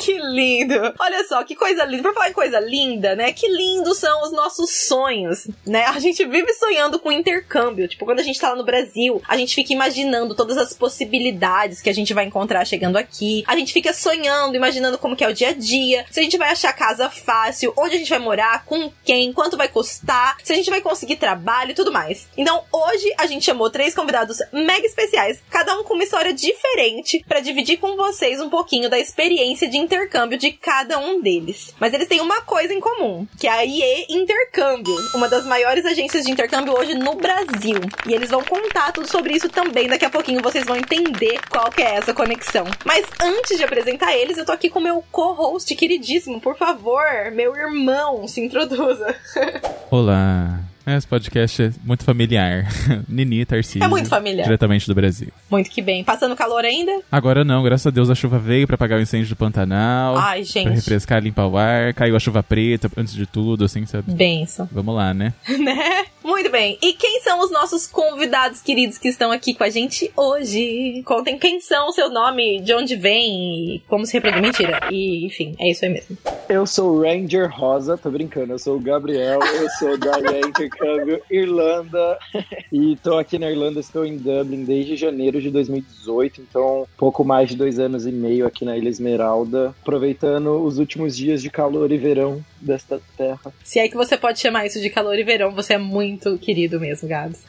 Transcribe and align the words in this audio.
Muito 0.00 0.14
bem. 0.14 0.19
Lindo. 0.30 0.94
Olha 0.98 1.24
só, 1.26 1.42
que 1.42 1.56
coisa 1.56 1.84
linda. 1.84 2.02
Por 2.04 2.14
falar 2.14 2.30
em 2.30 2.32
coisa 2.32 2.60
linda, 2.60 3.16
né? 3.16 3.32
Que 3.32 3.48
lindos 3.48 3.98
são 3.98 4.22
os 4.22 4.32
nossos 4.32 4.70
sonhos, 4.86 5.48
né? 5.66 5.84
A 5.86 5.98
gente 5.98 6.24
vive 6.24 6.52
sonhando 6.54 6.98
com 6.98 7.10
intercâmbio. 7.10 7.88
Tipo, 7.88 8.04
quando 8.04 8.20
a 8.20 8.22
gente 8.22 8.38
tá 8.38 8.50
lá 8.50 8.56
no 8.56 8.64
Brasil, 8.64 9.20
a 9.26 9.36
gente 9.36 9.54
fica 9.54 9.72
imaginando 9.72 10.34
todas 10.34 10.56
as 10.56 10.72
possibilidades 10.72 11.82
que 11.82 11.90
a 11.90 11.94
gente 11.94 12.14
vai 12.14 12.24
encontrar 12.24 12.64
chegando 12.64 12.96
aqui. 12.96 13.42
A 13.46 13.56
gente 13.56 13.72
fica 13.72 13.92
sonhando, 13.92 14.56
imaginando 14.56 14.98
como 14.98 15.16
que 15.16 15.24
é 15.24 15.28
o 15.28 15.34
dia 15.34 15.48
a 15.48 15.52
dia. 15.52 16.06
Se 16.10 16.20
a 16.20 16.22
gente 16.22 16.38
vai 16.38 16.50
achar 16.50 16.72
casa 16.72 17.10
fácil, 17.10 17.72
onde 17.76 17.96
a 17.96 17.98
gente 17.98 18.10
vai 18.10 18.18
morar, 18.18 18.64
com 18.64 18.92
quem, 19.04 19.32
quanto 19.32 19.56
vai 19.56 19.68
custar, 19.68 20.36
se 20.44 20.52
a 20.52 20.56
gente 20.56 20.70
vai 20.70 20.80
conseguir 20.80 21.16
trabalho 21.16 21.72
e 21.72 21.74
tudo 21.74 21.92
mais. 21.92 22.28
Então, 22.36 22.62
hoje 22.72 23.12
a 23.18 23.26
gente 23.26 23.44
chamou 23.44 23.68
três 23.68 23.94
convidados 23.94 24.38
mega 24.52 24.86
especiais, 24.86 25.42
cada 25.50 25.78
um 25.78 25.82
com 25.82 25.94
uma 25.94 26.04
história 26.04 26.32
diferente, 26.32 27.24
para 27.26 27.40
dividir 27.40 27.78
com 27.78 27.96
vocês 27.96 28.40
um 28.40 28.48
pouquinho 28.48 28.88
da 28.88 28.98
experiência 28.98 29.68
de 29.68 29.76
intercâmbio 29.76 30.19
de 30.28 30.52
cada 30.52 30.98
um 30.98 31.20
deles. 31.20 31.74
Mas 31.78 31.92
eles 31.92 32.08
têm 32.08 32.20
uma 32.20 32.40
coisa 32.42 32.72
em 32.72 32.80
comum, 32.80 33.26
que 33.38 33.46
é 33.46 33.50
a 33.50 33.64
IE 33.64 34.06
Intercâmbio, 34.08 34.94
uma 35.14 35.28
das 35.28 35.46
maiores 35.46 35.84
agências 35.84 36.24
de 36.24 36.30
intercâmbio 36.30 36.76
hoje 36.76 36.94
no 36.94 37.14
Brasil. 37.14 37.80
E 38.06 38.14
eles 38.14 38.30
vão 38.30 38.42
contar 38.42 38.92
tudo 38.92 39.08
sobre 39.08 39.34
isso 39.34 39.48
também. 39.48 39.88
Daqui 39.88 40.04
a 40.04 40.10
pouquinho 40.10 40.42
vocês 40.42 40.64
vão 40.64 40.76
entender 40.76 41.40
qual 41.48 41.70
que 41.70 41.82
é 41.82 41.96
essa 41.96 42.14
conexão. 42.14 42.64
Mas 42.84 43.04
antes 43.20 43.56
de 43.56 43.64
apresentar 43.64 44.16
eles, 44.16 44.38
eu 44.38 44.44
tô 44.44 44.52
aqui 44.52 44.68
com 44.68 44.80
meu 44.80 45.04
co-host 45.10 45.74
queridíssimo. 45.74 46.40
Por 46.40 46.56
favor, 46.56 47.04
meu 47.32 47.56
irmão, 47.56 48.26
se 48.26 48.40
introduza. 48.40 49.14
Olá. 49.90 50.69
Esse 50.96 51.06
podcast 51.06 51.62
é 51.62 51.70
muito 51.84 52.04
familiar. 52.04 52.66
Nini, 53.08 53.44
Tarcísio. 53.44 53.84
É 53.84 53.88
muito 53.88 54.08
familiar. 54.08 54.44
Diretamente 54.44 54.86
do 54.86 54.94
Brasil. 54.94 55.28
Muito 55.50 55.70
que 55.70 55.82
bem. 55.82 56.02
Passando 56.02 56.34
calor 56.36 56.64
ainda? 56.64 57.00
Agora 57.10 57.44
não, 57.44 57.62
graças 57.62 57.86
a 57.86 57.90
Deus 57.90 58.10
a 58.10 58.14
chuva 58.14 58.38
veio 58.38 58.66
pra 58.66 58.74
apagar 58.74 58.98
o 58.98 59.02
incêndio 59.02 59.28
do 59.28 59.36
Pantanal. 59.36 60.16
Ai, 60.16 60.44
gente. 60.44 60.64
Pra 60.64 60.72
refrescar, 60.72 61.22
limpar 61.22 61.46
o 61.46 61.56
ar. 61.56 61.94
Caiu 61.94 62.16
a 62.16 62.20
chuva 62.20 62.42
preta 62.42 62.90
antes 62.96 63.14
de 63.14 63.26
tudo, 63.26 63.64
assim, 63.64 63.86
sabe? 63.86 64.12
Benção. 64.12 64.68
Vamos 64.72 64.94
lá, 64.94 65.14
né? 65.14 65.32
né? 65.58 66.04
Muito 66.22 66.50
bem. 66.50 66.78
E 66.82 66.92
quem 66.92 67.20
são 67.22 67.40
os 67.40 67.50
nossos 67.50 67.86
convidados 67.86 68.60
queridos 68.60 68.98
que 68.98 69.08
estão 69.08 69.32
aqui 69.32 69.54
com 69.54 69.64
a 69.64 69.70
gente 69.70 70.10
hoje? 70.16 71.02
Contem 71.04 71.38
quem 71.38 71.60
são, 71.60 71.88
o 71.88 71.92
seu 71.92 72.10
nome, 72.10 72.60
de 72.60 72.74
onde 72.74 72.96
vem 72.96 73.76
e 73.76 73.82
como 73.88 74.04
se 74.06 74.12
reproduz. 74.12 74.40
Mentira. 74.40 74.80
E, 74.90 75.26
enfim, 75.26 75.54
é 75.58 75.70
isso 75.70 75.84
aí 75.84 75.90
mesmo. 75.90 76.16
Eu 76.48 76.66
sou 76.66 76.96
o 76.96 77.02
Ranger 77.02 77.50
Rosa, 77.50 77.96
tô 77.96 78.10
brincando. 78.10 78.52
Eu 78.52 78.58
sou 78.58 78.76
o 78.76 78.80
Gabriel, 78.80 79.40
eu 79.40 79.68
sou 79.70 79.96
da 79.98 80.12
Intercâmbio 80.80 81.22
Irlanda. 81.30 82.18
e 82.72 82.96
tô 82.96 83.18
aqui 83.18 83.38
na 83.38 83.50
Irlanda, 83.50 83.80
estou 83.80 84.04
em 84.04 84.16
Dublin 84.16 84.64
desde 84.64 84.96
janeiro 84.96 85.40
de 85.40 85.50
2018, 85.50 86.40
então 86.40 86.86
pouco 86.96 87.22
mais 87.22 87.50
de 87.50 87.56
dois 87.56 87.78
anos 87.78 88.06
e 88.06 88.12
meio 88.12 88.46
aqui 88.46 88.64
na 88.64 88.76
Ilha 88.76 88.88
Esmeralda, 88.88 89.74
aproveitando 89.82 90.64
os 90.64 90.78
últimos 90.78 91.16
dias 91.16 91.42
de 91.42 91.50
calor 91.50 91.92
e 91.92 91.98
verão 91.98 92.44
desta 92.60 93.00
terra. 93.16 93.52
Se 93.62 93.78
é 93.78 93.88
que 93.88 93.96
você 93.96 94.16
pode 94.16 94.40
chamar 94.40 94.66
isso 94.66 94.80
de 94.80 94.90
calor 94.90 95.18
e 95.18 95.22
verão, 95.22 95.52
você 95.52 95.74
é 95.74 95.78
muito 95.78 96.38
querido 96.38 96.80
mesmo, 96.80 97.08
Gabs. 97.08 97.44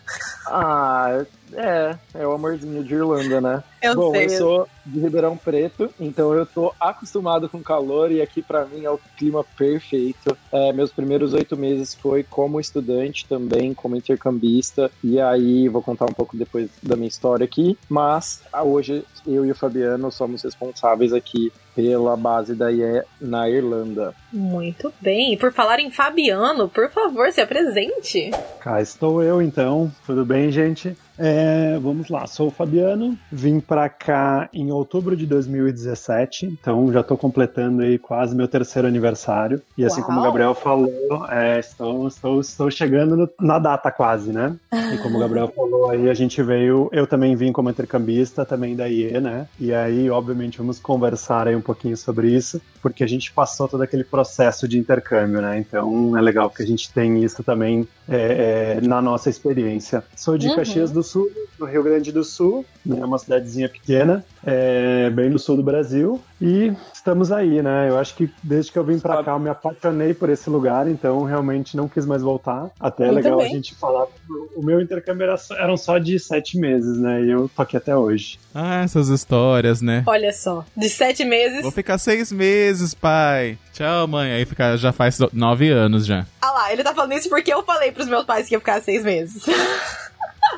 Ah, 0.47 1.25
é, 1.53 1.97
é 2.13 2.27
o 2.27 2.31
amorzinho 2.31 2.83
de 2.83 2.93
Irlanda, 2.93 3.41
né? 3.41 3.63
Eu 3.81 3.95
Bom, 3.95 4.11
sei. 4.11 4.25
eu 4.25 4.29
sou 4.29 4.67
de 4.85 4.99
Ribeirão 4.99 5.35
Preto, 5.35 5.89
então 5.99 6.33
eu 6.33 6.45
tô 6.45 6.73
acostumado 6.79 7.49
com 7.49 7.61
calor 7.61 8.11
e 8.11 8.21
aqui 8.21 8.41
pra 8.41 8.65
mim 8.65 8.85
é 8.85 8.89
o 8.89 8.99
clima 9.17 9.43
perfeito. 9.57 10.37
É, 10.51 10.71
meus 10.71 10.91
primeiros 10.91 11.33
oito 11.33 11.57
meses 11.57 11.95
foi 11.95 12.23
como 12.23 12.59
estudante 12.59 13.25
também, 13.27 13.73
como 13.73 13.95
intercambista, 13.95 14.91
e 15.03 15.19
aí 15.19 15.67
vou 15.67 15.81
contar 15.81 16.05
um 16.05 16.13
pouco 16.13 16.37
depois 16.37 16.69
da 16.81 16.95
minha 16.95 17.07
história 17.07 17.43
aqui, 17.43 17.77
mas 17.89 18.41
ah, 18.53 18.63
hoje 18.63 19.03
eu 19.25 19.45
e 19.45 19.51
o 19.51 19.55
Fabiano 19.55 20.11
somos 20.11 20.43
responsáveis 20.43 21.13
aqui 21.13 21.51
pela 21.75 22.15
base 22.17 22.53
da 22.55 22.71
IE 22.71 23.01
na 23.19 23.49
Irlanda. 23.49 24.13
Muito 24.31 24.93
bem. 25.01 25.33
E 25.33 25.37
por 25.37 25.51
falar 25.53 25.79
em 25.79 25.91
Fabiano, 25.91 26.67
por 26.69 26.89
favor, 26.89 27.31
se 27.31 27.41
apresente. 27.41 28.31
Cá 28.59 28.81
estou 28.81 29.21
eu 29.23 29.41
então, 29.41 29.91
tudo 30.05 30.25
bem, 30.25 30.51
gente? 30.51 30.95
É, 31.23 31.77
vamos 31.79 32.09
lá, 32.09 32.25
sou 32.25 32.47
o 32.47 32.51
Fabiano, 32.51 33.15
vim 33.31 33.59
para 33.59 33.87
cá 33.89 34.49
em 34.51 34.71
outubro 34.71 35.15
de 35.15 35.27
2017, 35.27 36.47
então 36.47 36.91
já 36.91 37.01
estou 37.01 37.15
completando 37.17 37.83
aí 37.83 37.99
quase 37.99 38.35
meu 38.35 38.47
terceiro 38.47 38.87
aniversário. 38.87 39.61
E 39.77 39.85
assim 39.85 39.99
Uau. 39.99 40.07
como 40.07 40.19
o 40.19 40.23
Gabriel 40.23 40.55
falou, 40.55 40.89
é, 41.29 41.59
estou, 41.59 42.07
estou, 42.07 42.39
estou 42.41 42.71
chegando 42.71 43.15
no- 43.15 43.29
na 43.39 43.59
data 43.59 43.91
quase, 43.91 44.31
né? 44.31 44.55
E 44.73 44.97
como 44.97 45.17
o 45.17 45.19
Gabriel 45.19 45.47
falou 45.55 45.91
aí, 45.91 46.09
a 46.09 46.13
gente 46.13 46.41
veio, 46.41 46.89
eu 46.91 47.05
também 47.05 47.35
vim 47.35 47.51
como 47.51 47.69
intercambista, 47.69 48.43
também 48.45 48.75
da 48.75 48.87
IE, 48.89 49.19
né? 49.19 49.47
E 49.59 49.71
aí, 49.73 50.09
obviamente, 50.09 50.57
vamos 50.57 50.79
conversar 50.79 51.47
aí 51.47 51.55
um 51.55 51.60
pouquinho 51.61 51.95
sobre 51.97 52.29
isso, 52.35 52.61
porque 52.81 53.03
a 53.03 53.07
gente 53.07 53.31
passou 53.31 53.67
todo 53.67 53.81
aquele 53.81 54.03
processo 54.03 54.67
de 54.67 54.77
intercâmbio, 54.79 55.41
né? 55.41 55.59
Então 55.59 56.17
é 56.17 56.21
legal 56.21 56.49
que 56.49 56.63
a 56.63 56.65
gente 56.65 56.91
tem 56.91 57.23
isso 57.23 57.43
também 57.43 57.87
é, 58.09 58.77
é, 58.77 58.81
na 58.81 59.01
nossa 59.01 59.29
experiência. 59.29 60.03
Sou 60.15 60.37
de 60.37 60.47
Uhum. 60.47 60.55
Caxias 60.55 60.91
do 60.91 61.01
Sul, 61.03 61.29
no 61.59 61.65
Rio 61.65 61.83
Grande 61.83 62.11
do 62.11 62.23
Sul, 62.23 62.65
né? 62.85 63.03
Uma 63.03 63.17
cidadezinha 63.17 63.69
pequena, 63.69 64.25
é, 64.43 65.09
bem 65.09 65.29
no 65.29 65.39
sul 65.39 65.55
do 65.57 65.63
Brasil. 65.63 66.21
E 66.41 66.73
estamos 66.91 67.31
aí, 67.31 67.61
né? 67.61 67.87
Eu 67.89 67.99
acho 67.99 68.15
que 68.15 68.27
desde 68.41 68.71
que 68.71 68.79
eu 68.79 68.83
vim 68.83 68.97
pra 68.99 69.13
Sabe- 69.17 69.25
cá, 69.25 69.31
eu 69.33 69.39
me 69.39 69.49
apaixonei 69.49 70.11
por 70.13 70.27
esse 70.27 70.49
lugar, 70.49 70.87
então 70.87 71.23
realmente 71.23 71.77
não 71.77 71.87
quis 71.87 72.03
mais 72.03 72.23
voltar. 72.23 72.71
Até 72.79 73.07
é 73.07 73.11
legal 73.11 73.33
também. 73.37 73.45
a 73.51 73.55
gente 73.55 73.75
falar. 73.75 74.07
O 74.55 74.63
meu 74.65 74.81
intercâmbio 74.81 75.23
era 75.23 75.37
só- 75.37 75.55
eram 75.55 75.77
só 75.77 75.99
de 75.99 76.17
sete 76.17 76.57
meses, 76.57 76.97
né? 76.97 77.21
E 77.21 77.29
eu 77.29 77.47
tô 77.55 77.61
aqui 77.61 77.77
até 77.77 77.95
hoje. 77.95 78.39
Ah, 78.55 78.81
essas 78.83 79.09
histórias, 79.09 79.81
né? 79.83 80.03
Olha 80.07 80.33
só, 80.33 80.65
de 80.75 80.89
sete 80.89 81.23
meses. 81.23 81.61
Vou 81.61 81.71
ficar 81.71 81.99
seis 81.99 82.31
meses, 82.31 82.95
pai. 82.95 83.57
Tchau, 83.71 84.07
mãe. 84.07 84.31
Aí 84.33 84.43
fica, 84.45 84.75
já 84.77 84.91
faz 84.91 85.19
nove 85.31 85.69
anos 85.69 86.07
já. 86.07 86.25
Ah 86.41 86.51
lá, 86.51 86.73
ele 86.73 86.83
tá 86.83 86.93
falando 86.95 87.13
isso 87.13 87.29
porque 87.29 87.53
eu 87.53 87.61
falei 87.63 87.91
pros 87.91 88.07
meus 88.07 88.25
pais 88.25 88.47
que 88.47 88.55
ia 88.55 88.59
ficar 88.59 88.81
seis 88.81 89.03
meses. 89.03 89.43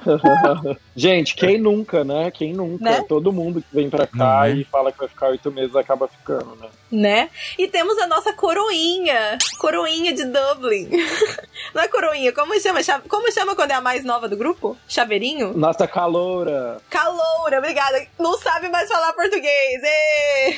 Gente, 0.95 1.35
quem 1.35 1.57
nunca, 1.57 2.03
né? 2.03 2.29
Quem 2.31 2.53
nunca? 2.53 2.83
Né? 2.83 3.03
Todo 3.07 3.31
mundo 3.31 3.61
que 3.61 3.75
vem 3.75 3.89
pra 3.89 4.05
cá 4.05 4.47
é? 4.47 4.53
e 4.53 4.63
fala 4.63 4.91
que 4.91 4.99
vai 4.99 5.07
ficar 5.07 5.29
oito 5.29 5.51
meses 5.51 5.75
acaba 5.75 6.07
ficando, 6.07 6.55
né? 6.55 6.67
né? 6.91 7.29
E 7.57 7.67
temos 7.67 7.97
a 7.97 8.07
nossa 8.07 8.31
coroinha. 8.33 9.37
Coroinha 9.57 10.13
de 10.13 10.23
Dublin. 10.25 10.89
Não 11.73 11.81
é 11.81 11.87
coroinha, 11.87 12.31
como 12.31 12.59
chama? 12.59 12.83
Cha- 12.83 13.01
Como 13.07 13.31
chama 13.31 13.55
quando 13.55 13.71
é 13.71 13.75
a 13.75 13.81
mais 13.81 14.03
nova 14.03 14.27
do 14.29 14.37
grupo? 14.37 14.77
Chaveirinho? 14.87 15.57
Nossa 15.57 15.87
caloura. 15.87 16.77
Caloura, 16.89 17.57
obrigada. 17.57 18.05
Não 18.19 18.37
sabe 18.37 18.69
mais 18.69 18.87
falar 18.87 19.13
português. 19.13 19.81
Ê! 19.83 20.55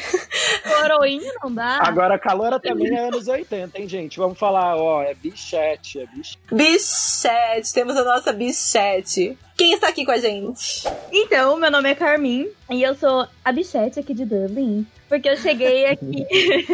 Coroinha 0.82 1.32
não 1.42 1.54
dá. 1.54 1.80
Agora, 1.82 2.20
caloura 2.20 2.60
também 2.60 2.94
é 2.96 3.08
anos 3.08 3.28
80, 3.28 3.80
hein, 3.80 3.88
gente? 3.88 4.18
Vamos 4.18 4.38
falar, 4.38 4.76
ó, 4.76 5.02
é 5.02 5.14
bichete, 5.14 6.00
é 6.00 6.06
bichete. 6.08 6.40
Bichete, 6.52 7.74
temos 7.74 7.96
a 7.96 8.04
nossa 8.04 8.34
bichete. 8.34 9.25
Quem 9.58 9.74
está 9.74 9.88
aqui 9.88 10.06
com 10.06 10.12
a 10.12 10.18
gente? 10.18 10.84
Então, 11.12 11.58
meu 11.58 11.72
nome 11.72 11.90
é 11.90 11.96
Carmin 11.96 12.48
e 12.70 12.84
eu 12.84 12.94
sou 12.94 13.26
a 13.44 13.52
bichete 13.52 14.00
aqui 14.00 14.14
de 14.14 14.26
Dublin. 14.26 14.86
Porque 15.08 15.30
eu 15.30 15.38
cheguei 15.38 15.86
aqui. 15.86 16.26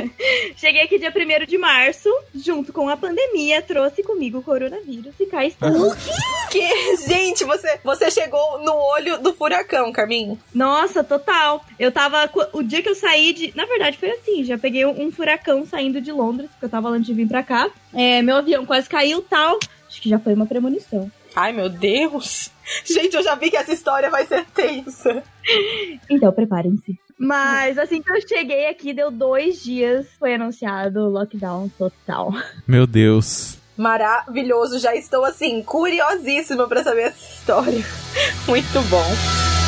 cheguei 0.56 0.82
aqui 0.82 0.98
dia 0.98 1.14
1 1.16 1.46
de 1.46 1.58
março, 1.58 2.10
junto 2.34 2.72
com 2.72 2.88
a 2.90 2.96
pandemia, 2.96 3.62
trouxe 3.62 4.02
comigo 4.02 4.40
o 4.40 4.44
coronavírus 4.44 5.14
e 5.20 5.26
cá 5.26 5.46
estou. 5.46 5.94
Que, 6.50 6.98
gente, 6.98 7.44
você, 7.44 7.80
você 7.84 8.10
chegou 8.10 8.60
no 8.64 8.74
olho 8.74 9.20
do 9.20 9.34
furacão, 9.34 9.92
Carminho. 9.92 10.40
Nossa, 10.54 11.04
total. 11.04 11.64
Eu 11.78 11.92
tava. 11.92 12.30
O 12.54 12.64
dia 12.64 12.82
que 12.82 12.90
eu 12.90 12.96
saí 12.96 13.34
de. 13.34 13.56
Na 13.56 13.66
verdade, 13.66 13.98
foi 13.98 14.12
assim: 14.12 14.44
já 14.44 14.58
peguei 14.58 14.86
um 14.86 15.12
furacão 15.12 15.66
saindo 15.66 16.02
de 16.02 16.12
Londres, 16.12 16.50
porque 16.52 16.66
eu 16.66 16.70
tava 16.70 16.90
antes 16.90 17.06
de 17.06 17.14
vir 17.14 17.28
pra 17.28 17.44
cá. 17.44 17.70
É, 17.94 18.22
meu 18.22 18.38
avião 18.38 18.66
quase 18.66 18.90
caiu 18.90 19.22
tal. 19.22 19.60
Acho 19.88 20.02
que 20.02 20.10
já 20.10 20.20
foi 20.20 20.34
uma 20.34 20.46
premonição. 20.46 21.12
Ai, 21.36 21.52
meu 21.52 21.70
Deus. 21.70 22.50
Gente, 22.86 23.16
eu 23.16 23.24
já 23.24 23.36
vi 23.36 23.50
que 23.50 23.58
essa 23.58 23.74
história 23.74 24.10
vai 24.10 24.26
ser 24.26 24.46
tensa. 24.46 25.24
Então, 26.10 26.32
preparem-se. 26.32 26.98
Mas 27.18 27.78
assim 27.78 28.02
que 28.02 28.12
eu 28.12 28.28
cheguei 28.28 28.68
aqui, 28.68 28.94
deu 28.94 29.12
dois 29.12 29.62
dias, 29.62 30.08
foi 30.18 30.34
anunciado 30.34 31.02
o 31.02 31.10
lockdown 31.10 31.70
total. 31.78 32.34
Meu 32.68 32.88
Deus. 32.88 33.58
Maravilhoso, 33.78 34.80
já 34.80 34.96
estou 34.96 35.24
assim, 35.24 35.64
curiosíssima 35.64 36.68
pra 36.68 36.84
saber 36.84 37.04
essa 37.04 37.34
história. 37.34 37.86
Muito 38.48 38.82
bom. 38.90 39.61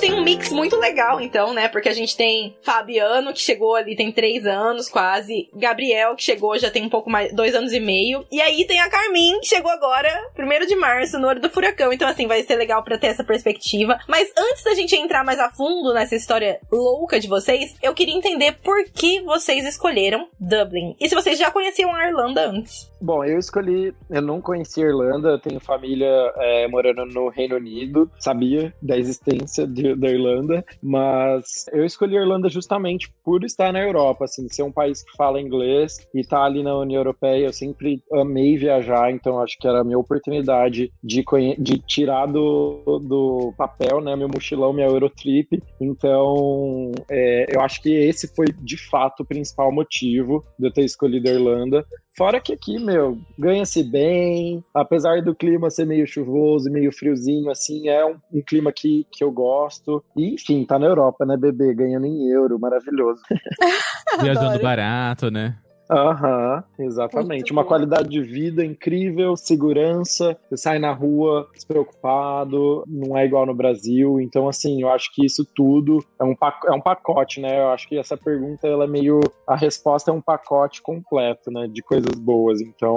Gente 0.00 0.10
tem 0.10 0.12
um 0.14 0.24
mix 0.24 0.50
muito 0.50 0.76
legal, 0.76 1.20
então, 1.20 1.52
né? 1.52 1.68
Porque 1.68 1.88
a 1.88 1.94
gente 1.94 2.16
tem 2.16 2.56
Fabiano, 2.62 3.32
que 3.32 3.40
chegou 3.40 3.74
ali 3.74 3.94
tem 3.94 4.10
três 4.10 4.46
anos 4.46 4.88
quase. 4.88 5.48
Gabriel, 5.54 6.16
que 6.16 6.22
chegou 6.22 6.58
já 6.58 6.70
tem 6.70 6.84
um 6.84 6.88
pouco 6.88 7.10
mais, 7.10 7.32
dois 7.34 7.54
anos 7.54 7.72
e 7.72 7.80
meio. 7.80 8.26
E 8.30 8.40
aí 8.40 8.66
tem 8.66 8.80
a 8.80 8.88
Carmin, 8.88 9.40
que 9.40 9.46
chegou 9.46 9.70
agora, 9.70 10.10
primeiro 10.34 10.66
de 10.66 10.74
março, 10.74 11.18
no 11.18 11.28
olho 11.28 11.40
do 11.40 11.50
furacão. 11.50 11.92
Então, 11.92 12.08
assim, 12.08 12.26
vai 12.26 12.42
ser 12.42 12.56
legal 12.56 12.82
pra 12.82 12.98
ter 12.98 13.08
essa 13.08 13.24
perspectiva. 13.24 13.98
Mas 14.08 14.32
antes 14.36 14.64
da 14.64 14.74
gente 14.74 14.96
entrar 14.96 15.24
mais 15.24 15.38
a 15.38 15.50
fundo 15.50 15.92
nessa 15.92 16.16
história 16.16 16.60
louca 16.72 17.20
de 17.20 17.28
vocês, 17.28 17.74
eu 17.82 17.94
queria 17.94 18.16
entender 18.16 18.52
por 18.62 18.84
que 18.84 19.20
vocês 19.20 19.66
escolheram 19.66 20.28
Dublin. 20.38 20.96
E 20.98 21.08
se 21.08 21.14
vocês 21.14 21.38
já 21.38 21.50
conheciam 21.50 21.94
a 21.94 22.08
Irlanda 22.08 22.48
antes. 22.48 22.89
Bom, 23.00 23.24
eu 23.24 23.38
escolhi. 23.38 23.94
Eu 24.10 24.20
não 24.20 24.40
conheci 24.42 24.80
Irlanda, 24.82 25.38
tenho 25.38 25.58
família 25.58 26.06
é, 26.36 26.68
morando 26.68 27.06
no 27.06 27.28
Reino 27.28 27.56
Unido, 27.56 28.10
sabia 28.18 28.74
da 28.82 28.98
existência 28.98 29.66
de, 29.66 29.94
da 29.94 30.10
Irlanda, 30.10 30.64
mas 30.82 31.64
eu 31.72 31.84
escolhi 31.84 32.16
Irlanda 32.16 32.50
justamente 32.50 33.10
por 33.24 33.42
estar 33.42 33.72
na 33.72 33.80
Europa, 33.80 34.24
assim, 34.24 34.48
ser 34.48 34.64
um 34.64 34.72
país 34.72 35.02
que 35.02 35.16
fala 35.16 35.40
inglês 35.40 35.96
e 36.14 36.22
tá 36.22 36.44
ali 36.44 36.62
na 36.62 36.76
União 36.76 37.00
Europeia. 37.00 37.46
Eu 37.46 37.52
sempre 37.52 38.02
amei 38.12 38.58
viajar, 38.58 39.10
então 39.10 39.40
acho 39.40 39.56
que 39.58 39.66
era 39.66 39.80
a 39.80 39.84
minha 39.84 39.98
oportunidade 39.98 40.92
de, 41.02 41.24
de 41.58 41.78
tirar 41.78 42.26
do, 42.26 43.00
do 43.02 43.54
papel, 43.56 44.02
né, 44.02 44.14
meu 44.14 44.28
mochilão, 44.28 44.74
minha 44.74 44.86
Eurotrip. 44.86 45.62
Então, 45.80 46.92
é, 47.10 47.46
eu 47.48 47.62
acho 47.62 47.80
que 47.80 47.90
esse 47.90 48.28
foi 48.34 48.46
de 48.60 48.76
fato 48.76 49.22
o 49.22 49.26
principal 49.26 49.72
motivo 49.72 50.44
de 50.58 50.66
eu 50.66 50.72
ter 50.72 50.84
escolhido 50.84 51.30
a 51.30 51.32
Irlanda. 51.32 51.86
Fora 52.20 52.38
que 52.38 52.52
aqui, 52.52 52.78
meu, 52.78 53.18
ganha-se 53.38 53.82
bem, 53.82 54.62
apesar 54.74 55.22
do 55.22 55.34
clima 55.34 55.70
ser 55.70 55.86
meio 55.86 56.06
chuvoso, 56.06 56.70
meio 56.70 56.92
friozinho, 56.92 57.50
assim, 57.50 57.88
é 57.88 58.04
um, 58.04 58.16
um, 58.30 58.42
clima 58.42 58.70
que, 58.70 59.06
que 59.10 59.24
eu 59.24 59.32
gosto. 59.32 60.04
E, 60.14 60.34
enfim, 60.34 60.66
tá 60.66 60.78
na 60.78 60.84
Europa, 60.84 61.24
né, 61.24 61.34
bebê? 61.34 61.72
Ganhando 61.72 62.04
em 62.04 62.28
euro, 62.28 62.58
maravilhoso. 62.60 63.22
Viajando 64.20 64.60
barato, 64.60 65.30
né? 65.30 65.56
Aham, 65.90 66.62
uhum, 66.78 66.86
exatamente. 66.86 67.50
Uma 67.50 67.64
qualidade 67.64 68.08
de 68.08 68.22
vida 68.22 68.64
incrível, 68.64 69.36
segurança, 69.36 70.38
você 70.48 70.56
sai 70.56 70.78
na 70.78 70.92
rua 70.92 71.48
despreocupado, 71.52 72.84
não 72.86 73.18
é 73.18 73.26
igual 73.26 73.44
no 73.44 73.54
Brasil. 73.54 74.20
Então, 74.20 74.48
assim, 74.48 74.80
eu 74.82 74.88
acho 74.88 75.12
que 75.12 75.26
isso 75.26 75.44
tudo 75.52 75.98
é 76.20 76.24
um, 76.24 76.36
é 76.66 76.72
um 76.72 76.80
pacote, 76.80 77.40
né? 77.40 77.60
Eu 77.60 77.70
acho 77.70 77.88
que 77.88 77.98
essa 77.98 78.16
pergunta, 78.16 78.68
ela 78.68 78.84
é 78.84 78.86
meio. 78.86 79.18
A 79.46 79.56
resposta 79.56 80.12
é 80.12 80.14
um 80.14 80.20
pacote 80.20 80.80
completo, 80.80 81.50
né? 81.50 81.66
De 81.66 81.82
coisas 81.82 82.14
boas. 82.14 82.60
Então, 82.60 82.94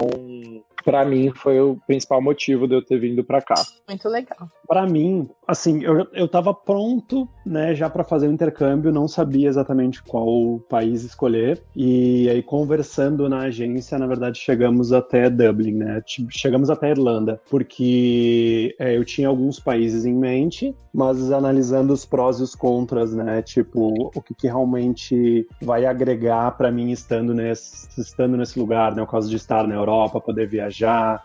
para 0.84 1.06
mim, 1.06 1.32
foi 1.36 1.60
o 1.60 1.78
principal 1.88 2.22
motivo 2.22 2.68
de 2.68 2.76
eu 2.76 2.86
ter 2.86 3.00
vindo 3.00 3.24
para 3.24 3.42
cá. 3.42 3.56
Muito 3.88 4.08
legal. 4.10 4.50
Para 4.68 4.86
mim, 4.86 5.30
assim, 5.48 5.84
eu, 5.84 6.08
eu 6.14 6.28
tava 6.28 6.54
pronto, 6.54 7.28
né, 7.46 7.74
já 7.74 7.90
para 7.90 8.04
fazer 8.04 8.28
o 8.28 8.32
intercâmbio, 8.32 8.92
não 8.92 9.08
sabia 9.08 9.48
exatamente 9.48 10.02
qual 10.04 10.60
país 10.70 11.04
escolher. 11.04 11.62
E 11.76 12.30
aí, 12.30 12.42
conversando 12.42 13.30
na 13.30 13.42
agência, 13.42 13.98
na 13.98 14.08
verdade, 14.08 14.40
chegamos 14.40 14.92
até 14.92 15.30
Dublin, 15.30 15.76
né? 15.76 16.02
Chegamos 16.30 16.70
até 16.70 16.92
Irlanda, 16.92 17.42
porque 17.50 18.76
é, 18.80 18.98
eu 18.98 19.06
tinha 19.06 19.28
alguns 19.28 19.60
países 19.60 20.06
em 20.06 20.14
mente, 20.14 20.76
mas 20.94 21.32
analisando 21.32 21.94
os 21.94 22.06
prós 22.06 22.40
e 22.40 22.44
os 22.44 22.56
contras, 22.56 23.14
né? 23.14 23.42
Tipo, 23.42 24.12
o 24.16 24.22
que, 24.22 24.34
que 24.34 24.48
realmente 24.48 25.48
vai 25.62 25.86
agregar 25.86 26.52
para 26.52 26.72
mim 26.72 26.92
estando 26.92 27.34
nesse, 27.34 28.00
estando 28.00 28.38
nesse 28.38 28.60
lugar, 28.60 28.96
né? 28.96 29.02
O 29.02 29.08
caso 29.08 29.30
de 29.30 29.36
estar 29.36 29.68
na 29.68 29.76
Europa, 29.76 30.20
poder 30.20 30.48
viajar, 30.48 30.73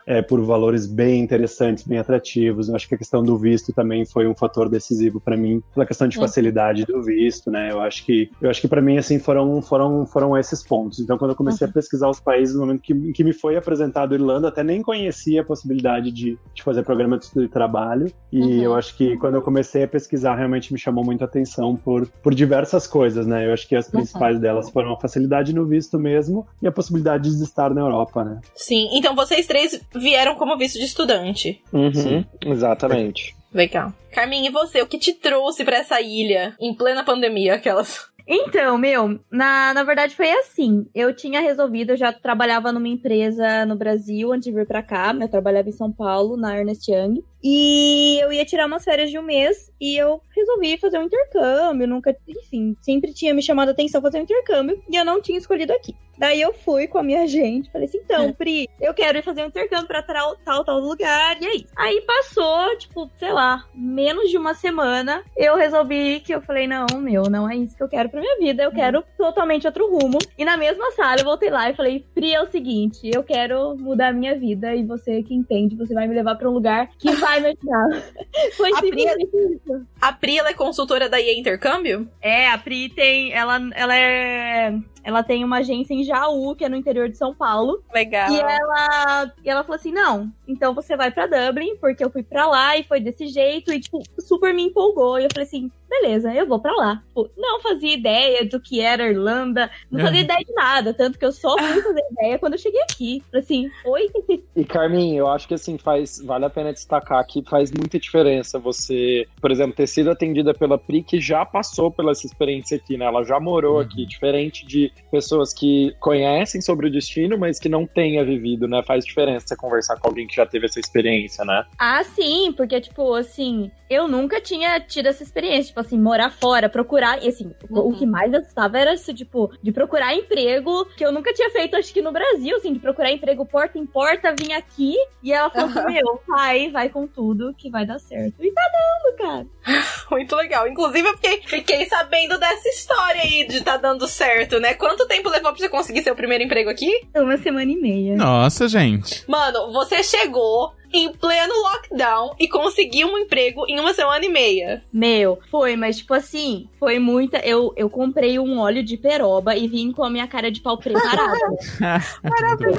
é, 0.07 0.21
por 0.23 0.41
valores 0.43 0.87
bem 0.87 1.21
interessantes, 1.21 1.85
bem 1.85 1.99
atrativos. 1.99 2.69
Eu 2.69 2.77
acho 2.77 2.89
que 2.89 2.95
a 2.95 2.99
questão 2.99 3.23
do 3.23 3.37
visto 3.37 3.73
também 3.73 4.05
foi 4.05 4.27
um 4.27 4.35
fator 4.35 4.69
decisivo 4.69 5.21
para 5.21 5.37
mim, 5.37 5.63
pela 5.75 5.87
questão 5.87 6.09
de 6.09 6.17
facilidade 6.17 6.85
do 6.85 7.03
visto, 7.03 7.51
né? 7.51 7.71
Eu 7.71 7.81
acho 7.81 8.05
que 8.05 8.31
eu 8.41 8.51
acho 8.51 8.61
que 8.61 8.69
para 8.69 8.83
mim 8.83 8.99
assim 8.99 9.19
foram 9.19 9.61
foram 9.63 10.07
foram 10.07 10.37
esses 10.37 10.63
pontos. 10.63 11.01
Então 11.01 11.17
quando 11.17 11.33
eu 11.33 11.37
comecei 11.37 11.67
uhum. 11.67 11.71
a 11.71 11.75
pesquisar 11.75 12.09
os 12.09 12.21
países 12.21 12.55
no 12.55 12.63
momento 12.63 12.83
que, 12.83 13.13
que 13.13 13.25
me 13.25 13.33
foi 13.33 13.57
apresentado 13.57 14.15
Irlanda, 14.15 14.49
até 14.49 14.63
nem 14.63 14.83
conhecia 14.83 15.41
a 15.41 15.45
possibilidade 15.45 16.11
de, 16.11 16.39
de 16.55 16.63
fazer 16.63 16.83
programa 16.83 17.19
de 17.19 17.25
estudo 17.25 17.45
e 17.45 17.49
trabalho. 17.49 18.11
E 18.33 18.41
uhum. 18.41 18.63
eu 18.63 18.75
acho 18.75 18.97
que 18.97 19.17
quando 19.17 19.35
eu 19.35 19.43
comecei 19.43 19.85
a 19.85 19.89
pesquisar 19.89 20.35
realmente 20.35 20.73
me 20.73 20.79
chamou 20.79 21.05
muito 21.05 21.23
a 21.23 21.25
atenção 21.25 21.77
por 21.77 22.07
por 22.23 22.35
diversas 22.35 22.87
coisas, 22.87 23.27
né? 23.27 23.47
Eu 23.47 23.53
acho 23.53 23.67
que 23.69 23.77
as 23.77 23.89
principais 23.89 24.37
uhum. 24.37 24.41
delas 24.41 24.71
foram 24.71 24.93
a 24.93 25.01
facilidade 25.01 25.55
no 25.55 25.67
visto 25.67 25.99
mesmo 25.99 26.47
e 26.63 26.67
a 26.67 26.73
possibilidade 26.73 27.37
de 27.37 27.43
estar 27.43 27.73
na 27.75 27.81
Europa, 27.81 28.25
né? 28.25 28.41
Sim. 28.55 28.89
Então 28.93 29.15
vocês 29.39 29.47
três 29.47 29.81
vieram 29.95 30.35
como 30.35 30.57
visto 30.57 30.79
de 30.79 30.85
estudante. 30.85 31.63
Uhum. 31.73 32.25
Exatamente. 32.45 33.37
Legal. 33.53 33.93
Carminha, 34.13 34.49
e 34.49 34.53
você? 34.53 34.83
O 34.83 34.87
que 34.87 34.99
te 34.99 35.13
trouxe 35.13 35.65
para 35.65 35.79
essa 35.79 36.01
ilha 36.01 36.55
em 36.61 36.75
plena 36.75 37.05
pandemia? 37.05 37.55
Aquelas. 37.55 38.09
Então, 38.31 38.77
meu, 38.77 39.19
na, 39.31 39.73
na 39.73 39.83
verdade 39.83 40.15
foi 40.15 40.31
assim. 40.31 40.87
Eu 40.95 41.15
tinha 41.15 41.41
resolvido, 41.41 41.91
eu 41.91 41.97
já 41.97 42.13
trabalhava 42.13 42.71
numa 42.71 42.89
empresa 42.89 43.65
no 43.65 43.75
Brasil 43.75 44.31
antes 44.31 44.45
de 44.45 44.53
vir 44.53 44.67
pra 44.67 44.83
cá. 44.83 45.17
Eu 45.19 45.29
trabalhava 45.31 45.71
em 45.71 45.73
São 45.73 45.91
Paulo, 45.91 46.37
na 46.37 46.59
Ernest 46.59 46.93
Young. 46.93 47.25
E 47.43 48.23
eu 48.23 48.31
ia 48.31 48.45
tirar 48.45 48.67
umas 48.67 48.85
férias 48.85 49.11
de 49.11 49.19
um 49.19 49.23
mês 49.23 49.73
e 49.81 49.97
eu 49.97 50.21
resolvi 50.37 50.77
fazer 50.77 50.99
um 50.99 51.05
intercâmbio. 51.05 51.89
Nunca, 51.89 52.15
enfim, 52.29 52.77
sempre 52.83 53.15
tinha 53.15 53.33
me 53.33 53.41
chamado 53.41 53.71
a 53.71 53.73
atenção 53.73 54.03
fazer 54.03 54.19
um 54.19 54.25
intercâmbio 54.25 54.83
e 54.91 54.97
eu 54.97 55.07
não 55.07 55.23
tinha 55.23 55.39
escolhido 55.39 55.73
aqui. 55.73 55.95
Daí 56.19 56.41
eu 56.41 56.53
fui 56.53 56.89
com 56.89 56.99
a 56.99 57.03
minha 57.03 57.27
gente, 57.27 57.71
falei 57.71 57.87
assim: 57.87 57.99
então, 57.99 58.33
Pri, 58.33 58.69
eu 58.81 58.93
quero 58.93 59.19
ir 59.19 59.23
fazer 59.23 59.43
um 59.43 59.47
intercâmbio 59.47 59.87
pra 59.87 60.03
tal, 60.03 60.37
tal, 60.45 60.65
tal 60.65 60.81
lugar. 60.81 61.41
E 61.41 61.47
aí? 61.47 61.67
Aí 61.77 62.01
passou, 62.03 62.77
tipo, 62.77 63.09
sei 63.19 63.33
lá, 63.33 63.65
menos 63.73 64.29
de 64.29 64.37
uma 64.37 64.53
semana. 64.53 65.23
Eu 65.37 65.57
resolvi 65.57 66.21
que 66.21 66.35
eu 66.35 66.43
falei: 66.43 66.67
não, 66.67 66.87
meu, 66.99 67.25
não 67.31 67.49
é 67.49 67.57
isso 67.57 67.77
que 67.77 67.83
eu 67.83 67.89
quero 67.89 68.09
pra 68.09 68.21
minha 68.21 68.37
vida. 68.39 68.65
Eu 68.65 68.73
quero 68.73 69.05
totalmente 69.17 69.67
outro 69.67 69.89
rumo. 69.89 70.19
E 70.37 70.45
na 70.45 70.57
mesma 70.57 70.91
sala 70.93 71.21
eu 71.21 71.25
voltei 71.25 71.51
lá 71.51 71.71
e 71.71 71.77
falei: 71.77 72.05
Pri, 72.15 72.35
é 72.35 72.43
o 72.43 72.51
seguinte, 72.51 73.09
eu 73.15 73.23
quero 73.23 73.77
mudar 73.77 74.09
a 74.09 74.13
minha 74.13 74.37
vida 74.37 74.75
e 74.75 74.85
você 74.85 75.23
que 75.23 75.35
entende, 75.35 75.77
você 75.77 75.95
vai 75.95 76.09
me 76.09 76.15
levar 76.15 76.35
pra 76.35 76.51
um 76.51 76.53
lugar 76.53 76.89
que 76.99 77.13
vai 77.13 77.41
me 77.41 77.49
ajudar. 77.49 78.03
Foi 78.57 78.73
a 78.73 78.81
Pri, 78.81 79.05
isso. 79.05 79.87
A 80.01 80.13
Pri, 80.13 80.39
ela 80.39 80.51
é 80.51 80.55
consultora 80.55 81.09
da 81.09 81.21
EA 81.21 81.39
Intercâmbio? 81.39 82.09
É, 82.21 82.49
a 82.49 82.59
Pri 82.59 82.89
tem. 82.89 83.33
Ela, 83.33 83.61
ela 83.75 83.97
é 83.97 84.75
ela 85.09 85.23
tem 85.23 85.43
uma 85.43 85.59
agência 85.59 85.95
em 85.95 86.05
Jaú, 86.09 86.55
que 86.57 86.65
é 86.65 86.69
no 86.69 86.77
interior 86.77 87.09
de 87.09 87.17
São 87.17 87.35
Paulo. 87.35 87.83
Legal. 87.95 88.31
E 88.31 88.41
ela, 88.41 89.33
e 89.45 89.51
ela 89.51 89.63
falou 89.63 89.77
assim: 89.77 89.93
não, 89.93 90.33
então 90.47 90.75
você 90.75 90.97
vai 90.97 91.11
para 91.11 91.27
Dublin, 91.27 91.77
porque 91.77 92.05
eu 92.05 92.11
fui 92.11 92.23
para 92.23 92.47
lá 92.47 92.77
e 92.77 92.83
foi 92.83 93.01
desse 93.01 93.29
jeito, 93.29 93.73
e, 93.73 93.81
tipo, 93.81 94.03
super 94.19 94.53
me 94.53 94.63
empolgou. 94.63 95.19
E 95.19 95.25
eu 95.25 95.29
falei 95.33 95.47
assim: 95.47 95.71
beleza, 95.89 96.33
eu 96.33 96.47
vou 96.47 96.61
para 96.61 96.75
lá. 96.75 97.03
Tipo, 97.09 97.31
não 97.37 97.61
fazia 97.61 97.95
ideia 97.95 98.45
do 98.45 98.61
que 98.61 98.81
era 98.81 99.09
Irlanda, 99.09 99.71
não 99.91 100.01
fazia 100.01 100.21
ideia 100.21 100.41
de 100.41 100.53
nada, 100.53 100.95
tanto 100.95 101.19
que 101.19 101.25
eu 101.25 101.33
só 101.33 101.57
fui 101.57 101.83
fazer 101.83 102.03
ideia 102.13 102.39
quando 102.39 102.55
eu 102.55 102.59
cheguei 102.59 102.81
aqui. 102.83 103.23
Assim, 103.35 103.71
oi. 103.85 104.09
E 104.55 104.65
Carmin, 104.65 105.17
eu 105.17 105.29
acho 105.29 105.49
que 105.49 105.55
assim, 105.55 105.79
faz, 105.79 106.21
vale 106.25 106.45
a 106.45 106.51
pena 106.51 106.73
destacar 106.73 107.25
que 107.27 107.43
faz 107.49 107.71
muita 107.73 107.99
diferença 107.99 108.59
você, 108.59 109.27
por 109.41 109.51
exemplo, 109.51 109.75
ter 109.75 109.87
sido 109.87 110.11
atendida 110.11 110.53
pela 110.55 110.79
Pri, 110.79 111.03
que 111.03 111.21
já 111.21 111.45
passou 111.45 111.91
pela 111.91 112.13
essa 112.13 112.27
experiência 112.27 112.77
aqui, 112.77 112.97
né? 112.97 113.07
Ela 113.07 113.25
já 113.25 113.39
morou 113.39 113.77
uhum. 113.77 113.81
aqui, 113.81 114.05
diferente 114.05 114.67
de 114.67 114.93
pessoas 115.11 115.53
que 115.53 115.95
conhecem 116.01 116.61
sobre 116.61 116.89
o 116.89 116.91
destino, 116.91 117.39
mas 117.39 117.59
que 117.59 117.69
não 117.69 117.87
tenha 117.87 118.25
vivido, 118.25 118.67
né? 118.67 118.83
Faz 118.83 119.05
diferença 119.05 119.49
você 119.49 119.57
conversar 119.57 119.99
com 119.99 120.09
alguém 120.09 120.27
que 120.27 120.35
já 120.35 120.47
teve 120.47 120.67
essa 120.67 120.81
experiência, 120.81 121.45
né? 121.45 121.65
Ah, 121.79 122.03
sim, 122.03 122.53
porque, 122.53 122.81
tipo, 122.81 123.15
assim, 123.15 123.71
eu 123.89 124.07
nunca 124.07 124.41
tinha 124.41 124.79
tido 124.81 125.07
essa 125.07 125.23
experiência, 125.23 125.73
tipo 125.79 125.81
assim, 125.81 125.99
morar 125.99 126.31
fora, 126.31 126.69
procurar, 126.69 127.23
e 127.23 127.29
assim, 127.29 127.53
uhum. 127.71 127.89
o 127.89 127.97
que 127.97 128.07
mais 128.07 128.33
assustava 128.35 128.79
era 128.79 128.95
isso, 128.95 129.15
tipo, 129.15 129.51
de 129.63 129.73
procurar 129.73 130.15
emprego, 130.15 130.85
que 130.97 131.05
eu 131.05 131.13
nunca 131.13 131.33
tinha 131.33 131.51
feito, 131.51 131.77
acho 131.77 131.93
que 131.93 132.03
no 132.03 132.13
Brasil, 132.13 132.57
assim, 132.57 132.73
de 132.73 132.79
procurar 132.79 133.13
emprego 133.13 133.47
porta 133.47 133.79
em 133.79 133.87
porta, 133.87 134.35
vim 134.39 134.53
aqui, 134.53 134.95
e 135.23 135.33
ela 135.33 135.51
falou 135.51 135.69
assim, 135.69 135.85
meu, 135.93 136.21
vai, 136.27 136.71
vai 136.71 136.89
com 136.89 137.07
tudo, 137.07 137.55
que 137.57 137.71
vai 137.71 137.87
dar 137.87 137.99
certo. 137.99 138.35
E 138.41 138.53
tá 138.53 138.63
dando, 138.73 139.17
cara. 139.17 139.47
Muito 140.11 140.35
legal. 140.37 140.67
Inclusive, 140.67 141.07
eu 141.07 141.15
fiquei, 141.15 141.43
fiquei 141.43 141.87
sabendo 141.87 142.39
dessa 142.39 142.69
história 142.69 143.23
aí 143.23 143.47
de 143.47 143.63
tá 143.63 143.77
dando 143.77 144.07
certo, 144.09 144.59
né? 144.59 144.75
Quanto 144.75 145.07
tempo 145.07 145.29
levou 145.29 145.53
pra 145.53 145.59
você 145.59 145.69
conseguir 145.69 146.03
seu 146.03 146.15
primeiro 146.15 146.45
emprego 146.45 146.71
aqui? 146.71 147.07
Uma 147.15 147.37
semana 147.37 147.71
e 147.71 147.77
meia. 147.77 148.17
Nossa, 148.17 148.69
gente. 148.69 149.25
Mano, 149.29 149.73
você 149.73 150.03
chegou, 150.03 150.73
em 150.93 151.13
pleno 151.13 151.55
lockdown 151.55 152.35
e 152.39 152.49
consegui 152.49 153.05
um 153.05 153.19
emprego 153.19 153.65
em 153.69 153.79
uma 153.79 153.93
semana 153.93 154.25
e 154.25 154.29
meia. 154.29 154.83
Meu, 154.93 155.39
foi, 155.51 155.77
mas 155.77 155.99
tipo 155.99 156.15
assim, 156.15 156.69
foi 156.79 156.99
muita. 156.99 157.39
Eu, 157.39 157.73
eu 157.77 157.91
comprei 157.91 158.39
um 158.39 158.59
óleo 158.59 158.83
de 158.83 158.97
peroba 158.97 159.57
e 159.57 159.67
vim 159.67 159.93
com 159.93 160.05
a 160.05 160.11
minha 160.11 160.27
cara 160.27 160.51
de 160.51 160.61
pau 160.61 160.79
preparada. 160.79 161.39
Maravilhoso! 162.23 162.79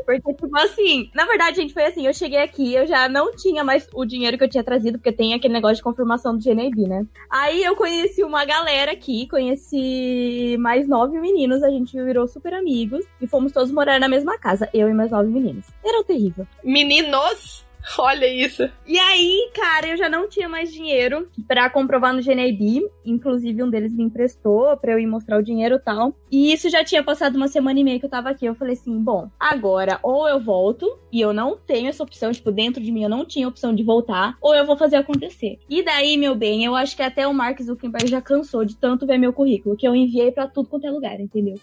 porque, 0.04 0.34
tipo 0.34 0.58
assim, 0.58 1.10
na 1.14 1.24
verdade, 1.26 1.56
gente, 1.56 1.72
foi 1.72 1.84
assim: 1.84 2.06
eu 2.06 2.14
cheguei 2.14 2.40
aqui, 2.40 2.74
eu 2.74 2.86
já 2.86 3.08
não 3.08 3.34
tinha 3.34 3.62
mais 3.64 3.86
o 3.94 4.04
dinheiro 4.04 4.36
que 4.36 4.44
eu 4.44 4.50
tinha 4.50 4.64
trazido, 4.64 4.98
porque 4.98 5.12
tem 5.12 5.34
aquele 5.34 5.54
negócio 5.54 5.76
de 5.76 5.82
confirmação 5.82 6.36
do 6.36 6.42
GNB, 6.42 6.86
né? 6.86 7.06
Aí 7.30 7.62
eu 7.62 7.76
conheci 7.76 8.22
uma 8.22 8.44
galera 8.44 8.92
aqui, 8.92 9.28
conheci 9.28 10.56
mais 10.58 10.88
nove 10.88 11.18
meninos, 11.20 11.62
a 11.62 11.70
gente 11.70 11.96
virou 12.02 12.26
super 12.26 12.54
amigos 12.54 13.04
e 13.20 13.26
fomos 13.26 13.52
todos 13.52 13.70
morar 13.70 14.00
na 14.00 14.08
mesma 14.08 14.38
casa, 14.38 14.68
eu 14.74 14.88
e 14.88 14.94
mais 14.94 15.10
nove 15.10 15.28
meninos. 15.28 15.66
Era 15.84 16.04
terrível. 16.04 16.46
Meninos! 16.62 17.64
Olha 17.98 18.26
isso. 18.26 18.68
E 18.86 18.98
aí, 18.98 19.50
cara, 19.54 19.88
eu 19.88 19.96
já 19.96 20.08
não 20.08 20.28
tinha 20.28 20.48
mais 20.48 20.72
dinheiro 20.72 21.28
para 21.46 21.68
comprovar 21.70 22.12
no 22.12 22.22
GNIB. 22.22 22.86
Inclusive, 23.04 23.62
um 23.62 23.70
deles 23.70 23.92
me 23.92 24.04
emprestou 24.04 24.76
pra 24.76 24.92
eu 24.92 24.98
ir 24.98 25.06
mostrar 25.06 25.38
o 25.38 25.42
dinheiro 25.42 25.76
e 25.76 25.78
tal. 25.78 26.14
E 26.30 26.52
isso 26.52 26.68
já 26.68 26.84
tinha 26.84 27.02
passado 27.02 27.36
uma 27.36 27.48
semana 27.48 27.80
e 27.80 27.84
meia 27.84 27.98
que 27.98 28.04
eu 28.04 28.10
tava 28.10 28.30
aqui. 28.30 28.46
Eu 28.46 28.54
falei 28.54 28.74
assim: 28.74 28.98
bom, 28.98 29.30
agora 29.38 29.98
ou 30.02 30.28
eu 30.28 30.40
volto, 30.40 30.86
e 31.12 31.20
eu 31.20 31.32
não 31.32 31.56
tenho 31.56 31.88
essa 31.88 32.02
opção, 32.02 32.32
tipo, 32.32 32.52
dentro 32.52 32.82
de 32.82 32.92
mim 32.92 33.02
eu 33.02 33.08
não 33.08 33.24
tinha 33.24 33.48
opção 33.48 33.74
de 33.74 33.82
voltar, 33.82 34.36
ou 34.40 34.54
eu 34.54 34.66
vou 34.66 34.76
fazer 34.76 34.96
acontecer. 34.96 35.58
E 35.68 35.82
daí, 35.82 36.16
meu 36.16 36.34
bem, 36.34 36.64
eu 36.64 36.76
acho 36.76 36.94
que 36.94 37.02
até 37.02 37.26
o 37.26 37.34
Mark 37.34 37.60
Zuckerberg 37.60 38.08
já 38.08 38.20
cansou 38.20 38.64
de 38.64 38.76
tanto 38.76 39.06
ver 39.06 39.18
meu 39.18 39.32
currículo, 39.32 39.76
que 39.76 39.86
eu 39.86 39.94
enviei 39.94 40.30
para 40.30 40.46
tudo 40.46 40.68
quanto 40.68 40.86
é 40.86 40.90
lugar, 40.90 41.20
entendeu? 41.20 41.58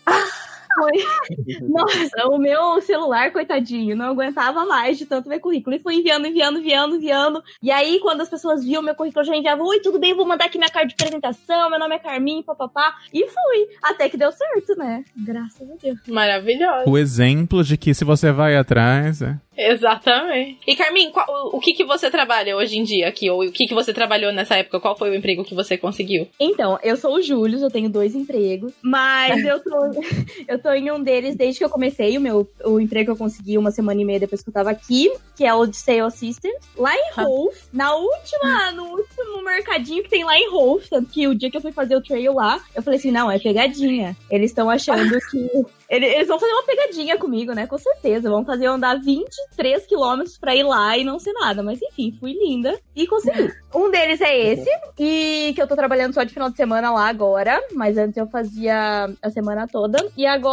Fui. 0.78 1.58
Nossa, 1.68 2.28
o 2.30 2.38
meu 2.38 2.82
celular, 2.82 3.32
coitadinho, 3.32 3.96
não 3.96 4.06
aguentava 4.12 4.66
mais 4.66 4.98
de 4.98 5.06
tanto 5.06 5.30
ver 5.30 5.40
currículo. 5.40 5.76
E 5.76 5.80
fui 5.80 5.96
enviando, 5.96 6.28
enviando, 6.28 6.60
enviando, 6.60 6.96
enviando. 6.96 7.44
E 7.62 7.72
aí, 7.72 8.00
quando 8.00 8.22
as 8.22 8.30
pessoas 8.30 8.64
viam 8.64 8.82
meu 8.82 8.96
currículo, 8.96 9.22
eu 9.22 9.28
já 9.28 9.36
enviava: 9.36 9.64
Oi, 9.64 9.80
tudo 9.80 10.00
bem, 10.00 10.14
vou 10.16 10.26
mandar 10.26 10.46
aqui 10.46 10.58
minha 10.58 10.70
carta 10.70 10.88
de 10.88 10.94
apresentação. 10.94 11.70
Meu 11.70 11.80
nome 11.80 11.96
é 11.96 12.00
Carmin, 12.00 12.44
papapá. 12.44 12.96
E 13.14 13.28
fui. 13.28 13.68
Até 13.84 14.10
que 14.10 14.18
deu 14.18 14.32
certo, 14.32 14.76
né? 14.78 15.04
Graças 15.16 15.70
a 15.70 15.74
Deus. 15.82 15.98
Maravilhoso. 16.08 16.90
O 16.90 16.98
exemplo 16.98 17.64
de 17.64 17.78
que 17.78 17.94
se 17.94 18.04
você 18.06 18.32
vai 18.32 18.56
atrás. 18.56 19.22
É... 19.22 19.38
Exatamente. 19.60 20.60
E 20.68 20.76
Carmin, 20.76 21.10
qual- 21.12 21.26
o, 21.28 21.58
o 21.58 21.60
que 21.60 21.74
que 21.74 21.84
você 21.84 22.12
trabalha 22.12 22.56
hoje 22.56 22.78
em 22.78 22.84
dia 22.84 23.08
aqui? 23.08 23.28
Ou 23.30 23.44
o 23.44 23.52
que 23.52 23.66
que 23.66 23.74
você 23.74 23.92
trabalhou 23.94 24.32
nessa 24.32 24.56
época? 24.56 24.80
Qual 24.80 24.96
foi 24.96 25.10
o 25.10 25.16
emprego 25.16 25.44
que 25.44 25.56
você 25.56 25.76
conseguiu? 25.78 26.28
Então, 26.40 26.78
eu 26.84 26.96
sou 26.96 27.16
o 27.16 27.22
Júlio, 27.22 27.60
eu 27.60 27.72
tenho 27.72 27.90
dois 27.90 28.14
empregos, 28.14 28.72
mas 28.84 29.44
eu 29.44 29.60
tô, 29.64 29.78
eu 30.48 30.62
tô 30.62 30.67
em 30.76 30.92
um 30.92 31.02
deles 31.02 31.36
desde 31.36 31.60
que 31.60 31.66
eu 31.66 31.70
comecei. 31.70 32.18
O 32.18 32.22
meu 32.22 32.48
o 32.66 32.80
emprego 32.80 33.06
que 33.06 33.12
eu 33.12 33.18
consegui 33.18 33.58
uma 33.58 33.72
semana 33.72 34.02
e 34.02 34.06
meia 34.06 34.20
depois 34.20 34.42
que 34.42 34.50
eu 34.50 34.54
tava 34.54 34.70
aqui, 34.72 35.12
que 35.36 35.46
é 35.46 35.54
o 35.54 35.66
de 35.66 35.78
Sales 35.78 36.14
Assistant, 36.14 36.54
lá 36.76 36.94
em 36.96 37.12
Rolf, 37.16 37.56
na 37.72 37.94
última, 37.96 38.72
no 38.74 38.84
último 38.86 39.44
mercadinho 39.44 40.04
que 40.04 40.10
tem 40.10 40.24
lá 40.24 40.36
em 40.38 40.50
Rolf, 40.50 40.88
tanto 40.90 41.10
que 41.10 41.28
o 41.28 41.36
dia 41.36 41.50
que 41.52 41.58
eu 41.58 41.62
fui 41.62 41.72
fazer 41.72 41.96
o 41.96 42.02
trail 42.02 42.34
lá, 42.34 42.60
eu 42.76 42.82
falei 42.82 43.00
assim, 43.00 43.12
não, 43.12 43.30
é 43.32 43.40
pegadinha. 43.40 44.16
Eles 44.30 44.52
estão 44.52 44.70
achando 44.70 44.98
que 45.32 45.50
ele- 45.90 46.06
Eles 46.06 46.28
vão 46.28 46.40
fazer 46.40 46.52
uma 46.52 46.64
pegadinha 46.64 47.18
comigo, 47.18 47.54
né? 47.54 47.66
Com 47.68 47.78
certeza. 47.78 48.30
Vão 48.30 48.44
fazer 48.44 48.66
eu 48.68 48.74
andar 48.74 49.00
23 49.00 49.86
quilômetros 49.86 50.38
pra 50.38 50.56
ir 50.56 50.64
lá 50.64 50.98
e 50.98 51.04
não 51.04 51.18
ser 51.20 51.32
nada. 51.34 51.64
Mas 51.64 51.80
enfim, 51.82 52.16
fui 52.20 52.34
linda 52.34 52.78
e 52.96 53.06
consegui. 53.08 53.52
Um 53.76 53.92
deles 53.92 54.20
é 54.22 54.36
esse, 54.54 54.68
e 54.98 55.52
que 55.54 55.62
eu 55.62 55.68
tô 55.68 55.76
trabalhando 55.76 56.14
só 56.14 56.24
de 56.24 56.34
final 56.34 56.50
de 56.50 56.56
semana 56.56 56.90
lá 56.92 57.08
agora. 57.10 57.62
Mas 57.74 57.96
antes 57.98 58.18
eu 58.18 58.26
fazia 58.26 59.10
a 59.22 59.30
semana 59.30 59.68
toda. 59.68 60.10
E 60.18 60.26
agora 60.26 60.47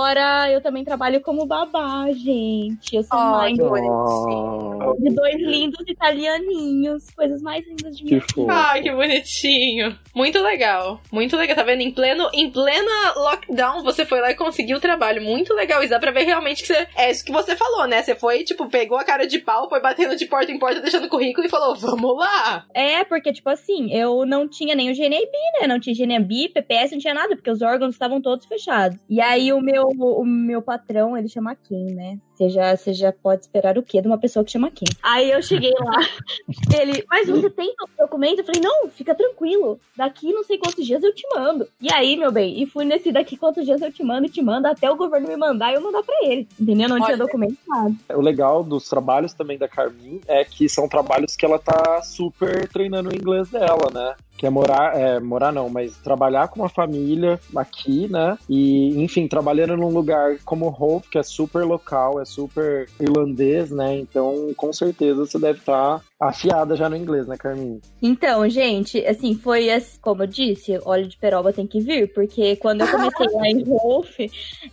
eu 0.51 0.61
também 0.61 0.85
trabalho 0.85 1.21
como 1.21 1.47
babá, 1.47 2.07
gente. 2.13 2.97
Eu 2.97 3.03
sou 3.03 3.19
mãe 3.19 3.55
que 3.55 3.63
Oh, 3.63 4.95
de 4.99 5.15
dois 5.15 5.37
lindos 5.37 5.85
italianinhos. 5.87 7.11
Coisas 7.11 7.41
mais 7.41 7.67
lindas 7.67 7.97
de 7.97 8.05
que 8.05 8.15
mim. 8.15 8.47
Ai, 8.49 8.83
que 8.83 8.93
bonitinho. 8.93 9.97
Muito 10.15 10.41
legal. 10.43 11.01
Muito 11.11 11.37
legal. 11.37 11.57
Tá 11.57 11.63
vendo? 11.63 11.81
Em 11.81 11.91
pleno, 11.91 12.29
em 12.33 12.51
plena 12.51 13.13
lockdown, 13.17 13.83
você 13.83 14.05
foi 14.05 14.21
lá 14.21 14.31
e 14.31 14.35
conseguiu 14.35 14.79
o 14.79 14.81
trabalho. 14.81 15.23
Muito 15.23 15.55
legal. 15.55 15.83
E 15.83 15.89
dá 15.89 15.99
pra 15.99 16.11
ver 16.11 16.25
realmente 16.25 16.63
que 16.63 16.69
você. 16.69 16.87
É 16.97 17.11
isso 17.11 17.25
que 17.25 17.33
você 17.33 17.57
falou, 17.57 17.87
né? 17.87 18.03
Você 18.03 18.15
foi, 18.15 18.45
tipo, 18.45 18.69
pegou 18.69 18.99
a 18.99 19.05
cara 19.05 19.27
de 19.27 19.39
pau, 19.39 19.69
foi 19.69 19.81
batendo 19.81 20.17
de 20.17 20.27
porta 20.27 20.53
em 20.53 20.59
porta, 20.59 20.81
deixando 20.81 21.09
currículo 21.09 21.47
e 21.47 21.51
falou: 21.51 21.75
vamos 21.75 22.17
lá. 22.17 22.67
É, 22.75 23.05
porque, 23.05 23.33
tipo 23.33 23.49
assim, 23.49 23.93
eu 23.93 24.27
não 24.27 24.49
tinha 24.49 24.75
nem 24.75 24.91
o 24.91 24.95
GNAB, 24.95 25.33
né? 25.61 25.67
Não 25.67 25.81
tinha 25.81 25.95
GNAB, 25.95 26.49
PPS, 26.53 26.93
não 26.93 26.99
tinha 26.99 27.15
nada, 27.15 27.35
porque 27.37 27.51
os 27.51 27.63
órgãos 27.63 27.95
estavam 27.95 28.21
todos 28.21 28.47
fechados. 28.47 28.99
E 29.09 29.21
aí 29.21 29.53
o 29.53 29.61
meu, 29.61 29.84
o 29.89 30.25
meu 30.25 30.63
patrão, 30.63 31.17
ele 31.17 31.29
chama 31.29 31.55
Kim, 31.57 31.95
né? 31.95 32.19
Você 32.35 32.49
já, 32.49 32.77
você 32.77 32.93
já 32.93 33.13
pode 33.13 33.43
esperar 33.43 33.79
o 33.79 33.83
quê 33.83 34.01
de 34.01 34.09
uma 34.09 34.19
pessoa 34.19 34.45
que 34.45 34.51
chama 34.51 34.71
Kim? 34.71 34.87
Aí 35.03 35.31
eu 35.31 35.41
cheguei 35.43 35.73
lá, 35.79 36.01
ele, 36.81 37.05
mas 37.09 37.29
você 37.29 37.49
tem 37.49 37.73
o 37.81 38.03
documento? 38.03 38.41
Eu 38.41 38.45
falei, 38.45 38.61
não, 38.61 38.91
fica 38.91 39.15
tranquilo. 39.15 39.79
Daqui 39.97 40.33
não 40.33 40.43
sei 40.43 40.59
quantos 40.59 40.85
dias 40.85 41.03
eu 41.03 41.15
te 41.15 41.25
mando. 41.35 41.69
E 41.81 41.93
aí, 41.93 42.17
meu 42.17 42.33
bem, 42.33 42.61
e 42.61 42.67
fui 42.67 42.85
nesse 42.85 43.13
daqui 43.13 43.37
quantos 43.37 43.65
dias 43.65 43.81
eu 43.81 43.93
te 43.93 44.03
mando 44.03 44.27
e 44.27 44.31
te 44.31 44.43
mando 44.43 44.67
até 44.67 44.91
o 44.91 44.97
governo 44.97 45.29
me 45.29 45.37
mandar 45.37 45.73
e 45.73 45.77
eu 45.77 45.81
mandar 45.81 46.03
pra 46.03 46.17
ele. 46.23 46.49
Entendeu? 46.59 46.89
Não 46.89 46.97
tinha 46.97 47.09
Olha. 47.09 47.19
documento 47.19 47.57
nada. 47.69 47.95
O 48.15 48.21
legal 48.21 48.65
dos 48.65 48.89
trabalhos 48.89 49.33
também 49.33 49.57
da 49.57 49.69
Carmin 49.69 50.21
é 50.27 50.45
que 50.45 50.69
são 50.69 50.89
trabalhos 50.89 51.37
que 51.37 51.45
ela 51.45 51.59
tá 51.59 52.03
super 52.03 52.69
treinando 52.69 53.11
o 53.11 53.15
inglês 53.15 53.49
dela, 53.49 53.91
né? 53.93 54.15
Que 54.37 54.47
é 54.47 54.51
morar, 54.51 54.99
é, 54.99 55.21
morar 55.21 55.53
não, 55.53 55.69
mas 55.69 55.97
trabalhar 55.99 56.49
com 56.49 56.61
uma 56.61 56.69
família 56.69 57.39
aqui, 57.57 58.09
né? 58.09 58.37
E, 58.49 59.01
enfim, 59.01 59.29
trabalhando 59.29 59.77
num 59.77 59.91
lugar 59.91 60.39
como 60.45 60.67
Hope, 60.67 61.09
que 61.09 61.19
é 61.19 61.23
super 61.23 61.65
local, 61.65 62.21
é 62.21 62.24
super 62.25 62.89
irlandês, 63.01 63.71
né? 63.71 63.97
Então, 63.97 64.53
com 64.57 64.73
certeza 64.73 65.27
você 65.27 65.39
deve 65.39 65.59
estar 65.61 66.03
afiada 66.21 66.77
já 66.77 66.89
no 66.89 66.97
inglês, 66.97 67.27
né, 67.27 67.37
Carmin? 67.37 67.81
Então, 68.01 68.49
gente, 68.49 69.05
assim, 69.07 69.35
foi 69.35 69.71
assim, 69.71 69.99
como 70.01 70.23
eu 70.23 70.27
disse, 70.27 70.79
óleo 70.85 71.07
de 71.07 71.17
peroba 71.17 71.53
tem 71.53 71.67
que 71.67 71.81
vir, 71.81 72.13
porque 72.13 72.57
quando 72.57 72.81
eu 72.81 72.91
comecei 72.91 73.27
lá 73.29 73.47
em 73.49 73.65
Wolf, 73.65 74.17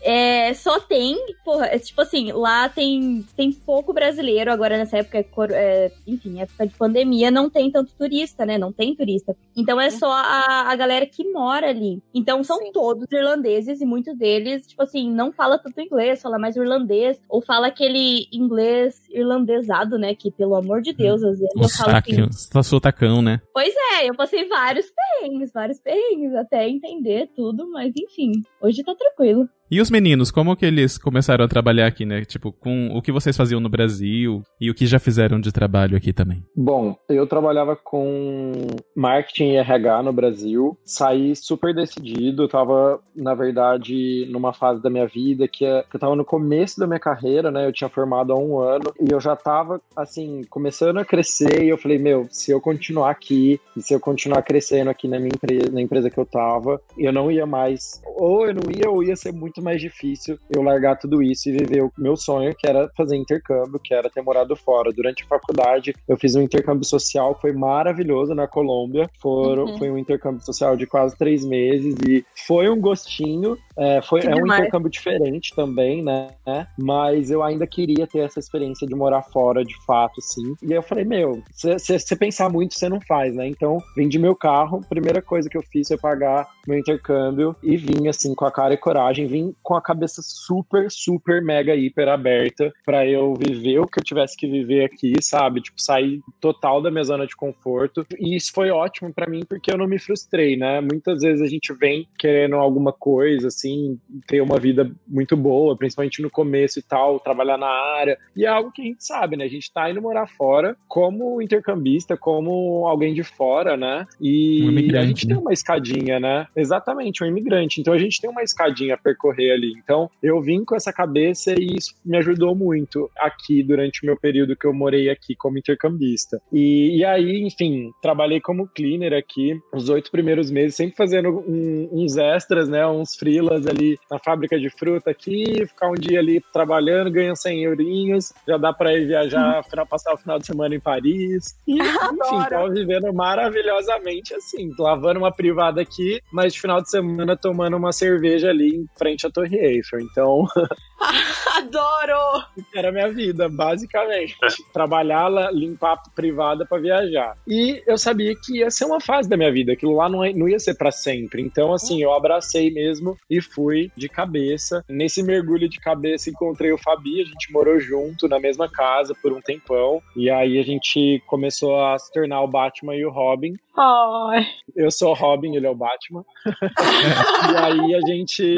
é, 0.01 0.53
só 0.53 0.79
tem, 0.79 1.17
porra, 1.43 1.65
é, 1.67 1.79
tipo 1.79 2.01
assim, 2.01 2.31
lá 2.31 2.69
tem, 2.69 3.25
tem 3.35 3.51
pouco 3.51 3.93
brasileiro, 3.93 4.51
agora 4.51 4.77
nessa 4.77 4.97
época, 4.97 5.17
é 5.19 5.25
é, 5.51 5.91
enfim, 6.07 6.41
época 6.41 6.67
de 6.67 6.73
pandemia, 6.75 7.31
não 7.31 7.49
tem 7.49 7.71
tanto 7.71 7.93
turista, 7.93 8.45
né, 8.45 8.57
não 8.57 8.71
tem 8.71 8.95
turista. 8.95 9.35
Então 9.55 9.79
é 9.79 9.89
só 9.89 10.11
a, 10.11 10.71
a 10.71 10.75
galera 10.75 11.05
que 11.05 11.29
mora 11.31 11.69
ali. 11.69 12.01
Então 12.13 12.43
são 12.43 12.57
Sim. 12.57 12.71
todos 12.71 13.11
irlandeses 13.11 13.81
e 13.81 13.85
muitos 13.85 14.17
deles, 14.17 14.67
tipo 14.67 14.81
assim, 14.83 15.11
não 15.11 15.31
fala 15.31 15.57
tanto 15.57 15.81
inglês, 15.81 16.21
fala 16.21 16.39
mais 16.39 16.55
irlandês, 16.55 17.19
ou 17.27 17.40
fala 17.41 17.67
aquele 17.67 18.27
inglês 18.31 19.01
irlandesado, 19.09 19.97
né, 19.97 20.15
que 20.15 20.31
pelo 20.31 20.55
amor 20.55 20.81
de 20.81 20.93
Deus, 20.93 21.23
às 21.23 21.39
vezes 21.39 21.55
O 21.55 21.63
eu 21.63 21.69
falo 21.69 21.97
assim, 21.97 22.21
o 22.55 22.63
sotacão, 22.63 23.21
né? 23.21 23.41
Pois 23.53 23.73
é, 23.93 24.09
eu 24.09 24.15
passei 24.15 24.47
vários 24.47 24.85
perrengues, 24.91 25.51
vários 25.51 25.79
perrengues 25.79 26.33
até 26.35 26.67
entender 26.67 27.29
tudo, 27.35 27.69
mas 27.71 27.93
enfim, 27.97 28.31
hoje 28.61 28.83
tá 28.83 28.95
tranquilo. 28.95 29.47
E 29.71 29.79
os 29.79 29.89
meninos, 29.89 30.31
como 30.31 30.53
que 30.53 30.65
eles 30.65 30.97
começaram 30.97 31.45
a 31.45 31.47
trabalhar 31.47 31.87
aqui, 31.87 32.05
né? 32.05 32.25
Tipo, 32.25 32.51
com 32.51 32.89
o 32.89 33.01
que 33.01 33.09
vocês 33.09 33.37
faziam 33.37 33.61
no 33.61 33.69
Brasil 33.69 34.43
e 34.59 34.69
o 34.69 34.75
que 34.75 34.85
já 34.85 34.99
fizeram 34.99 35.39
de 35.39 35.49
trabalho 35.49 35.95
aqui 35.95 36.11
também? 36.11 36.43
Bom, 36.53 36.93
eu 37.07 37.25
trabalhava 37.25 37.73
com 37.73 38.51
marketing 38.93 39.51
e 39.51 39.55
RH 39.55 40.03
no 40.03 40.11
Brasil, 40.11 40.77
saí 40.83 41.37
super 41.37 41.73
decidido, 41.73 42.49
tava, 42.49 42.99
na 43.15 43.33
verdade, 43.33 44.27
numa 44.29 44.51
fase 44.51 44.83
da 44.83 44.89
minha 44.89 45.07
vida 45.07 45.47
que, 45.47 45.63
é- 45.63 45.85
que 45.89 45.95
eu 45.95 45.99
tava 46.01 46.17
no 46.17 46.25
começo 46.25 46.77
da 46.77 46.85
minha 46.85 46.99
carreira, 46.99 47.49
né, 47.49 47.65
eu 47.65 47.71
tinha 47.71 47.89
formado 47.89 48.33
há 48.33 48.37
um 48.37 48.59
ano, 48.59 48.93
e 48.99 49.09
eu 49.09 49.21
já 49.21 49.37
tava, 49.37 49.79
assim, 49.95 50.41
começando 50.49 50.97
a 50.97 51.05
crescer, 51.05 51.63
e 51.63 51.69
eu 51.69 51.77
falei, 51.77 51.97
meu, 51.97 52.27
se 52.29 52.51
eu 52.51 52.59
continuar 52.59 53.09
aqui, 53.11 53.57
e 53.77 53.81
se 53.81 53.93
eu 53.93 54.01
continuar 54.01 54.41
crescendo 54.41 54.89
aqui 54.89 55.07
na 55.07 55.17
minha 55.17 55.31
empresa, 55.33 55.71
na 55.71 55.79
empresa 55.81 56.09
que 56.09 56.17
eu 56.17 56.25
tava, 56.25 56.81
eu 56.97 57.13
não 57.13 57.31
ia 57.31 57.45
mais, 57.45 58.01
ou 58.17 58.45
eu 58.45 58.53
não 58.53 58.69
ia, 58.69 58.89
ou 58.89 59.01
ia 59.01 59.15
ser 59.15 59.31
muito 59.31 59.60
mais 59.61 59.81
difícil 59.81 60.37
eu 60.49 60.61
largar 60.61 60.97
tudo 60.97 61.21
isso 61.21 61.49
e 61.49 61.51
viver 61.51 61.83
o 61.83 61.91
meu 61.97 62.15
sonho, 62.15 62.53
que 62.55 62.67
era 62.67 62.89
fazer 62.95 63.15
intercâmbio, 63.15 63.79
que 63.79 63.93
era 63.93 64.09
ter 64.09 64.21
morado 64.21 64.55
fora. 64.55 64.91
Durante 64.91 65.23
a 65.23 65.27
faculdade, 65.27 65.95
eu 66.07 66.17
fiz 66.17 66.35
um 66.35 66.41
intercâmbio 66.41 66.85
social 66.85 67.35
que 67.35 67.41
foi 67.41 67.53
maravilhoso 67.53 68.33
na 68.33 68.47
Colômbia. 68.47 69.09
Foram, 69.19 69.71
Uhum. 69.71 69.77
Foi 69.77 69.91
um 69.91 69.97
intercâmbio 69.97 70.43
social 70.43 70.75
de 70.75 70.85
quase 70.85 71.17
três 71.17 71.45
meses 71.45 71.95
e 72.07 72.25
foi 72.47 72.69
um 72.69 72.79
gostinho. 72.79 73.57
É, 73.77 74.01
foi, 74.01 74.21
Que 74.21 74.27
é 74.27 74.35
um 74.35 74.45
intercâmbio 74.45 74.89
diferente 74.89 75.53
também, 75.55 76.03
né? 76.03 76.29
Mas 76.77 77.31
eu 77.31 77.41
ainda 77.41 77.65
queria 77.65 78.05
ter 78.05 78.19
essa 78.19 78.39
experiência 78.39 78.87
de 78.87 78.93
morar 78.93 79.23
fora, 79.23 79.63
de 79.63 79.75
fato, 79.85 80.21
sim. 80.21 80.55
E 80.61 80.67
aí 80.67 80.73
eu 80.73 80.83
falei, 80.83 81.05
meu, 81.05 81.41
se 81.53 81.77
você 81.77 82.15
pensar 82.15 82.49
muito, 82.49 82.75
você 82.75 82.89
não 82.89 82.99
faz, 83.01 83.35
né? 83.35 83.47
Então, 83.47 83.79
vendi 83.95 84.19
meu 84.19 84.35
carro, 84.35 84.81
primeira 84.87 85.21
coisa 85.21 85.49
que 85.49 85.57
eu 85.57 85.63
fiz 85.63 85.87
foi 85.87 85.97
pagar 85.97 86.47
meu 86.67 86.77
intercâmbio 86.77 87.55
e 87.63 87.77
vim, 87.77 88.07
assim, 88.07 88.35
com 88.35 88.45
a 88.45 88.51
cara 88.51 88.73
e 88.73 88.77
coragem, 88.77 89.27
vim 89.27 89.50
com 89.61 89.75
a 89.75 89.81
cabeça 89.81 90.21
super, 90.23 90.89
super, 90.89 91.41
mega, 91.41 91.75
hiper 91.75 92.07
aberta 92.07 92.71
pra 92.85 93.05
eu 93.05 93.33
viver 93.33 93.79
o 93.79 93.87
que 93.87 93.99
eu 93.99 94.03
tivesse 94.03 94.35
que 94.37 94.47
viver 94.47 94.85
aqui, 94.85 95.13
sabe? 95.21 95.61
Tipo, 95.61 95.81
sair 95.81 96.21
total 96.39 96.81
da 96.81 96.91
minha 96.91 97.03
zona 97.03 97.25
de 97.25 97.35
conforto. 97.35 98.05
E 98.19 98.35
isso 98.35 98.51
foi 98.53 98.69
ótimo 98.69 99.13
pra 99.13 99.29
mim 99.29 99.43
porque 99.47 99.71
eu 99.71 99.77
não 99.77 99.87
me 99.87 99.99
frustrei, 99.99 100.55
né? 100.55 100.81
Muitas 100.81 101.21
vezes 101.21 101.41
a 101.41 101.47
gente 101.47 101.73
vem 101.73 102.07
querendo 102.17 102.55
alguma 102.55 102.91
coisa, 102.93 103.47
assim, 103.47 103.99
ter 104.27 104.41
uma 104.41 104.59
vida 104.59 104.91
muito 105.07 105.35
boa, 105.35 105.77
principalmente 105.77 106.21
no 106.21 106.29
começo 106.29 106.79
e 106.79 106.81
tal, 106.81 107.19
trabalhar 107.19 107.57
na 107.57 107.67
área. 107.67 108.17
E 108.35 108.45
é 108.45 108.47
algo 108.47 108.71
que 108.71 108.81
a 108.81 108.85
gente 108.85 109.03
sabe, 109.03 109.35
né? 109.35 109.45
A 109.45 109.49
gente 109.49 109.71
tá 109.71 109.89
indo 109.89 110.01
morar 110.01 110.27
fora 110.27 110.75
como 110.87 111.41
intercambista, 111.41 112.17
como 112.17 112.87
alguém 112.87 113.13
de 113.13 113.23
fora, 113.23 113.75
né? 113.75 114.05
E 114.19 114.63
Um 114.63 114.97
a 114.97 115.05
gente 115.05 115.27
né? 115.27 115.33
tem 115.33 115.41
uma 115.41 115.53
escadinha, 115.53 116.19
né? 116.19 116.47
Exatamente, 116.55 117.23
um 117.23 117.27
imigrante. 117.27 117.79
Então 117.79 117.93
a 117.93 117.97
gente 117.97 118.21
tem 118.21 118.29
uma 118.29 118.43
escadinha 118.43 118.95
a 118.95 118.97
percorrer 118.97 119.40
ali. 119.49 119.73
Então 119.81 120.09
eu 120.21 120.41
vim 120.41 120.65
com 120.65 120.75
essa 120.75 120.91
cabeça 120.91 121.55
e 121.57 121.77
isso 121.77 121.95
me 122.05 122.17
ajudou 122.17 122.53
muito 122.53 123.09
aqui 123.17 123.63
durante 123.63 124.03
o 124.03 124.05
meu 124.05 124.17
período 124.19 124.55
que 124.55 124.67
eu 124.67 124.73
morei 124.73 125.09
aqui 125.09 125.35
como 125.35 125.57
intercambista. 125.57 126.41
E, 126.51 126.97
e 126.99 127.05
aí, 127.05 127.41
enfim, 127.41 127.91
trabalhei 128.01 128.41
como 128.41 128.67
cleaner 128.67 129.13
aqui 129.13 129.57
os 129.73 129.87
oito 129.89 130.11
primeiros 130.11 130.51
meses, 130.51 130.75
sempre 130.75 130.95
fazendo 130.97 131.29
um- 131.47 131.87
uns 131.91 132.17
extras, 132.17 132.67
né? 132.67 132.85
Uns 132.85 133.15
freelas 133.15 133.65
ali 133.65 133.97
na 134.09 134.19
fábrica 134.19 134.59
de 134.59 134.69
fruta 134.69 135.11
aqui, 135.11 135.65
ficar 135.65 135.89
um 135.89 135.95
dia 135.95 136.19
ali 136.19 136.41
trabalhando, 136.51 137.09
ganhando 137.09 137.37
100 137.37 137.63
eurinhos, 137.63 138.33
já 138.45 138.57
dá 138.57 138.73
pra 138.73 138.93
ir 138.93 139.07
viajar, 139.07 139.63
final- 139.63 139.87
passar 139.87 140.13
o 140.13 140.17
final 140.17 140.37
de 140.37 140.45
semana 140.45 140.75
em 140.75 140.79
Paris. 140.79 141.55
E, 141.67 141.77
enfim, 141.79 142.49
tava 142.49 142.69
vivendo 142.69 143.13
maravilhosamente 143.13 144.33
assim, 144.33 144.71
lavando 144.77 145.19
uma 145.19 145.31
privada 145.31 145.81
aqui, 145.81 146.19
mas 146.31 146.53
de 146.53 146.61
final 146.61 146.81
de 146.81 146.89
semana 146.89 147.37
tomando 147.37 147.77
uma 147.77 147.91
cerveja 147.91 148.49
ali 148.49 148.75
em 148.75 148.85
frente 148.97 149.20
frente 149.21 149.27
à 149.27 149.29
Torre 149.31 149.57
Eiffel. 149.57 149.99
Então, 150.01 150.45
Adoro! 151.57 152.45
era 152.73 152.89
a 152.89 152.91
minha 152.91 153.09
vida, 153.11 153.47
basicamente. 153.49 154.35
Trabalhar, 154.73 155.29
limpar 155.53 155.93
a 155.93 156.09
privada 156.15 156.65
pra 156.65 156.79
viajar. 156.79 157.35
E 157.47 157.81
eu 157.85 157.97
sabia 157.97 158.33
que 158.35 158.59
ia 158.59 158.69
ser 158.71 158.85
uma 158.85 158.99
fase 158.99 159.29
da 159.29 159.37
minha 159.37 159.51
vida, 159.51 159.73
aquilo 159.73 159.95
lá 159.95 160.09
não, 160.09 160.23
é- 160.23 160.33
não 160.33 160.47
ia 160.47 160.59
ser 160.59 160.75
pra 160.75 160.91
sempre. 160.91 161.41
Então, 161.41 161.73
assim, 161.73 162.01
eu 162.01 162.13
abracei 162.13 162.71
mesmo 162.71 163.17
e 163.29 163.41
fui 163.41 163.91
de 163.95 164.07
cabeça. 164.09 164.83
Nesse 164.89 165.21
mergulho 165.23 165.67
de 165.69 165.79
cabeça, 165.79 166.29
encontrei 166.29 166.71
o 166.71 166.77
Fabi, 166.77 167.21
a 167.21 167.25
gente 167.25 167.51
morou 167.51 167.79
junto 167.79 168.27
na 168.27 168.39
mesma 168.39 168.69
casa 168.69 169.13
por 169.21 169.31
um 169.33 169.41
tempão. 169.41 170.01
E 170.15 170.29
aí 170.29 170.59
a 170.59 170.63
gente 170.63 171.21
começou 171.27 171.79
a 171.83 171.97
se 171.97 172.11
tornar 172.11 172.41
o 172.41 172.47
Batman 172.47 172.95
e 172.95 173.05
o 173.05 173.11
Robin. 173.11 173.53
Ai. 173.77 174.45
Eu 174.75 174.91
sou 174.91 175.11
o 175.11 175.13
Robin, 175.13 175.55
ele 175.55 175.65
é 175.65 175.69
o 175.69 175.75
Batman. 175.75 176.23
e 176.45 177.55
aí 177.57 177.95
a 177.95 178.01
gente, 178.01 178.55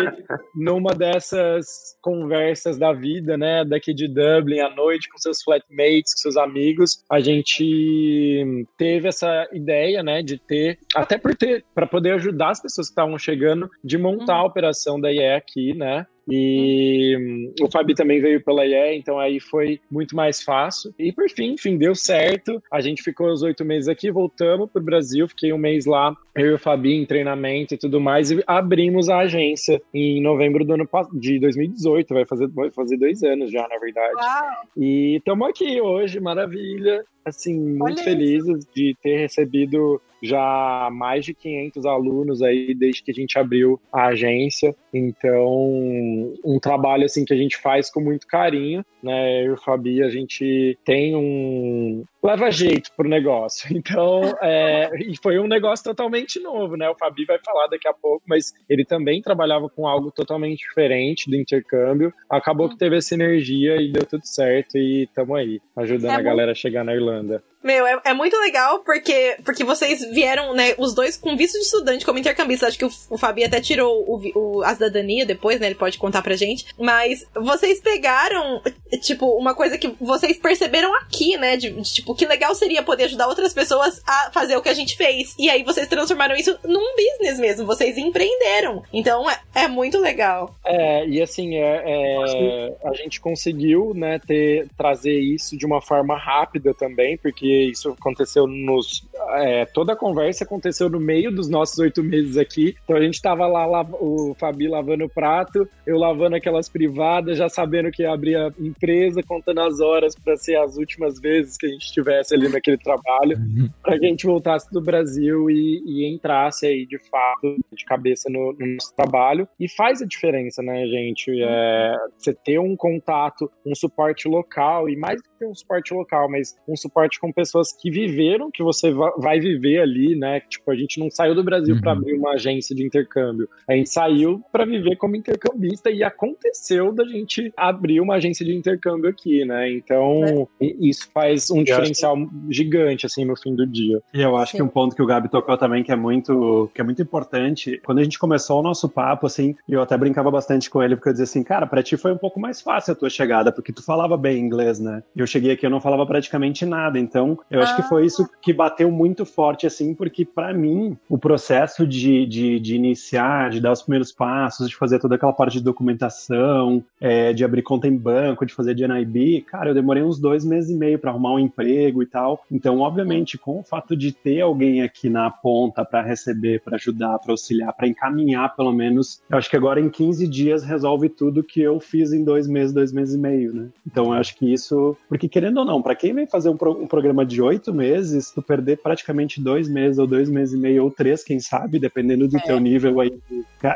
numa 0.55 0.93
dessas 0.93 1.97
conversas 2.01 2.77
da 2.77 2.93
vida, 2.93 3.37
né, 3.37 3.63
daqui 3.65 3.93
de 3.93 4.07
Dublin 4.07 4.59
à 4.59 4.69
noite 4.69 5.09
com 5.09 5.17
seus 5.17 5.41
flatmates, 5.41 6.13
com 6.13 6.21
seus 6.21 6.37
amigos, 6.37 7.03
a 7.09 7.19
gente 7.19 8.65
teve 8.77 9.07
essa 9.07 9.47
ideia, 9.53 10.03
né, 10.03 10.21
de 10.21 10.37
ter, 10.37 10.77
até 10.95 11.17
por 11.17 11.35
ter, 11.35 11.63
para 11.73 11.87
poder 11.87 12.13
ajudar 12.13 12.51
as 12.51 12.61
pessoas 12.61 12.87
que 12.87 12.91
estavam 12.91 13.17
chegando, 13.17 13.69
de 13.83 13.97
montar 13.97 14.35
a 14.35 14.45
operação 14.45 14.99
da 14.99 15.11
IE 15.11 15.33
aqui, 15.33 15.73
né, 15.73 16.05
e 16.27 17.51
o 17.61 17.69
Fabi 17.69 17.93
também 17.93 18.21
veio 18.21 18.43
pela 18.43 18.65
IE, 18.65 18.97
então 18.97 19.19
aí 19.19 19.39
foi 19.39 19.79
muito 19.91 20.15
mais 20.15 20.41
fácil. 20.41 20.93
E 20.97 21.11
por 21.11 21.29
fim, 21.29 21.53
enfim, 21.53 21.77
deu 21.77 21.95
certo. 21.95 22.61
A 22.71 22.81
gente 22.81 23.03
ficou 23.03 23.31
os 23.31 23.41
oito 23.41 23.65
meses 23.65 23.87
aqui, 23.87 24.11
voltamos 24.11 24.69
pro 24.71 24.81
Brasil, 24.81 25.27
fiquei 25.27 25.51
um 25.51 25.57
mês 25.57 25.85
lá, 25.85 26.15
eu 26.35 26.51
e 26.51 26.53
o 26.53 26.59
Fabi 26.59 26.93
em 26.93 27.05
treinamento 27.05 27.73
e 27.73 27.77
tudo 27.77 27.99
mais, 27.99 28.31
e 28.31 28.43
abrimos 28.47 29.09
a 29.09 29.19
agência 29.19 29.81
em 29.93 30.21
novembro 30.21 30.63
do 30.65 30.73
ano 30.73 30.87
de 31.13 31.39
2018, 31.39 32.13
vai 32.13 32.25
fazer, 32.25 32.47
vai 32.49 32.71
fazer 32.71 32.97
dois 32.97 33.23
anos 33.23 33.51
já, 33.51 33.67
na 33.67 33.77
verdade. 33.77 34.15
Uau. 34.15 34.67
E 34.77 35.17
estamos 35.17 35.47
aqui 35.47 35.81
hoje, 35.81 36.19
maravilha. 36.19 37.05
Assim, 37.25 37.57
muito 37.57 37.83
Olha 37.83 37.93
isso. 37.93 38.03
felizes 38.03 38.67
de 38.73 38.95
ter 39.01 39.17
recebido 39.17 40.01
já 40.21 40.89
mais 40.91 41.25
de 41.25 41.33
500 41.33 41.85
alunos 41.85 42.41
aí 42.41 42.73
desde 42.73 43.03
que 43.03 43.11
a 43.11 43.13
gente 43.13 43.37
abriu 43.37 43.79
a 43.91 44.07
agência. 44.07 44.73
Então, 44.93 46.33
um 46.43 46.59
trabalho 46.61 47.03
assim 47.03 47.25
que 47.25 47.33
a 47.33 47.37
gente 47.37 47.57
faz 47.57 47.91
com 47.91 47.99
muito 47.99 48.25
carinho, 48.25 48.85
né? 49.01 49.45
Eu 49.45 49.51
e 49.51 49.51
o 49.51 49.57
Fabi, 49.57 50.01
a 50.01 50.09
gente 50.09 50.77
tem 50.85 51.15
um 51.15 52.03
leva 52.23 52.49
jeito 52.49 52.89
pro 52.95 53.09
negócio. 53.09 53.67
Então, 53.83 54.21
é, 54.41 54.89
e 54.97 55.13
foi 55.21 55.37
um 55.39 55.47
negócio 55.47 55.83
totalmente 55.83 56.39
novo, 56.39 56.77
né? 56.77 56.89
O 56.89 56.95
Fabi 56.95 57.25
vai 57.25 57.37
falar 57.43 57.67
daqui 57.67 57.87
a 57.87 57.93
pouco, 57.93 58.23
mas 58.25 58.53
ele 58.69 58.85
também 58.85 59.21
trabalhava 59.21 59.69
com 59.69 59.85
algo 59.85 60.09
totalmente 60.09 60.59
diferente 60.59 61.29
do 61.29 61.35
intercâmbio. 61.35 62.13
Acabou 62.29 62.69
que 62.69 62.77
teve 62.77 62.97
essa 62.97 63.13
energia 63.13 63.75
e 63.75 63.91
deu 63.91 64.05
tudo 64.05 64.25
certo 64.25 64.77
e 64.77 65.03
estamos 65.03 65.37
aí, 65.37 65.59
ajudando 65.75 66.11
É 66.11 66.15
a 66.15 66.21
galera 66.21 66.51
a 66.53 66.55
chegar 66.55 66.85
na 66.85 66.93
Irlanda. 66.93 67.43
Meu, 67.63 67.87
é, 67.87 67.99
é 68.05 68.13
muito 68.13 68.37
legal 68.39 68.79
porque, 68.79 69.37
porque 69.45 69.63
vocês 69.63 70.01
vieram, 70.11 70.53
né, 70.53 70.73
os 70.77 70.93
dois 70.93 71.15
com 71.17 71.35
visto 71.37 71.53
de 71.53 71.65
estudante 71.65 72.05
como 72.05 72.19
intercambista. 72.19 72.67
Acho 72.67 72.77
que 72.77 72.85
o, 72.85 72.91
o 73.09 73.17
Fabi 73.17 73.43
até 73.43 73.61
tirou 73.61 74.03
o, 74.07 74.21
o- 74.35 74.63
a 74.63 74.73
cidadania 74.73 75.25
depois, 75.25 75.59
né? 75.59 75.67
Ele 75.67 75.75
pode 75.75 75.97
contar 75.97 76.21
pra 76.21 76.35
gente. 76.35 76.65
Mas 76.77 77.25
vocês 77.33 77.79
pegaram, 77.81 78.61
tipo, 79.01 79.25
uma 79.37 79.55
coisa 79.55 79.77
que 79.77 79.95
vocês 80.01 80.37
perceberam 80.37 80.93
aqui, 80.95 81.37
né? 81.37 81.55
De, 81.55 81.71
de, 81.71 81.93
tipo, 81.93 82.13
que 82.15 82.25
legal 82.25 82.53
seria 82.53 82.83
poder 82.83 83.05
ajudar 83.05 83.27
outras 83.27 83.53
pessoas 83.53 84.01
a 84.05 84.29
fazer 84.31 84.57
o 84.57 84.61
que 84.61 84.69
a 84.69 84.73
gente 84.73 84.97
fez. 84.97 85.33
E 85.39 85.49
aí 85.49 85.63
vocês 85.63 85.87
transformaram 85.87 86.35
isso 86.35 86.57
num 86.65 86.95
business 86.95 87.39
mesmo. 87.39 87.65
Vocês 87.65 87.97
empreenderam. 87.97 88.83
Então 88.91 89.29
é, 89.29 89.39
é 89.55 89.67
muito 89.67 89.99
legal. 89.99 90.53
É, 90.65 91.05
e 91.07 91.21
assim, 91.21 91.55
é, 91.55 91.83
é, 91.85 92.75
a 92.85 92.93
gente 92.93 93.21
conseguiu, 93.21 93.93
né, 93.95 94.19
ter, 94.19 94.67
trazer 94.77 95.17
isso 95.17 95.57
de 95.57 95.65
uma 95.65 95.81
forma 95.81 96.17
rápida 96.17 96.73
também, 96.73 97.17
porque 97.17 97.52
isso 97.53 97.89
aconteceu 97.89 98.47
nos. 98.47 99.07
é, 99.35 99.65
toda 99.65 99.93
a 99.93 99.95
conversa 99.95 100.43
aconteceu 100.43 100.89
no 100.89 100.99
meio 100.99 101.31
dos 101.31 101.47
nossos 101.47 101.77
oito 101.79 102.03
meses 102.03 102.37
aqui. 102.37 102.75
Então 102.83 102.95
a 102.95 103.01
gente 103.01 103.21
tava 103.21 103.47
lá, 103.47 103.65
lá, 103.65 103.81
o 103.93 104.35
Fabi 104.37 104.67
lavando 104.67 105.05
o 105.05 105.09
prato, 105.09 105.67
eu 105.85 105.97
lavando 105.97 106.35
aquelas 106.35 106.67
privadas, 106.67 107.37
já 107.37 107.47
sabendo 107.47 107.91
que 107.91 108.03
ia 108.03 108.11
abrir 108.11 108.35
a 108.35 108.51
empresa, 108.59 109.21
contando 109.23 109.61
as 109.61 109.79
horas 109.79 110.15
para 110.15 110.35
ser 110.35 110.55
as 110.57 110.77
últimas 110.77 111.19
vezes 111.19 111.57
que 111.57 111.65
a 111.65 111.69
gente 111.69 111.85
estivesse 111.85 112.35
ali 112.35 112.49
naquele 112.49 112.77
trabalho. 112.77 113.37
para 113.81 113.99
que 113.99 114.05
a 114.05 114.09
gente 114.09 114.25
voltasse 114.25 114.71
do 114.71 114.81
Brasil 114.81 115.49
e, 115.49 115.81
e 115.85 116.13
entrasse 116.13 116.65
aí 116.65 116.85
de 116.85 116.97
fato 117.09 117.55
de 117.71 117.85
cabeça 117.85 118.29
no, 118.29 118.53
no 118.53 118.65
nosso 118.73 118.95
trabalho 118.95 119.47
e 119.59 119.69
faz 119.69 120.01
a 120.01 120.05
diferença, 120.05 120.61
né, 120.61 120.85
gente? 120.87 121.31
É, 121.41 121.95
você 122.17 122.33
ter 122.33 122.59
um 122.59 122.75
contato, 122.75 123.51
um 123.65 123.75
suporte 123.75 124.27
local 124.27 124.89
e 124.89 124.95
mais 124.95 125.21
do 125.21 125.23
que 125.23 125.39
ter 125.39 125.47
um 125.47 125.55
suporte 125.55 125.93
local, 125.93 126.29
mas 126.29 126.55
um 126.67 126.75
suporte 126.75 127.19
com 127.19 127.31
pessoas 127.31 127.42
que 127.79 127.89
viveram, 127.91 128.49
que 128.51 128.63
você 128.63 128.91
va- 128.91 129.13
vai 129.17 129.39
viver 129.39 129.79
ali, 129.81 130.15
né? 130.15 130.39
Tipo, 130.41 130.71
a 130.71 130.75
gente 130.75 130.99
não 130.99 131.09
saiu 131.09 131.35
do 131.35 131.43
Brasil 131.43 131.79
para 131.79 131.91
Uhum. 131.93 131.97
abrir 131.99 132.13
uma 132.17 132.31
agência 132.33 132.75
de 132.75 132.83
intercâmbio, 132.85 133.47
a 133.67 133.73
gente 133.73 133.89
saiu 133.89 134.41
para 134.51 134.65
viver 134.65 134.95
como 134.97 135.15
intercambista 135.15 135.89
e 135.89 136.03
aconteceu 136.03 136.91
da 136.93 137.05
gente 137.05 137.51
abrir 137.57 137.99
uma 137.99 138.15
agência 138.15 138.45
de 138.45 138.53
intercâmbio 138.55 139.09
aqui, 139.09 139.45
né? 139.45 139.71
Então 139.71 140.47
i- 140.61 140.89
isso 140.89 141.09
faz 141.13 141.49
um 141.51 141.55
acho 141.57 141.65
diferencial 141.65 142.17
gigante 142.49 143.05
assim 143.05 143.25
no 143.25 143.35
fim 143.37 143.55
do 143.55 143.65
dia. 143.65 143.99
E 144.13 144.21
eu 144.21 144.35
acho 144.37 144.51
Sim. 144.51 144.57
que 144.57 144.63
um 144.63 144.67
ponto 144.67 144.95
que 144.95 145.01
o 145.01 145.05
Gabi 145.05 145.29
tocou 145.29 145.57
também 145.57 145.83
que 145.83 145.91
é 145.91 145.95
muito, 145.95 146.69
que 146.73 146.81
é 146.81 146.83
muito 146.83 147.01
importante. 147.01 147.79
Quando 147.85 147.99
a 147.99 148.03
gente 148.03 148.19
começou 148.19 148.59
o 148.59 148.63
nosso 148.63 148.87
papo, 148.89 149.25
assim, 149.27 149.55
eu 149.67 149.81
até 149.81 149.97
brincava 149.97 150.29
bastante 150.31 150.69
com 150.69 150.81
ele, 150.81 150.95
porque 150.95 151.09
eu 151.09 151.13
dizia 151.13 151.23
assim, 151.23 151.43
cara, 151.43 151.65
pra 151.65 151.83
ti 151.83 151.97
foi 151.97 152.11
um 152.11 152.17
pouco 152.17 152.39
mais 152.39 152.61
fácil 152.61 152.93
a 152.93 152.95
tua 152.95 153.09
chegada, 153.09 153.51
porque 153.51 153.73
tu 153.73 153.83
falava 153.83 154.17
bem 154.17 154.39
inglês, 154.39 154.79
né? 154.79 155.03
E 155.15 155.19
eu 155.19 155.27
cheguei 155.27 155.51
aqui, 155.51 155.65
eu 155.65 155.69
não 155.69 155.81
falava 155.81 156.05
praticamente 156.05 156.65
nada. 156.65 156.99
Então, 156.99 157.32
eu 157.49 157.61
acho 157.61 157.75
que 157.75 157.81
foi 157.83 158.05
isso 158.05 158.27
que 158.41 158.53
bateu 158.53 158.89
muito 158.91 159.25
forte, 159.25 159.65
assim, 159.67 159.93
porque 159.93 160.25
pra 160.25 160.53
mim, 160.53 160.97
o 161.09 161.17
processo 161.17 161.85
de, 161.87 162.25
de, 162.25 162.59
de 162.59 162.75
iniciar, 162.75 163.49
de 163.49 163.59
dar 163.59 163.71
os 163.71 163.81
primeiros 163.81 164.11
passos, 164.11 164.69
de 164.69 164.75
fazer 164.75 164.99
toda 164.99 165.15
aquela 165.15 165.33
parte 165.33 165.57
de 165.57 165.63
documentação, 165.63 166.83
é, 166.99 167.33
de 167.33 167.43
abrir 167.43 167.61
conta 167.61 167.87
em 167.87 167.95
banco, 167.95 168.45
de 168.45 168.53
fazer 168.53 168.73
de 168.75 168.87
NIB, 168.87 169.41
cara, 169.41 169.69
eu 169.69 169.73
demorei 169.73 170.03
uns 170.03 170.19
dois 170.19 170.43
meses 170.45 170.69
e 170.69 170.75
meio 170.75 170.99
pra 170.99 171.11
arrumar 171.11 171.33
um 171.33 171.39
emprego 171.39 172.01
e 172.01 172.05
tal. 172.05 172.43
Então, 172.51 172.79
obviamente, 172.79 173.37
com 173.37 173.59
o 173.59 173.63
fato 173.63 173.95
de 173.95 174.11
ter 174.11 174.41
alguém 174.41 174.81
aqui 174.81 175.09
na 175.09 175.29
ponta 175.29 175.83
pra 175.85 176.01
receber, 176.01 176.61
pra 176.61 176.75
ajudar, 176.75 177.19
pra 177.19 177.31
auxiliar, 177.31 177.73
pra 177.73 177.87
encaminhar, 177.87 178.55
pelo 178.55 178.71
menos, 178.71 179.21
eu 179.29 179.37
acho 179.37 179.49
que 179.49 179.55
agora 179.57 179.79
em 179.79 179.89
15 179.89 180.27
dias 180.27 180.63
resolve 180.63 181.09
tudo 181.09 181.43
que 181.43 181.61
eu 181.61 181.79
fiz 181.79 182.13
em 182.13 182.23
dois 182.23 182.47
meses, 182.47 182.73
dois 182.73 182.91
meses 182.91 183.15
e 183.15 183.17
meio, 183.17 183.53
né? 183.53 183.67
Então, 183.85 184.05
eu 184.05 184.13
acho 184.13 184.35
que 184.37 184.51
isso, 184.51 184.95
porque 185.07 185.27
querendo 185.27 185.57
ou 185.57 185.65
não, 185.65 185.81
pra 185.81 185.95
quem 185.95 186.13
vem 186.13 186.27
fazer 186.27 186.49
um, 186.49 186.57
pro- 186.57 186.81
um 186.81 186.87
programa 186.87 187.22
de 187.23 187.41
oito 187.41 187.73
meses, 187.73 188.31
tu 188.31 188.41
perder 188.41 188.77
praticamente 188.77 189.41
dois 189.41 189.67
meses 189.69 189.97
ou 189.99 190.07
dois 190.07 190.29
meses 190.29 190.53
e 190.55 190.57
meio 190.57 190.83
ou 190.83 190.91
três, 190.91 191.23
quem 191.23 191.39
sabe, 191.39 191.79
dependendo 191.79 192.27
do 192.27 192.39
teu 192.41 192.59
nível 192.59 192.99
aí, 192.99 193.13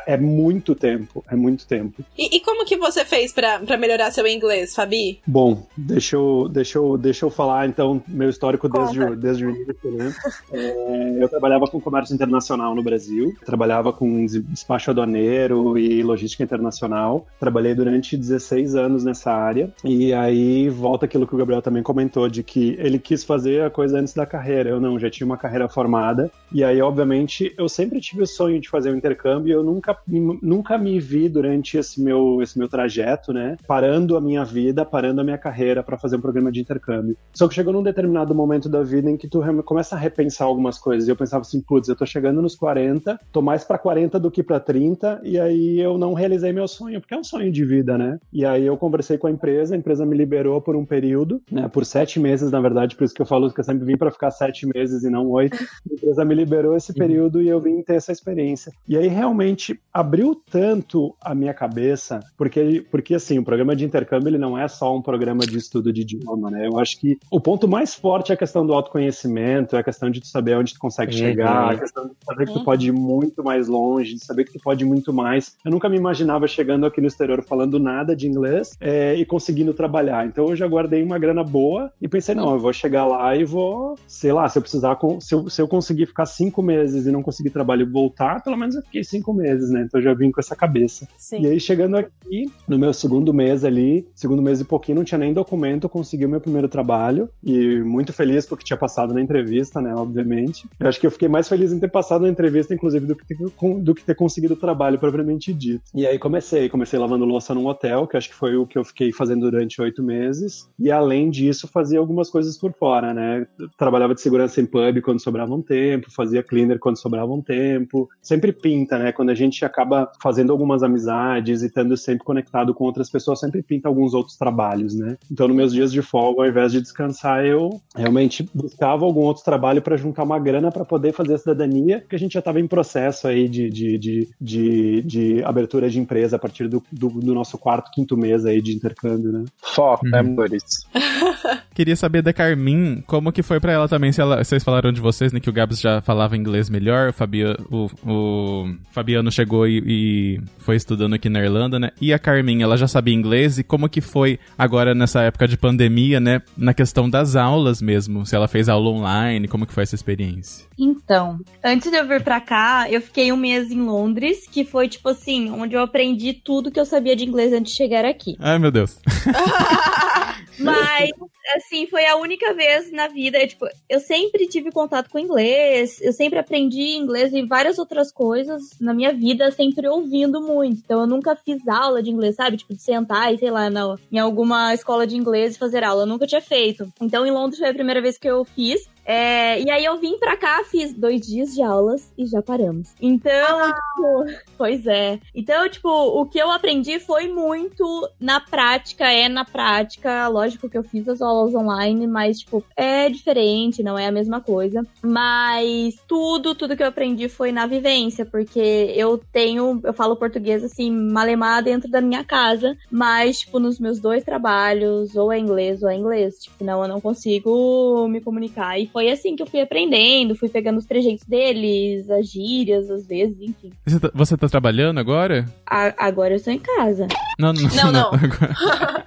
é 0.05 0.17
muito 0.17 0.75
tempo, 0.75 1.23
é 1.29 1.35
muito 1.35 1.65
tempo. 1.67 2.03
E, 2.17 2.37
e 2.37 2.39
como 2.41 2.65
que 2.65 2.77
você 2.77 3.05
fez 3.05 3.31
pra 3.33 3.59
melhorar 3.77 4.11
seu 4.11 4.27
inglês, 4.27 4.75
Fabi? 4.75 5.19
Bom, 5.25 5.65
deixa 5.75 6.15
eu, 6.15 6.49
deixa 6.51 6.77
eu, 6.77 6.97
deixa 6.97 7.25
eu 7.25 7.29
falar 7.29 7.67
então 7.67 8.01
meu 8.07 8.29
histórico 8.29 8.67
desde, 8.69 9.01
o- 9.01 9.15
desde 9.15 9.45
o 9.45 9.49
início, 9.49 9.91
né? 9.91 10.13
É, 10.51 11.17
eu 11.23 11.29
trabalhava 11.29 11.67
com 11.67 11.79
comércio 11.79 12.13
internacional 12.13 12.73
no 12.75 12.83
Brasil, 12.83 13.33
trabalhava 13.45 13.91
com 13.93 14.25
des- 14.25 14.43
despacho 14.43 14.91
aduaneiro 14.91 15.77
e 15.77 16.01
logística 16.03 16.43
internacional. 16.43 17.25
Trabalhei 17.39 17.73
durante 17.75 18.17
16 18.17 18.75
anos 18.75 19.03
nessa 19.03 19.31
área. 19.31 19.71
E 19.83 20.13
aí 20.13 20.69
volta 20.69 21.05
aquilo 21.05 21.27
que 21.27 21.35
o 21.35 21.37
Gabriel 21.37 21.61
também 21.61 21.83
comentou, 21.83 22.27
de 22.29 22.43
que 22.43 22.75
ele 22.79 22.99
quis 22.99 23.23
fazer 23.27 23.63
a 23.63 23.69
coisa 23.69 23.99
antes 23.99 24.13
da 24.13 24.25
carreira. 24.25 24.69
Eu 24.69 24.79
não, 24.79 24.97
já 24.97 25.09
tinha 25.09 25.25
uma 25.25 25.37
carreira 25.37 25.67
formada. 25.67 26.31
E 26.51 26.63
aí, 26.63 26.81
obviamente, 26.81 27.53
eu 27.57 27.67
sempre 27.67 27.99
tive 27.99 28.23
o 28.23 28.27
sonho 28.27 28.59
de 28.59 28.69
fazer 28.69 28.91
um 28.91 28.95
intercâmbio. 28.95 29.53
Eu 29.53 29.63
nunca, 29.63 29.95
nunca 30.07 30.77
me 30.77 30.99
vi 30.99 31.27
durante 31.27 31.77
esse 31.77 32.01
meu, 32.01 32.41
esse 32.41 32.57
meu 32.57 32.67
trajeto, 32.67 33.33
né? 33.33 33.57
Parando 33.67 34.15
a 34.15 34.21
minha 34.21 34.43
vida, 34.45 34.85
parando 34.85 35.21
a 35.21 35.23
minha 35.23 35.37
carreira 35.37 35.83
para 35.83 35.97
fazer 35.97 36.15
um 36.15 36.21
programa 36.21 36.51
de 36.51 36.61
intercâmbio. 36.61 37.17
Só 37.33 37.47
que 37.47 37.53
chegou 37.53 37.73
num 37.73 37.83
determinado 37.83 38.33
momento 38.33 38.69
da 38.69 38.81
vida 38.81 39.09
em 39.09 39.17
que 39.17 39.27
tu 39.27 39.41
começa 39.63 39.95
a 39.95 39.99
repensar 39.99 40.45
algumas 40.45 40.77
coisas. 40.77 41.07
E 41.07 41.11
eu 41.11 41.15
pensava 41.15 41.41
assim, 41.41 41.61
putz, 41.61 41.89
eu 41.89 41.95
tô 41.95 42.05
chegando 42.05 42.41
nos 42.41 42.55
40, 42.55 43.19
tô 43.31 43.41
mais 43.41 43.63
para 43.63 43.77
40 43.77 44.19
do 44.19 44.31
que 44.31 44.41
para 44.41 44.59
30, 44.59 45.21
e 45.23 45.39
aí 45.39 45.79
eu 45.79 45.97
não 45.97 46.13
realizei 46.13 46.53
meu 46.53 46.67
sonho, 46.67 47.01
porque 47.01 47.13
é 47.13 47.17
um 47.17 47.23
sonho 47.23 47.51
de 47.51 47.65
vida, 47.65 47.97
né? 47.97 48.19
E 48.31 48.45
aí 48.45 48.65
eu 48.65 48.77
conversei 48.77 49.17
com 49.17 49.27
a 49.27 49.31
empresa, 49.31 49.75
a 49.75 49.77
empresa 49.77 50.05
me 50.05 50.15
liberou 50.15 50.61
por 50.61 50.75
um 50.75 50.85
período, 50.85 51.41
né? 51.51 51.67
Por 51.67 51.85
sete 51.85 52.19
meses, 52.19 52.51
na 52.51 52.61
verdade, 52.61 52.95
por 52.95 53.03
isso 53.03 53.13
que 53.17 53.21
eu 53.23 53.25
falo 53.25 53.51
que 53.51 53.59
eu 53.59 53.63
sempre 53.63 53.85
vim 53.85 53.97
para 53.97 54.11
ficar 54.11 54.31
sete 54.31 54.67
meses 54.67 55.03
e 55.03 55.09
não 55.09 55.27
oito. 55.29 55.57
A 55.57 55.93
empresa 55.93 56.23
me 56.23 56.35
liberou 56.35 56.75
esse 56.75 56.93
período 56.93 57.41
e 57.41 57.49
eu 57.49 57.59
vim 57.59 57.81
ter 57.81 57.95
essa 57.95 58.11
experiência. 58.11 58.71
E 58.87 58.95
aí 58.97 59.07
realmente 59.07 59.57
realmente 59.57 59.79
abriu 59.93 60.35
tanto 60.49 61.15
a 61.21 61.33
minha 61.33 61.53
cabeça, 61.53 62.19
porque, 62.37 62.85
porque 62.91 63.15
assim, 63.15 63.39
o 63.39 63.43
programa 63.43 63.75
de 63.75 63.83
intercâmbio 63.83 64.29
ele 64.29 64.37
não 64.37 64.57
é 64.57 64.67
só 64.67 64.95
um 64.95 65.01
programa 65.01 65.45
de 65.45 65.57
estudo 65.57 65.91
de 65.91 66.01
idioma, 66.01 66.51
né? 66.51 66.67
Eu 66.67 66.79
acho 66.79 66.99
que 66.99 67.17
o 67.31 67.39
ponto 67.39 67.67
mais 67.67 67.95
forte 67.95 68.31
é 68.31 68.35
a 68.35 68.37
questão 68.37 68.65
do 68.65 68.73
autoconhecimento, 68.73 69.75
é 69.75 69.79
a 69.79 69.83
questão 69.83 70.09
de 70.09 70.21
tu 70.21 70.27
saber 70.27 70.55
onde 70.55 70.73
tu 70.73 70.79
consegue 70.79 71.07
Uhum. 71.07 71.17
chegar, 71.17 71.71
a 71.71 71.77
questão 71.77 72.05
de 72.05 72.13
saber 72.23 72.45
que 72.45 72.53
tu 72.53 72.63
pode 72.63 72.87
ir 72.87 72.91
muito 72.91 73.43
mais 73.43 73.67
longe, 73.67 74.13
de 74.15 74.25
saber 74.25 74.43
que 74.45 74.53
tu 74.53 74.59
pode 74.61 74.83
ir 74.83 74.87
muito 74.87 75.13
mais. 75.13 75.55
Eu 75.65 75.71
nunca 75.71 75.89
me 75.89 75.97
imaginava 75.97 76.47
chegando 76.47 76.85
aqui 76.85 77.01
no 77.01 77.07
exterior 77.07 77.43
falando 77.43 77.79
nada 77.79 78.15
de 78.15 78.27
inglês 78.27 78.75
é, 78.79 79.15
e 79.15 79.25
conseguindo 79.25 79.73
trabalhar. 79.73 80.25
Então 80.27 80.49
eu 80.49 80.55
já 80.55 80.67
guardei 80.67 81.03
uma 81.03 81.17
grana 81.17 81.43
boa 81.43 81.91
e 82.01 82.07
pensei, 82.07 82.35
não, 82.35 82.53
eu 82.53 82.59
vou 82.59 82.73
chegar 82.73 83.05
lá 83.07 83.35
e 83.35 83.43
vou, 83.43 83.95
sei 84.07 84.31
lá, 84.31 84.47
se 84.47 84.57
eu 84.57 84.61
precisar, 84.61 84.97
se 85.19 85.33
eu, 85.33 85.49
se 85.49 85.61
eu 85.61 85.67
conseguir 85.67 86.05
ficar 86.05 86.25
cinco 86.25 86.61
meses 86.61 87.05
e 87.05 87.11
não 87.11 87.23
conseguir 87.23 87.49
trabalho 87.49 87.83
e 87.83 87.91
voltar, 87.91 88.43
pelo 88.43 88.57
menos 88.57 88.75
eu 88.75 88.81
fiquei 88.83 89.03
cinco 89.03 89.33
meses, 89.33 89.69
né? 89.69 89.83
Então 89.85 89.99
eu 89.99 90.03
já 90.03 90.13
vim 90.13 90.31
com 90.31 90.39
essa 90.39 90.55
cabeça. 90.55 91.07
Sim. 91.17 91.41
E 91.41 91.47
aí, 91.47 91.59
chegando 91.59 91.97
aqui, 91.97 92.51
no 92.67 92.77
meu 92.77 92.93
segundo 92.93 93.33
mês 93.33 93.63
ali, 93.63 94.07
segundo 94.15 94.41
mês 94.41 94.59
e 94.61 94.65
pouquinho, 94.65 94.97
não 94.97 95.03
tinha 95.03 95.17
nem 95.17 95.33
documento, 95.33 95.89
consegui 95.89 96.25
o 96.25 96.29
meu 96.29 96.41
primeiro 96.41 96.67
trabalho. 96.67 97.29
E 97.43 97.79
muito 97.81 98.13
feliz 98.13 98.45
porque 98.45 98.63
tinha 98.63 98.77
passado 98.77 99.13
na 99.13 99.21
entrevista, 99.21 99.81
né? 99.81 99.93
Obviamente. 99.95 100.67
Eu 100.79 100.87
acho 100.87 100.99
que 100.99 101.07
eu 101.07 101.11
fiquei 101.11 101.27
mais 101.27 101.47
feliz 101.47 101.71
em 101.71 101.79
ter 101.79 101.89
passado 101.89 102.21
na 102.21 102.29
entrevista, 102.29 102.73
inclusive, 102.73 103.05
do 103.05 103.15
que 103.15 103.25
ter, 103.25 103.37
do 103.81 103.95
que 103.95 104.03
ter 104.03 104.15
conseguido 104.15 104.53
o 104.53 104.57
trabalho 104.57 104.99
propriamente 104.99 105.53
dito. 105.53 105.83
E 105.93 106.05
aí 106.05 106.17
comecei, 106.17 106.69
comecei 106.69 106.99
lavando 106.99 107.25
louça 107.25 107.53
num 107.53 107.67
hotel, 107.67 108.07
que 108.07 108.17
acho 108.17 108.29
que 108.29 108.35
foi 108.35 108.55
o 108.55 108.65
que 108.65 108.77
eu 108.77 108.83
fiquei 108.83 109.11
fazendo 109.11 109.49
durante 109.49 109.81
oito 109.81 110.03
meses. 110.03 110.69
E 110.79 110.91
além 110.91 111.29
disso, 111.29 111.67
fazia 111.67 111.99
algumas 111.99 112.29
coisas 112.29 112.57
por 112.57 112.73
fora, 112.73 112.96
né? 113.13 113.45
Trabalhava 113.77 114.13
de 114.13 114.21
segurança 114.21 114.59
em 114.61 114.65
pub 114.65 115.01
quando 115.01 115.21
sobrava 115.21 115.53
um 115.53 115.61
tempo, 115.61 116.11
fazia 116.11 116.43
cleaner 116.43 116.79
quando 116.79 116.97
sobrava 116.97 117.31
um 117.31 117.41
tempo. 117.41 118.09
Sempre 118.21 118.51
pinta, 118.51 118.97
né? 118.97 119.11
Quando 119.11 119.29
a 119.29 119.35
gente 119.35 119.63
acaba 119.65 120.11
fazendo 120.21 120.51
algumas 120.51 120.83
amizades 120.83 121.61
e 121.61 121.67
estando 121.67 121.95
sempre 121.97 122.23
conectado 122.23 122.73
com 122.73 122.83
outras 122.85 123.09
pessoas, 123.09 123.39
sempre 123.39 123.61
pinta 123.61 123.87
alguns 123.87 124.13
outros 124.13 124.37
trabalhos, 124.37 124.95
né? 124.95 125.17
Então, 125.31 125.47
nos 125.47 125.55
meus 125.57 125.73
dias 125.73 125.91
de 125.91 126.01
folga, 126.01 126.41
ao 126.43 126.47
invés 126.47 126.71
de 126.71 126.81
descansar, 126.81 127.45
eu 127.45 127.81
realmente 127.95 128.47
buscava 128.53 129.05
algum 129.05 129.21
outro 129.21 129.43
trabalho 129.43 129.81
para 129.81 129.97
juntar 129.97 130.23
uma 130.23 130.39
grana 130.39 130.71
para 130.71 130.85
poder 130.85 131.13
fazer 131.13 131.35
a 131.35 131.37
cidadania, 131.37 131.99
porque 131.99 132.15
a 132.15 132.19
gente 132.19 132.33
já 132.33 132.39
estava 132.39 132.59
em 132.59 132.67
processo 132.67 133.27
aí 133.27 133.47
de, 133.47 133.69
de, 133.69 133.97
de, 133.97 134.29
de, 134.39 135.01
de 135.03 135.43
abertura 135.43 135.89
de 135.89 135.99
empresa 135.99 136.35
a 136.35 136.39
partir 136.39 136.67
do, 136.67 136.83
do, 136.91 137.09
do 137.09 137.33
nosso 137.33 137.57
quarto, 137.57 137.91
quinto 137.91 138.15
mês 138.17 138.45
aí 138.45 138.61
de 138.61 138.75
intercâmbio, 138.75 139.31
né? 139.31 139.45
Foco, 139.61 140.05
né, 140.07 140.21
Uhum. 140.21 140.27
amores? 140.31 140.63
Queria 141.73 141.95
saber 141.95 142.21
da 142.21 142.33
Carmin, 142.33 142.86
como 143.05 143.31
que 143.31 143.41
foi 143.43 143.59
pra 143.59 143.71
ela 143.71 143.87
também, 143.87 144.11
se 144.11 144.21
ela- 144.21 144.43
vocês 144.43 144.63
falaram 144.63 144.91
de 144.91 144.99
vocês, 145.01 145.31
né, 145.33 145.39
que 145.39 145.49
o 145.49 145.53
Gabs 145.53 145.79
já 145.79 146.01
falava 146.01 146.35
inglês 146.37 146.69
melhor, 146.69 147.09
o, 147.09 147.13
Fabia, 147.13 147.55
o, 147.71 147.89
o 148.05 148.75
Fabiano 148.91 149.31
chegou 149.31 149.67
e, 149.67 149.83
e 149.85 150.41
foi 150.59 150.75
estudando 150.75 151.13
aqui 151.13 151.29
na 151.29 151.39
Irlanda, 151.43 151.79
né, 151.79 151.91
e 152.01 152.13
a 152.13 152.19
Carmin, 152.19 152.61
ela 152.61 152.77
já 152.77 152.87
sabia 152.87 153.13
inglês, 153.13 153.57
e 153.59 153.63
como 153.63 153.87
que 153.89 154.01
foi 154.01 154.39
agora 154.57 154.93
nessa 154.95 155.21
época 155.21 155.47
de 155.47 155.57
pandemia, 155.57 156.19
né, 156.19 156.41
na 156.57 156.73
questão 156.73 157.09
das 157.09 157.35
aulas 157.35 157.81
mesmo, 157.81 158.25
se 158.25 158.35
ela 158.35 158.47
fez 158.47 158.67
aula 158.69 158.89
online, 158.89 159.47
como 159.47 159.65
que 159.65 159.73
foi 159.73 159.83
essa 159.83 159.95
experiência? 159.95 160.65
Então, 160.79 161.39
antes 161.63 161.89
de 161.89 161.97
eu 161.97 162.07
vir 162.07 162.21
pra 162.23 162.39
cá, 162.39 162.87
eu 162.89 163.01
fiquei 163.01 163.31
um 163.31 163.37
mês 163.37 163.71
em 163.71 163.81
Londres, 163.81 164.47
que 164.51 164.63
foi, 164.63 164.87
tipo 164.87 165.09
assim, 165.09 165.49
onde 165.51 165.75
eu 165.75 165.81
aprendi 165.81 166.33
tudo 166.33 166.71
que 166.71 166.79
eu 166.79 166.85
sabia 166.85 167.15
de 167.15 167.25
inglês 167.25 167.51
antes 167.53 167.71
de 167.71 167.77
chegar 167.77 168.05
aqui. 168.05 168.35
Ai, 168.39 168.59
meu 168.59 168.71
Deus. 168.71 168.99
Mas, 170.59 171.11
assim, 171.55 171.87
foi 171.87 172.05
a 172.05 172.15
única 172.15 172.53
vez 172.53 172.91
na 172.91 173.07
vida. 173.07 173.37
eu, 173.39 173.47
tipo, 173.47 173.65
eu 173.89 173.99
sempre 173.99 174.47
tive 174.47 174.71
contato 174.71 175.09
com 175.09 175.19
inglês, 175.19 176.01
eu 176.01 176.11
sempre 176.11 176.39
aprendi 176.39 176.95
inglês 176.95 177.33
e 177.33 177.43
várias 177.43 177.77
outras 177.77 178.11
coisas 178.11 178.61
na 178.79 178.93
minha 178.93 179.13
vida, 179.13 179.51
sempre 179.51 179.87
ouvindo 179.87 180.41
muito. 180.41 180.81
Então, 180.83 181.01
eu 181.01 181.07
nunca 181.07 181.35
fiz 181.35 181.67
aula 181.67 182.01
de 182.01 182.09
inglês, 182.09 182.35
sabe? 182.35 182.57
Tipo, 182.57 182.73
de 182.73 182.81
sentar 182.81 183.33
e, 183.33 183.37
sei 183.37 183.51
lá, 183.51 183.69
na, 183.69 183.95
em 184.11 184.19
alguma 184.19 184.73
escola 184.73 185.05
de 185.05 185.15
inglês 185.15 185.55
e 185.55 185.59
fazer 185.59 185.83
aula. 185.83 186.03
Eu 186.03 186.07
nunca 186.07 186.27
tinha 186.27 186.41
feito. 186.41 186.91
Então, 187.01 187.25
em 187.25 187.31
Londres 187.31 187.59
foi 187.59 187.69
a 187.69 187.73
primeira 187.73 188.01
vez 188.01 188.17
que 188.17 188.27
eu 188.27 188.43
fiz. 188.43 188.89
É, 189.07 189.61
e 189.61 189.71
aí 189.71 189.85
eu 189.85 189.97
vim 189.97 190.17
pra 190.19 190.35
cá, 190.35 190.61
fiz 190.65 190.93
dois 190.93 191.25
dias 191.25 191.55
de 191.55 191.63
aulas 191.63 192.11
e 192.17 192.25
já 192.25 192.41
paramos. 192.41 192.93
Então, 193.01 193.71
tipo, 193.71 194.25
pois 194.57 194.85
é. 194.85 195.17
Então, 195.33 195.69
tipo, 195.69 195.89
o 195.89 196.25
que 196.25 196.37
eu 196.37 196.51
aprendi 196.51 196.99
foi 196.99 197.29
muito 197.29 197.85
na 198.19 198.41
prática, 198.41 199.09
é 199.09 199.29
na 199.29 199.45
prática. 199.45 200.27
Lógico 200.27 200.69
que 200.69 200.77
eu 200.77 200.83
fiz 200.83 201.07
as 201.07 201.21
aulas 201.21 201.55
online, 201.55 202.05
mas, 202.05 202.39
tipo, 202.39 202.61
é 202.75 203.09
diferente, 203.09 203.81
não 203.81 203.97
é 203.97 204.07
a 204.07 204.11
mesma 204.11 204.41
coisa. 204.41 204.85
Mas 205.01 205.95
tudo, 206.05 206.53
tudo 206.53 206.75
que 206.75 206.83
eu 206.83 206.87
aprendi 206.87 207.29
foi 207.29 207.53
na 207.53 207.65
vivência, 207.65 208.25
porque 208.25 208.93
eu 208.93 209.17
tenho, 209.31 209.79
eu 209.85 209.93
falo 209.93 210.17
português 210.17 210.65
assim, 210.65 210.91
malemar 210.91 211.63
dentro 211.63 211.89
da 211.89 212.01
minha 212.01 212.25
casa, 212.25 212.75
mas, 212.91 213.39
tipo, 213.39 213.57
nos 213.57 213.79
meus 213.79 214.01
dois 214.01 214.25
trabalhos, 214.25 215.15
ou 215.15 215.31
é 215.31 215.39
inglês 215.39 215.81
ou 215.81 215.89
é 215.89 215.95
inglês. 215.95 216.39
Tipo, 216.39 216.65
não, 216.65 216.81
eu 216.81 216.89
não 216.89 216.99
consigo 216.99 218.05
me 218.09 218.19
comunicar. 218.19 218.77
E 218.77 218.96
foi 218.97 219.11
assim 219.11 219.35
que 219.35 219.43
eu 219.43 219.45
fui 219.45 219.61
aprendendo, 219.61 220.33
fui 220.35 220.49
pegando 220.49 220.79
os 220.79 220.85
trejeitos 220.87 221.23
deles, 221.23 222.09
as 222.09 222.27
gírias, 222.31 222.89
às 222.89 223.05
vezes, 223.05 223.39
enfim. 223.39 223.71
Você 223.85 223.99
tá, 223.99 224.09
você 224.11 224.35
tá 224.35 224.49
trabalhando 224.49 224.99
agora? 224.99 225.45
A- 225.69 225.93
agora 226.07 226.33
eu 226.33 226.37
estou 226.37 226.51
em 226.51 226.57
casa. 226.57 227.07
Não, 227.37 227.53
não, 227.53 227.61
Não, 227.75 227.91
não. 227.93 228.07
Agora- 228.07 228.55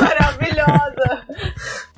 Maravilhosa! 0.00 1.26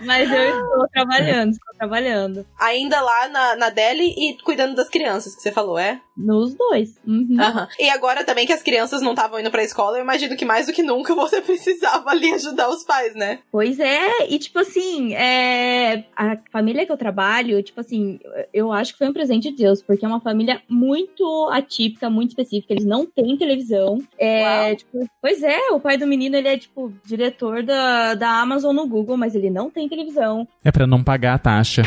Mas 0.05 0.31
eu 0.31 0.61
estou 0.61 0.89
trabalhando, 0.93 1.53
estou 1.53 1.75
trabalhando. 1.77 2.47
Ainda 2.59 3.01
lá 3.01 3.29
na, 3.29 3.57
na 3.57 3.71
Delhi 3.71 4.15
e 4.17 4.37
cuidando 4.43 4.75
das 4.75 4.89
crianças, 4.89 5.35
que 5.35 5.43
você 5.43 5.53
falou, 5.53 5.79
é? 5.79 6.01
Nos 6.17 6.55
dois. 6.55 6.97
Uhum. 7.07 7.37
Aham. 7.41 7.69
E 7.79 7.91
agora 7.91 8.25
também 8.25 8.47
que 8.47 8.53
as 8.53 8.63
crianças 8.63 9.03
não 9.03 9.13
estavam 9.13 9.41
indo 9.41 9.51
pra 9.51 9.65
escola, 9.65 9.99
eu 9.99 10.03
imagino 10.03 10.37
que 10.37 10.45
mais 10.45 10.67
do 10.67 10.73
que 10.73 10.83
nunca 10.83 11.15
você 11.15 11.41
precisava 11.41 12.11
ali 12.11 12.33
ajudar 12.33 12.69
os 12.69 12.85
pais, 12.85 13.15
né? 13.15 13.41
Pois 13.51 13.81
é, 13.81 14.29
e 14.29 14.39
tipo 14.39 14.59
assim, 14.59 15.15
é, 15.15 16.05
a 16.17 16.37
família 16.51 16.87
que 16.87 16.93
eu 16.93 16.97
trabalho, 16.97 17.63
tipo 17.63 17.81
assim, 17.81 18.21
eu 18.53 18.73
acho 18.73 18.93
que 18.93 18.99
foi 18.99 19.09
um 19.09 19.13
presente 19.13 19.51
de 19.51 19.57
Deus, 19.57 19.83
porque 19.83 20.05
é 20.05 20.09
uma 20.09 20.21
família 20.21 20.63
muito 20.69 21.49
atípica, 21.51 22.09
muito 22.09 22.31
específica. 22.31 22.73
Eles 22.73 22.85
não 22.85 23.07
têm 23.07 23.37
televisão. 23.37 23.99
É, 24.19 24.75
tipo, 24.75 25.09
pois 25.21 25.43
é, 25.43 25.71
o 25.71 25.81
pai 25.81 25.97
do 25.97 26.07
menino, 26.07 26.37
ele 26.37 26.49
é, 26.49 26.57
tipo, 26.57 26.93
diretor 27.05 27.63
da, 27.63 28.15
da 28.15 28.41
Amazon 28.41 28.75
no 28.75 28.87
Google, 28.87 29.17
mas 29.17 29.35
ele 29.35 29.51
não 29.51 29.71
tem 29.71 29.89
televisão. 29.95 30.47
É 30.65 30.73
pra 30.73 30.87
não 30.87 31.03
pagar 31.03 31.35
a 31.35 31.39
taxa. 31.39 31.83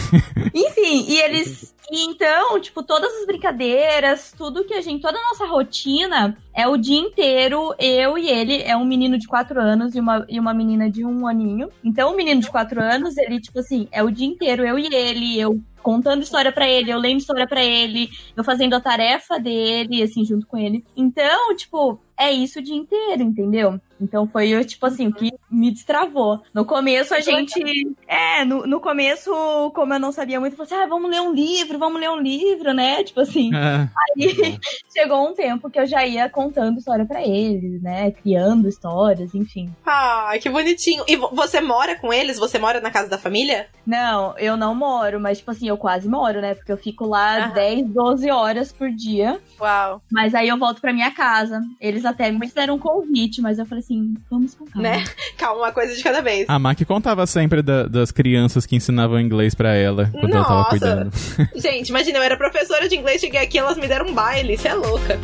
Enfim, 0.54 1.06
e 1.08 1.20
eles. 1.20 1.74
e 1.90 2.04
então, 2.04 2.60
tipo, 2.60 2.82
todas 2.82 3.12
as 3.12 3.26
brincadeiras, 3.26 4.32
tudo 4.36 4.64
que 4.64 4.74
a 4.74 4.80
gente. 4.80 5.02
Toda 5.02 5.18
a 5.18 5.22
nossa 5.22 5.46
rotina 5.46 6.36
é 6.54 6.68
o 6.68 6.76
dia 6.76 6.98
inteiro, 6.98 7.74
eu 7.78 8.18
e 8.18 8.28
ele. 8.28 8.62
É 8.62 8.76
um 8.76 8.84
menino 8.84 9.18
de 9.18 9.26
quatro 9.26 9.60
anos 9.60 9.94
e 9.94 10.00
uma, 10.00 10.24
e 10.28 10.38
uma 10.38 10.54
menina 10.54 10.90
de 10.90 11.04
um 11.04 11.26
aninho. 11.26 11.68
Então, 11.82 12.12
o 12.12 12.16
menino 12.16 12.40
de 12.40 12.50
quatro 12.50 12.80
anos, 12.80 13.16
ele, 13.16 13.40
tipo 13.40 13.58
assim, 13.58 13.88
é 13.90 14.02
o 14.02 14.10
dia 14.10 14.26
inteiro, 14.26 14.64
eu 14.64 14.78
e 14.78 14.86
ele, 14.94 15.40
eu 15.40 15.60
contando 15.86 16.24
história 16.24 16.50
pra 16.50 16.68
ele, 16.68 16.90
eu 16.90 16.98
lendo 16.98 17.20
história 17.20 17.46
pra 17.46 17.64
ele, 17.64 18.10
eu 18.36 18.42
fazendo 18.42 18.74
a 18.74 18.80
tarefa 18.80 19.38
dele, 19.38 20.02
assim, 20.02 20.24
junto 20.24 20.44
com 20.44 20.58
ele. 20.58 20.84
Então, 20.96 21.54
tipo, 21.54 22.00
é 22.18 22.32
isso 22.32 22.58
o 22.58 22.62
dia 22.62 22.74
inteiro, 22.74 23.22
entendeu? 23.22 23.80
Então 24.00 24.26
foi, 24.26 24.48
eu, 24.48 24.62
tipo 24.64 24.84
assim, 24.84 25.06
o 25.06 25.12
que 25.12 25.30
me 25.50 25.70
destravou. 25.70 26.42
No 26.52 26.64
começo 26.66 27.14
a 27.14 27.20
gente. 27.20 27.62
É, 28.06 28.44
no, 28.44 28.66
no 28.66 28.78
começo, 28.80 29.30
como 29.74 29.94
eu 29.94 30.00
não 30.00 30.12
sabia 30.12 30.38
muito, 30.40 30.52
eu 30.52 30.56
falei 30.66 30.72
assim, 30.72 30.84
ah, 30.84 30.88
vamos 30.88 31.10
ler 31.10 31.20
um 31.22 31.32
livro, 31.32 31.78
vamos 31.78 31.98
ler 32.00 32.10
um 32.10 32.18
livro, 32.20 32.74
né? 32.74 33.02
Tipo 33.04 33.20
assim. 33.20 33.50
Ah, 33.54 33.88
Aí 34.18 34.58
chegou 34.92 35.26
um 35.26 35.34
tempo 35.34 35.70
que 35.70 35.78
eu 35.78 35.86
já 35.86 36.04
ia 36.06 36.28
contando 36.28 36.76
história 36.78 37.06
pra 37.06 37.22
eles, 37.26 37.80
né? 37.80 38.10
Criando 38.10 38.68
histórias, 38.68 39.34
enfim. 39.34 39.70
Ai, 39.86 40.40
que 40.40 40.50
bonitinho. 40.50 41.04
E 41.08 41.16
vo- 41.16 41.30
você 41.32 41.60
mora 41.62 41.96
com 41.98 42.12
eles? 42.12 42.38
Você 42.38 42.58
mora 42.58 42.80
na 42.82 42.90
casa 42.90 43.08
da 43.08 43.16
família? 43.18 43.68
Não, 43.86 44.36
eu 44.38 44.58
não 44.58 44.74
moro, 44.74 45.18
mas, 45.20 45.38
tipo 45.38 45.50
assim, 45.52 45.68
eu 45.68 45.75
quase 45.76 46.08
moro, 46.08 46.40
né? 46.40 46.54
Porque 46.54 46.70
eu 46.72 46.76
fico 46.76 47.06
lá 47.06 47.46
Aham. 47.46 47.52
10, 47.54 47.86
12 47.88 48.30
horas 48.30 48.72
por 48.72 48.90
dia. 48.90 49.38
Uau. 49.60 50.00
Mas 50.10 50.34
aí 50.34 50.48
eu 50.48 50.58
volto 50.58 50.80
pra 50.80 50.92
minha 50.92 51.10
casa. 51.10 51.60
Eles 51.80 52.04
até 52.04 52.30
me 52.30 52.46
fizeram 52.48 52.74
um 52.74 52.78
convite, 52.78 53.40
mas 53.40 53.58
eu 53.58 53.66
falei 53.66 53.82
assim, 53.82 54.14
vamos 54.30 54.54
com 54.54 54.64
calma. 54.66 54.82
Né? 54.88 55.04
Calma, 55.36 55.62
uma 55.64 55.72
coisa 55.72 55.94
de 55.94 56.02
cada 56.02 56.22
vez. 56.22 56.46
a 56.48 56.58
Mac 56.58 56.80
contava 56.86 57.26
sempre 57.26 57.60
da- 57.62 57.86
das 57.86 58.10
crianças 58.10 58.64
que 58.64 58.74
ensinavam 58.74 59.20
inglês 59.20 59.54
pra 59.54 59.74
ela 59.74 60.10
quando 60.18 60.34
ela 60.34 60.44
tava 60.44 60.58
Nossa. 60.58 60.70
cuidando. 60.70 61.10
Gente, 61.54 61.88
imagina, 61.90 62.18
eu 62.18 62.22
era 62.22 62.36
professora 62.36 62.88
de 62.88 62.96
inglês, 62.96 63.20
cheguei 63.20 63.40
aqui 63.40 63.58
elas 63.58 63.76
me 63.76 63.86
deram 63.86 64.06
um 64.06 64.14
baile. 64.14 64.56
Você 64.56 64.68
é 64.68 64.74
louca. 64.74 65.18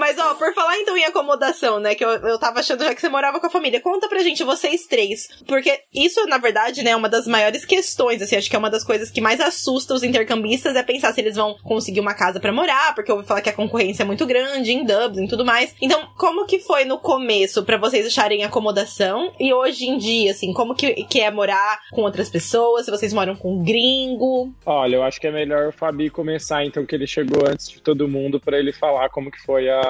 Mas 0.00 0.18
ó, 0.18 0.34
por 0.34 0.54
falar 0.54 0.78
então 0.78 0.96
em 0.96 1.04
acomodação, 1.04 1.78
né? 1.78 1.94
Que 1.94 2.02
eu, 2.02 2.08
eu 2.08 2.38
tava 2.38 2.60
achando 2.60 2.82
já 2.82 2.94
que 2.94 3.00
você 3.02 3.08
morava 3.10 3.38
com 3.38 3.46
a 3.46 3.50
família. 3.50 3.82
Conta 3.82 4.08
pra 4.08 4.20
gente, 4.20 4.42
vocês 4.42 4.86
três. 4.86 5.28
Porque 5.46 5.78
isso, 5.92 6.26
na 6.26 6.38
verdade, 6.38 6.82
né, 6.82 6.92
é 6.92 6.96
uma 6.96 7.08
das 7.08 7.26
maiores 7.26 7.66
questões, 7.66 8.22
assim. 8.22 8.34
Acho 8.34 8.48
que 8.48 8.56
é 8.56 8.58
uma 8.58 8.70
das 8.70 8.82
coisas 8.82 9.10
que 9.10 9.20
mais 9.20 9.42
assusta 9.42 9.92
os 9.92 10.02
intercambistas 10.02 10.74
é 10.74 10.82
pensar 10.82 11.12
se 11.12 11.20
eles 11.20 11.36
vão 11.36 11.54
conseguir 11.62 12.00
uma 12.00 12.14
casa 12.14 12.40
para 12.40 12.50
morar, 12.50 12.94
porque 12.94 13.10
eu 13.10 13.16
ouvi 13.16 13.28
falar 13.28 13.42
que 13.42 13.50
a 13.50 13.52
concorrência 13.52 14.02
é 14.02 14.06
muito 14.06 14.24
grande 14.24 14.72
em 14.72 14.84
Dublin 14.84 15.26
e 15.26 15.28
tudo 15.28 15.44
mais. 15.44 15.74
Então, 15.82 16.08
como 16.16 16.46
que 16.46 16.60
foi 16.60 16.86
no 16.86 16.98
começo 16.98 17.62
para 17.62 17.76
vocês 17.76 18.06
acharem 18.06 18.42
acomodação? 18.42 19.30
E 19.38 19.52
hoje 19.52 19.84
em 19.84 19.98
dia, 19.98 20.30
assim, 20.30 20.54
como 20.54 20.74
que, 20.74 20.94
que 21.04 21.20
é 21.20 21.30
morar 21.30 21.78
com 21.90 22.00
outras 22.00 22.30
pessoas? 22.30 22.86
Se 22.86 22.90
vocês 22.90 23.12
moram 23.12 23.36
com 23.36 23.62
gringo? 23.62 24.50
Olha, 24.64 24.96
eu 24.96 25.02
acho 25.02 25.20
que 25.20 25.26
é 25.26 25.30
melhor 25.30 25.68
o 25.68 25.72
Fabi 25.72 26.08
começar, 26.08 26.64
então, 26.64 26.86
que 26.86 26.94
ele 26.94 27.06
chegou 27.06 27.46
antes 27.46 27.68
de 27.68 27.82
todo 27.82 28.08
mundo, 28.08 28.40
para 28.40 28.58
ele 28.58 28.72
falar 28.72 29.10
como 29.10 29.30
que 29.30 29.40
foi 29.42 29.68
a, 29.68 29.80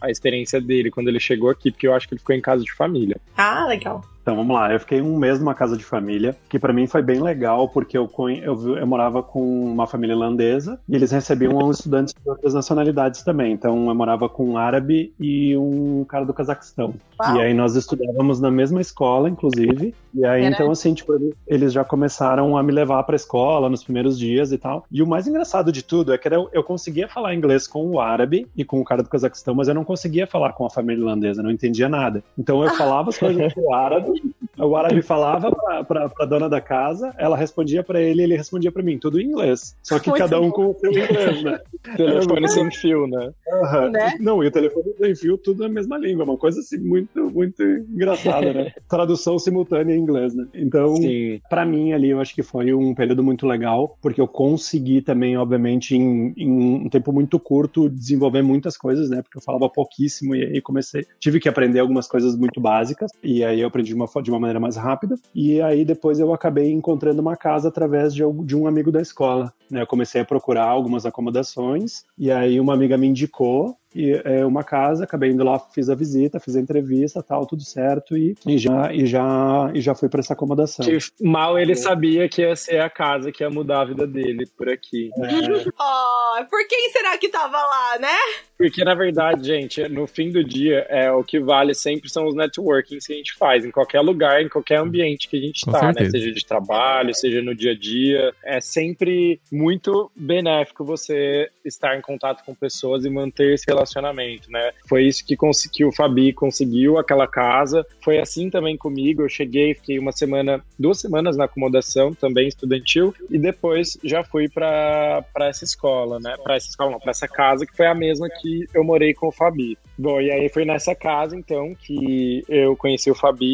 a 0.00 0.10
experiência 0.10 0.60
dele 0.60 0.90
quando 0.90 1.08
ele 1.08 1.20
chegou 1.20 1.50
aqui, 1.50 1.70
porque 1.70 1.86
eu 1.86 1.94
acho 1.94 2.08
que 2.08 2.14
ele 2.14 2.20
ficou 2.20 2.34
em 2.34 2.40
casa 2.40 2.62
de 2.62 2.72
família. 2.72 3.16
Ah, 3.36 3.66
legal. 3.66 4.04
Então 4.30 4.36
vamos 4.36 4.54
lá, 4.54 4.72
eu 4.72 4.78
fiquei 4.78 5.02
um 5.02 5.16
mês 5.16 5.40
numa 5.40 5.56
casa 5.56 5.76
de 5.76 5.82
família, 5.82 6.36
que 6.48 6.56
para 6.56 6.72
mim 6.72 6.86
foi 6.86 7.02
bem 7.02 7.20
legal, 7.20 7.68
porque 7.68 7.98
eu, 7.98 8.08
eu, 8.40 8.76
eu, 8.76 8.86
morava 8.86 9.24
com 9.24 9.42
uma 9.42 9.88
família 9.88 10.14
irlandesa 10.14 10.78
e 10.88 10.94
eles 10.94 11.10
recebiam 11.10 11.58
estudantes 11.68 12.14
de 12.14 12.30
outras 12.30 12.54
nacionalidades 12.54 13.24
também. 13.24 13.52
Então 13.52 13.88
eu 13.88 13.94
morava 13.96 14.28
com 14.28 14.50
um 14.50 14.56
árabe 14.56 15.12
e 15.18 15.56
um 15.56 16.04
cara 16.04 16.24
do 16.24 16.32
Cazaquistão. 16.32 16.94
Uau. 17.20 17.36
E 17.36 17.40
aí 17.40 17.52
nós 17.52 17.74
estudávamos 17.74 18.40
na 18.40 18.52
mesma 18.52 18.80
escola, 18.80 19.28
inclusive. 19.28 19.92
E 20.14 20.24
aí, 20.24 20.44
Era. 20.44 20.54
então, 20.54 20.70
assim, 20.70 20.94
tipo, 20.94 21.12
eles 21.46 21.72
já 21.72 21.84
começaram 21.84 22.56
a 22.56 22.62
me 22.62 22.72
levar 22.72 23.02
pra 23.02 23.16
escola 23.16 23.68
nos 23.68 23.82
primeiros 23.82 24.18
dias 24.18 24.52
e 24.52 24.58
tal. 24.58 24.84
E 24.90 25.02
o 25.02 25.06
mais 25.06 25.26
engraçado 25.26 25.72
de 25.72 25.82
tudo 25.82 26.12
é 26.12 26.18
que 26.18 26.28
eu, 26.28 26.48
eu 26.52 26.62
conseguia 26.62 27.08
falar 27.08 27.34
inglês 27.34 27.66
com 27.66 27.84
o 27.90 28.00
árabe 28.00 28.46
e 28.56 28.64
com 28.64 28.80
o 28.80 28.84
cara 28.84 29.02
do 29.02 29.08
Cazaquistão, 29.08 29.54
mas 29.54 29.66
eu 29.66 29.74
não 29.74 29.84
conseguia 29.84 30.26
falar 30.26 30.52
com 30.52 30.64
a 30.64 30.70
família 30.70 31.00
irlandesa, 31.00 31.42
não 31.42 31.50
entendia 31.50 31.88
nada. 31.88 32.22
Então 32.38 32.62
eu 32.62 32.70
falava 32.76 33.10
as 33.10 33.18
coisas 33.18 33.52
pro 33.52 33.74
árabe 33.74 34.19
o 34.58 34.76
árabe 34.76 35.02
falava 35.02 35.50
pra, 35.50 35.84
pra, 35.84 36.08
pra, 36.08 36.26
dona 36.26 36.48
da 36.48 36.60
casa, 36.60 37.14
ela 37.18 37.36
respondia 37.36 37.82
pra 37.82 38.00
ele, 38.00 38.22
ele 38.22 38.36
respondia 38.36 38.72
pra 38.72 38.82
mim, 38.82 38.98
tudo 38.98 39.20
em 39.20 39.26
inglês. 39.26 39.76
Só 39.82 39.98
que 39.98 40.08
Muito 40.08 40.20
cada 40.20 40.40
um 40.40 40.48
bom. 40.48 40.52
com 40.52 40.66
o 40.70 40.74
seu 40.78 40.90
inglês, 40.90 41.42
né? 41.42 41.58
telefone 41.96 42.48
sem 42.48 42.70
fio, 42.70 43.06
né? 43.06 43.32
Uhum. 43.48 43.90
né? 43.90 44.14
Não, 44.20 44.42
e 44.42 44.46
o 44.46 44.50
telefone 44.50 44.92
sem 44.98 45.14
fio, 45.14 45.38
tudo 45.38 45.62
na 45.62 45.68
mesma 45.68 45.98
língua. 45.98 46.24
Uma 46.24 46.36
coisa 46.36 46.60
assim, 46.60 46.78
muito, 46.78 47.30
muito 47.30 47.62
engraçada, 47.62 48.52
né? 48.52 48.72
Tradução 48.88 49.38
simultânea 49.38 49.94
em 49.94 50.00
inglês, 50.00 50.34
né? 50.34 50.46
Então, 50.54 50.96
Sim. 50.96 51.40
pra 51.48 51.64
mim 51.64 51.92
ali, 51.92 52.10
eu 52.10 52.20
acho 52.20 52.34
que 52.34 52.42
foi 52.42 52.72
um 52.72 52.94
período 52.94 53.22
muito 53.22 53.46
legal, 53.46 53.96
porque 54.02 54.20
eu 54.20 54.28
consegui 54.28 55.00
também, 55.00 55.36
obviamente, 55.36 55.96
em, 55.96 56.32
em 56.36 56.50
um 56.84 56.88
tempo 56.88 57.12
muito 57.12 57.38
curto, 57.38 57.88
desenvolver 57.88 58.42
muitas 58.42 58.76
coisas, 58.76 59.08
né? 59.10 59.22
Porque 59.22 59.38
eu 59.38 59.42
falava 59.42 59.68
pouquíssimo 59.68 60.34
e 60.34 60.44
aí 60.44 60.60
comecei, 60.60 61.06
tive 61.18 61.40
que 61.40 61.48
aprender 61.48 61.80
algumas 61.80 62.06
coisas 62.06 62.36
muito 62.36 62.60
básicas, 62.60 63.10
e 63.22 63.44
aí 63.44 63.60
eu 63.60 63.68
aprendi 63.68 63.90
de 63.90 63.94
uma, 63.94 64.06
de 64.22 64.30
uma 64.30 64.40
maneira 64.40 64.60
mais 64.60 64.76
rápida. 64.76 65.16
E 65.34 65.60
aí 65.60 65.84
depois 65.84 66.18
eu 66.18 66.32
acabei 66.32 66.72
encontrando 66.72 67.20
uma 67.20 67.36
casa 67.36 67.68
através 67.68 68.14
de, 68.14 68.22
de 68.44 68.56
um 68.56 68.66
amigo 68.66 68.90
da 68.90 69.00
escola. 69.00 69.52
Né? 69.70 69.82
Eu 69.82 69.86
comecei 69.86 70.20
a 70.20 70.24
procurar 70.24 70.64
algumas 70.64 71.06
acomodações 71.06 72.04
e 72.18 72.30
aí 72.30 72.58
uma 72.58 72.74
amiga 72.74 72.96
me 72.96 73.06
indicou 73.06 73.76
e 73.94 74.12
é, 74.24 74.44
uma 74.44 74.62
casa, 74.62 75.02
acabei 75.02 75.30
indo 75.30 75.42
lá, 75.42 75.58
fiz 75.58 75.90
a 75.90 75.96
visita, 75.96 76.38
fiz 76.38 76.54
a 76.54 76.60
entrevista, 76.60 77.22
tal, 77.22 77.44
tudo 77.44 77.62
certo 77.62 78.16
e, 78.16 78.36
e 78.46 78.56
já 78.56 78.92
e 78.92 79.04
já 79.04 79.70
e 79.74 79.80
já 79.80 79.94
fui 79.94 80.08
para 80.08 80.20
essa 80.20 80.32
acomodação. 80.32 80.86
Que 80.86 80.98
mal 81.20 81.58
ele 81.58 81.74
sabia 81.74 82.28
que 82.28 82.42
ia 82.42 82.54
ser 82.54 82.80
a 82.80 82.88
casa 82.88 83.32
que 83.32 83.42
ia 83.42 83.50
mudar 83.50 83.82
a 83.82 83.84
vida 83.86 84.06
dele 84.06 84.46
por 84.56 84.68
aqui. 84.68 85.10
É. 85.20 86.42
oh, 86.42 86.44
por 86.48 86.66
quem 86.68 86.90
será 86.90 87.16
que 87.16 87.28
tava 87.28 87.56
lá, 87.56 87.98
né? 87.98 88.16
Porque 88.60 88.84
na 88.84 88.94
verdade, 88.94 89.46
gente, 89.46 89.88
no 89.88 90.06
fim 90.06 90.30
do 90.30 90.44
dia, 90.44 90.84
é 90.90 91.10
o 91.10 91.24
que 91.24 91.40
vale 91.40 91.72
sempre 91.72 92.10
são 92.10 92.26
os 92.26 92.34
networkings 92.34 93.06
que 93.06 93.14
a 93.14 93.16
gente 93.16 93.32
faz 93.32 93.64
em 93.64 93.70
qualquer 93.70 94.02
lugar, 94.02 94.42
em 94.42 94.50
qualquer 94.50 94.76
ambiente 94.76 95.30
que 95.30 95.38
a 95.38 95.40
gente 95.40 95.64
Com 95.64 95.72
tá, 95.72 95.90
né? 95.94 96.10
Seja 96.10 96.30
de 96.30 96.44
trabalho, 96.44 97.14
seja 97.14 97.40
no 97.40 97.54
dia 97.54 97.72
a 97.72 97.74
dia, 97.74 98.34
é 98.44 98.60
sempre 98.60 99.40
muito 99.50 100.12
benéfico 100.14 100.84
você 100.84 101.48
estar 101.64 101.96
em 101.96 102.02
contato 102.02 102.44
com 102.44 102.54
pessoas 102.54 103.06
e 103.06 103.08
manter 103.08 103.54
esse 103.54 103.64
relacionamento, 103.66 104.50
né? 104.50 104.72
Foi 104.86 105.04
isso 105.04 105.24
que, 105.24 105.38
que 105.72 105.84
o 105.86 105.90
Fabi 105.90 106.34
conseguiu, 106.34 106.98
aquela 106.98 107.26
casa. 107.26 107.86
Foi 108.04 108.18
assim 108.18 108.50
também 108.50 108.76
comigo. 108.76 109.22
Eu 109.22 109.28
cheguei, 109.30 109.74
fiquei 109.74 109.98
uma 109.98 110.12
semana, 110.12 110.62
duas 110.78 111.00
semanas 111.00 111.34
na 111.34 111.46
acomodação, 111.46 112.12
também 112.12 112.46
estudantil, 112.46 113.14
e 113.30 113.38
depois 113.38 113.96
já 114.04 114.22
fui 114.22 114.50
para 114.50 115.24
essa 115.38 115.64
escola, 115.64 116.20
né? 116.20 116.36
Para 116.42 116.56
essa 116.56 116.68
escola, 116.68 116.90
não, 116.90 117.00
para 117.00 117.12
essa 117.12 117.26
casa, 117.26 117.64
que 117.64 117.74
foi 117.74 117.86
a 117.86 117.94
mesma 117.94 118.28
que 118.28 118.49
eu 118.74 118.84
morei 118.84 119.14
com 119.14 119.28
o 119.28 119.32
Fabi. 119.32 119.76
Bom, 119.98 120.20
e 120.20 120.30
aí 120.30 120.48
foi 120.48 120.64
nessa 120.64 120.94
casa, 120.94 121.36
então, 121.36 121.74
que 121.74 122.42
eu 122.48 122.76
conheci 122.76 123.10
o 123.10 123.14
Fabi, 123.14 123.46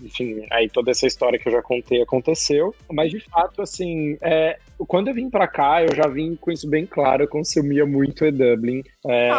e, 0.00 0.06
enfim, 0.06 0.46
aí 0.50 0.68
toda 0.68 0.90
essa 0.90 1.06
história 1.06 1.38
que 1.38 1.48
eu 1.48 1.52
já 1.52 1.62
contei 1.62 2.02
aconteceu. 2.02 2.74
Mas, 2.90 3.10
de 3.10 3.20
fato, 3.20 3.62
assim, 3.62 4.16
é, 4.20 4.58
quando 4.86 5.08
eu 5.08 5.14
vim 5.14 5.28
para 5.28 5.46
cá, 5.46 5.82
eu 5.82 5.94
já 5.94 6.08
vim 6.08 6.36
com 6.36 6.50
isso 6.50 6.68
bem 6.68 6.86
claro, 6.86 7.24
eu 7.24 7.28
consumia 7.28 7.84
muito 7.84 8.24
e-Dublin. 8.24 8.82
É, 9.06 9.30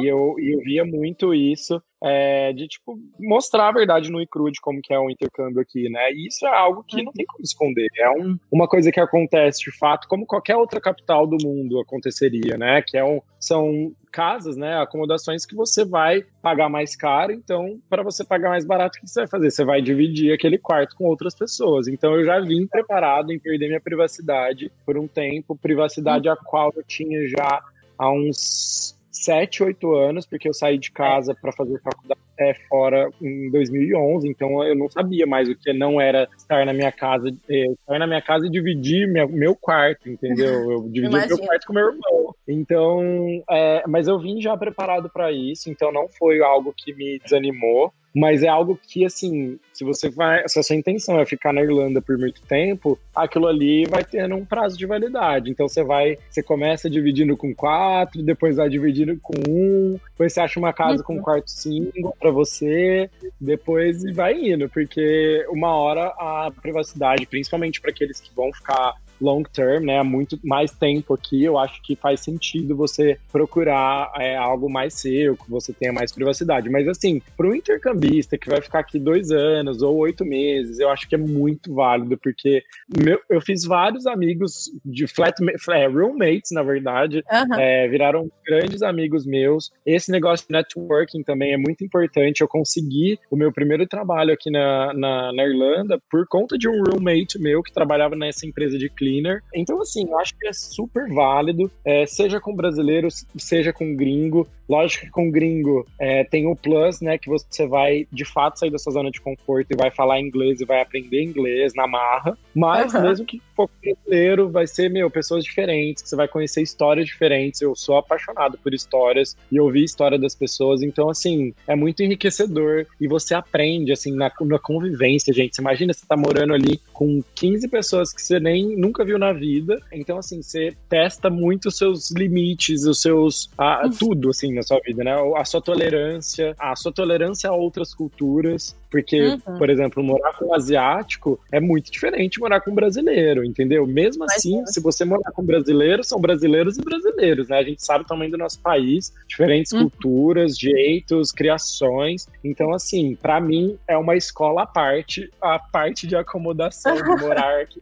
e, 0.00 0.08
eu, 0.08 0.34
e 0.38 0.54
eu 0.54 0.60
via 0.60 0.84
muito 0.84 1.32
isso. 1.34 1.80
É, 2.04 2.52
de 2.52 2.66
tipo 2.66 2.98
mostrar 3.18 3.68
a 3.68 3.72
verdade 3.72 4.10
no 4.10 4.20
e 4.20 4.26
cru 4.26 4.50
de 4.50 4.60
como 4.60 4.80
que 4.82 4.92
é 4.92 4.98
o 4.98 5.08
intercâmbio 5.08 5.60
aqui, 5.60 5.88
né? 5.88 6.10
E 6.12 6.26
isso 6.26 6.44
é 6.44 6.50
algo 6.50 6.82
que 6.82 7.02
não 7.02 7.12
tem 7.12 7.24
como 7.24 7.44
esconder. 7.44 7.86
É 7.96 8.10
um, 8.10 8.36
uma 8.50 8.66
coisa 8.66 8.90
que 8.90 8.98
acontece 8.98 9.60
de 9.60 9.78
fato, 9.78 10.08
como 10.08 10.26
qualquer 10.26 10.56
outra 10.56 10.80
capital 10.80 11.26
do 11.26 11.36
mundo 11.40 11.78
aconteceria, 11.80 12.58
né? 12.58 12.82
Que 12.82 12.98
é 12.98 13.04
um, 13.04 13.20
são 13.38 13.92
casas, 14.12 14.56
né? 14.56 14.80
Acomodações 14.80 15.46
que 15.46 15.54
você 15.54 15.84
vai 15.84 16.24
pagar 16.42 16.68
mais 16.68 16.94
caro. 16.94 17.32
Então, 17.32 17.80
para 17.88 18.02
você 18.02 18.24
pagar 18.24 18.50
mais 18.50 18.64
barato, 18.64 18.98
o 18.98 19.00
que 19.00 19.08
você 19.08 19.20
vai 19.20 19.28
fazer? 19.28 19.50
Você 19.50 19.64
vai 19.64 19.80
dividir 19.80 20.32
aquele 20.32 20.58
quarto 20.58 20.94
com 20.96 21.04
outras 21.04 21.34
pessoas. 21.34 21.88
Então, 21.88 22.14
eu 22.14 22.24
já 22.24 22.38
vim 22.40 22.66
preparado 22.66 23.32
em 23.32 23.38
perder 23.38 23.68
minha 23.68 23.80
privacidade 23.80 24.70
por 24.84 24.98
um 24.98 25.08
tempo, 25.08 25.56
privacidade 25.56 26.28
a 26.28 26.36
qual 26.36 26.72
eu 26.76 26.82
tinha 26.82 27.26
já 27.28 27.62
há 27.98 28.12
uns 28.12 29.00
7, 29.24 29.62
8 29.62 29.94
anos, 29.94 30.26
porque 30.26 30.48
eu 30.48 30.54
saí 30.54 30.78
de 30.78 30.90
casa 30.90 31.34
para 31.34 31.52
fazer 31.52 31.80
faculdade 31.80 32.20
é, 32.38 32.54
fora 32.68 33.10
em 33.20 33.50
2011, 33.50 34.28
então 34.28 34.64
eu 34.64 34.74
não 34.74 34.88
sabia 34.88 35.26
mais 35.26 35.48
o 35.48 35.54
que 35.54 35.72
não 35.72 36.00
era 36.00 36.28
estar 36.36 36.64
na 36.64 36.72
minha 36.72 36.90
casa, 36.90 37.28
é, 37.48 37.66
estar 37.66 37.98
na 37.98 38.06
minha 38.06 38.22
casa 38.22 38.46
e 38.46 38.50
dividir 38.50 39.06
meu, 39.06 39.28
meu 39.28 39.54
quarto, 39.54 40.08
entendeu? 40.08 40.70
Eu 40.70 40.88
dividi 40.90 41.26
meu 41.28 41.38
quarto 41.38 41.66
com 41.66 41.72
meu 41.72 41.88
irmão. 41.88 42.34
Então, 42.46 43.02
é, 43.50 43.84
mas 43.86 44.08
eu 44.08 44.18
vim 44.18 44.40
já 44.40 44.56
preparado 44.56 45.08
para 45.08 45.30
isso, 45.30 45.70
então 45.70 45.92
não 45.92 46.08
foi 46.08 46.40
algo 46.40 46.74
que 46.76 46.92
me 46.94 47.18
desanimou. 47.18 47.92
Mas 48.14 48.42
é 48.42 48.48
algo 48.48 48.78
que, 48.80 49.04
assim, 49.04 49.58
se 49.72 49.84
você 49.84 50.10
vai. 50.10 50.46
Se 50.46 50.58
a 50.58 50.62
sua 50.62 50.76
intenção 50.76 51.18
é 51.18 51.24
ficar 51.24 51.52
na 51.52 51.62
Irlanda 51.62 52.00
por 52.02 52.18
muito 52.18 52.42
tempo, 52.42 52.98
aquilo 53.14 53.46
ali 53.46 53.86
vai 53.86 54.04
tendo 54.04 54.34
um 54.34 54.44
prazo 54.44 54.76
de 54.76 54.86
validade. 54.86 55.50
Então 55.50 55.68
você 55.68 55.82
vai. 55.82 56.18
Você 56.30 56.42
começa 56.42 56.90
dividindo 56.90 57.36
com 57.36 57.54
quatro, 57.54 58.22
depois 58.22 58.56
vai 58.56 58.68
dividindo 58.68 59.18
com 59.20 59.34
um, 59.48 59.98
depois 60.10 60.32
você 60.32 60.40
acha 60.40 60.58
uma 60.58 60.72
casa 60.72 61.02
com 61.02 61.16
um 61.16 61.22
quarto 61.22 61.50
single 61.50 62.14
para 62.18 62.30
você, 62.30 63.10
depois 63.40 64.02
vai 64.14 64.34
indo, 64.34 64.68
porque 64.68 65.44
uma 65.48 65.74
hora 65.74 66.06
a 66.18 66.52
privacidade, 66.60 67.26
principalmente 67.26 67.80
para 67.80 67.90
aqueles 67.90 68.20
que 68.20 68.34
vão 68.34 68.52
ficar 68.52 68.94
long 69.22 69.42
term, 69.42 69.84
né, 69.84 69.98
há 69.98 70.04
muito 70.04 70.38
mais 70.42 70.72
tempo 70.72 71.14
aqui, 71.14 71.44
eu 71.44 71.58
acho 71.58 71.80
que 71.82 71.96
faz 71.96 72.20
sentido 72.20 72.76
você 72.76 73.18
procurar 73.30 74.12
é, 74.18 74.36
algo 74.36 74.70
mais 74.70 74.94
seu, 74.94 75.36
que 75.36 75.50
você 75.50 75.72
tenha 75.72 75.92
mais 75.92 76.12
privacidade. 76.12 76.68
Mas 76.68 76.88
assim, 76.88 77.22
para 77.36 77.46
um 77.46 77.54
intercambista 77.54 78.36
que 78.36 78.48
vai 78.48 78.60
ficar 78.60 78.80
aqui 78.80 78.98
dois 78.98 79.30
anos 79.30 79.82
ou 79.82 79.96
oito 79.98 80.24
meses, 80.24 80.78
eu 80.78 80.88
acho 80.88 81.08
que 81.08 81.14
é 81.14 81.18
muito 81.18 81.74
válido, 81.74 82.18
porque 82.18 82.62
meu, 83.02 83.20
eu 83.30 83.40
fiz 83.40 83.64
vários 83.64 84.06
amigos 84.06 84.70
de 84.84 85.06
flat, 85.06 85.34
é, 85.70 85.86
roommates, 85.86 86.50
na 86.52 86.62
verdade, 86.62 87.22
uhum. 87.30 87.60
é, 87.60 87.88
viraram 87.88 88.30
grandes 88.44 88.82
amigos 88.82 89.24
meus. 89.24 89.70
Esse 89.86 90.10
negócio 90.10 90.46
de 90.46 90.52
networking 90.52 91.22
também 91.22 91.52
é 91.52 91.56
muito 91.56 91.84
importante. 91.84 92.40
Eu 92.40 92.48
consegui 92.48 93.18
o 93.30 93.36
meu 93.36 93.52
primeiro 93.52 93.86
trabalho 93.86 94.32
aqui 94.32 94.50
na, 94.50 94.92
na, 94.94 95.32
na 95.32 95.44
Irlanda 95.44 96.00
por 96.10 96.26
conta 96.26 96.56
de 96.58 96.68
um 96.68 96.82
roommate 96.82 97.38
meu 97.38 97.62
que 97.62 97.72
trabalhava 97.72 98.16
nessa 98.16 98.46
empresa 98.46 98.78
de 98.78 98.88
clean 98.88 99.11
cleaner. 99.12 99.42
Então, 99.54 99.80
assim, 99.80 100.08
eu 100.08 100.18
acho 100.18 100.34
que 100.38 100.48
é 100.48 100.52
super 100.52 101.08
válido, 101.12 101.70
é, 101.84 102.06
seja 102.06 102.40
com 102.40 102.54
brasileiro, 102.54 103.08
seja 103.36 103.72
com 103.72 103.94
gringo. 103.94 104.48
Lógico 104.68 105.04
que 105.04 105.10
com 105.10 105.30
gringo 105.30 105.86
é, 105.98 106.24
tem 106.24 106.46
o 106.46 106.56
plus, 106.56 107.00
né, 107.00 107.18
que 107.18 107.28
você 107.28 107.66
vai 107.66 108.06
de 108.10 108.24
fato 108.24 108.58
sair 108.58 108.70
da 108.70 108.78
sua 108.78 108.92
zona 108.92 109.10
de 109.10 109.20
conforto 109.20 109.66
e 109.70 109.76
vai 109.76 109.90
falar 109.90 110.20
inglês 110.20 110.60
e 110.60 110.64
vai 110.64 110.80
aprender 110.80 111.22
inglês 111.22 111.74
na 111.74 111.86
marra. 111.86 112.36
Mas 112.54 112.94
uhum. 112.94 113.02
mesmo 113.02 113.26
que 113.26 113.42
pouco 113.62 113.74
brasileiro, 113.82 114.50
vai 114.50 114.66
ser, 114.66 114.90
meu, 114.90 115.10
pessoas 115.10 115.44
diferentes, 115.44 116.02
que 116.02 116.08
você 116.08 116.16
vai 116.16 116.28
conhecer 116.28 116.62
histórias 116.62 117.06
diferentes. 117.06 117.60
Eu 117.60 117.74
sou 117.74 117.96
apaixonado 117.96 118.58
por 118.58 118.74
histórias 118.74 119.36
e 119.50 119.60
ouvir 119.60 119.84
história 119.84 120.18
das 120.18 120.34
pessoas. 120.34 120.82
Então, 120.82 121.08
assim, 121.08 121.54
é 121.66 121.76
muito 121.76 122.02
enriquecedor 122.02 122.86
e 123.00 123.06
você 123.06 123.34
aprende, 123.34 123.92
assim, 123.92 124.14
na, 124.14 124.30
na 124.40 124.58
convivência, 124.58 125.32
gente. 125.32 125.56
Você 125.56 125.62
imagina 125.62 125.92
você 125.92 126.06
tá 126.06 126.16
morando 126.16 126.54
ali 126.54 126.80
com 126.92 127.22
15 127.34 127.68
pessoas 127.68 128.12
que 128.12 128.22
você 128.22 128.40
nem 128.40 128.76
nunca 128.76 129.04
viu 129.04 129.18
na 129.18 129.32
vida. 129.32 129.80
Então, 129.92 130.18
assim, 130.18 130.42
você 130.42 130.74
testa 130.88 131.30
muito 131.30 131.68
os 131.68 131.76
seus 131.76 132.10
limites, 132.10 132.84
os 132.84 133.00
seus. 133.00 133.50
A, 133.56 133.88
tudo, 133.88 134.30
assim, 134.30 134.54
na 134.54 134.62
sua 134.62 134.80
vida, 134.80 135.04
né? 135.04 135.14
A 135.36 135.44
sua 135.44 135.60
tolerância, 135.60 136.54
a 136.58 136.74
sua 136.76 136.92
tolerância 136.92 137.50
a 137.50 137.54
outras 137.54 137.94
culturas. 137.94 138.76
Porque, 138.92 139.18
uhum. 139.22 139.56
por 139.56 139.70
exemplo, 139.70 140.04
morar 140.04 140.34
com 140.34 140.48
um 140.48 140.54
asiático 140.54 141.40
é 141.50 141.58
muito 141.58 141.90
diferente 141.90 142.34
de 142.34 142.40
morar 142.40 142.60
com 142.60 142.70
um 142.70 142.74
brasileiro, 142.74 143.42
entendeu? 143.42 143.86
Mesmo 143.86 144.24
assim, 144.24 144.60
Mas, 144.60 144.74
se 144.74 144.80
você 144.80 145.02
morar 145.02 145.32
com 145.32 145.42
brasileiros, 145.42 146.06
são 146.06 146.20
brasileiros 146.20 146.76
e 146.76 146.82
brasileiros, 146.82 147.48
né? 147.48 147.58
A 147.58 147.62
gente 147.62 147.82
sabe 147.82 148.06
tamanho 148.06 148.30
do 148.30 148.36
nosso 148.36 148.60
país, 148.60 149.10
diferentes 149.26 149.72
uhum. 149.72 149.88
culturas, 149.88 150.58
jeitos, 150.58 151.32
criações. 151.32 152.28
Então, 152.44 152.74
assim, 152.74 153.16
para 153.16 153.40
mim 153.40 153.78
é 153.88 153.96
uma 153.96 154.14
escola 154.14 154.64
à 154.64 154.66
parte, 154.66 155.32
a 155.40 155.58
parte 155.58 156.06
de 156.06 156.14
acomodação, 156.14 156.94
de 156.94 157.02
morar 157.16 157.62
aqui. 157.62 157.80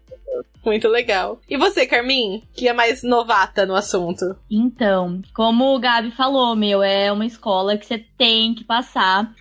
Muito 0.65 0.89
legal. 0.89 1.41
E 1.49 1.57
você, 1.57 1.87
Carmin, 1.87 2.43
que 2.55 2.69
é 2.69 2.73
mais 2.73 3.03
novata 3.03 3.65
no 3.65 3.75
assunto? 3.75 4.37
Então, 4.51 5.23
como 5.35 5.75
o 5.75 5.79
Gabi 5.79 6.11
falou, 6.11 6.55
meu, 6.55 6.83
é 6.83 7.11
uma 7.11 7.25
escola 7.25 7.79
que 7.79 7.87
você 7.87 8.05
tem 8.19 8.55
que 8.55 8.65
passar. 8.65 9.33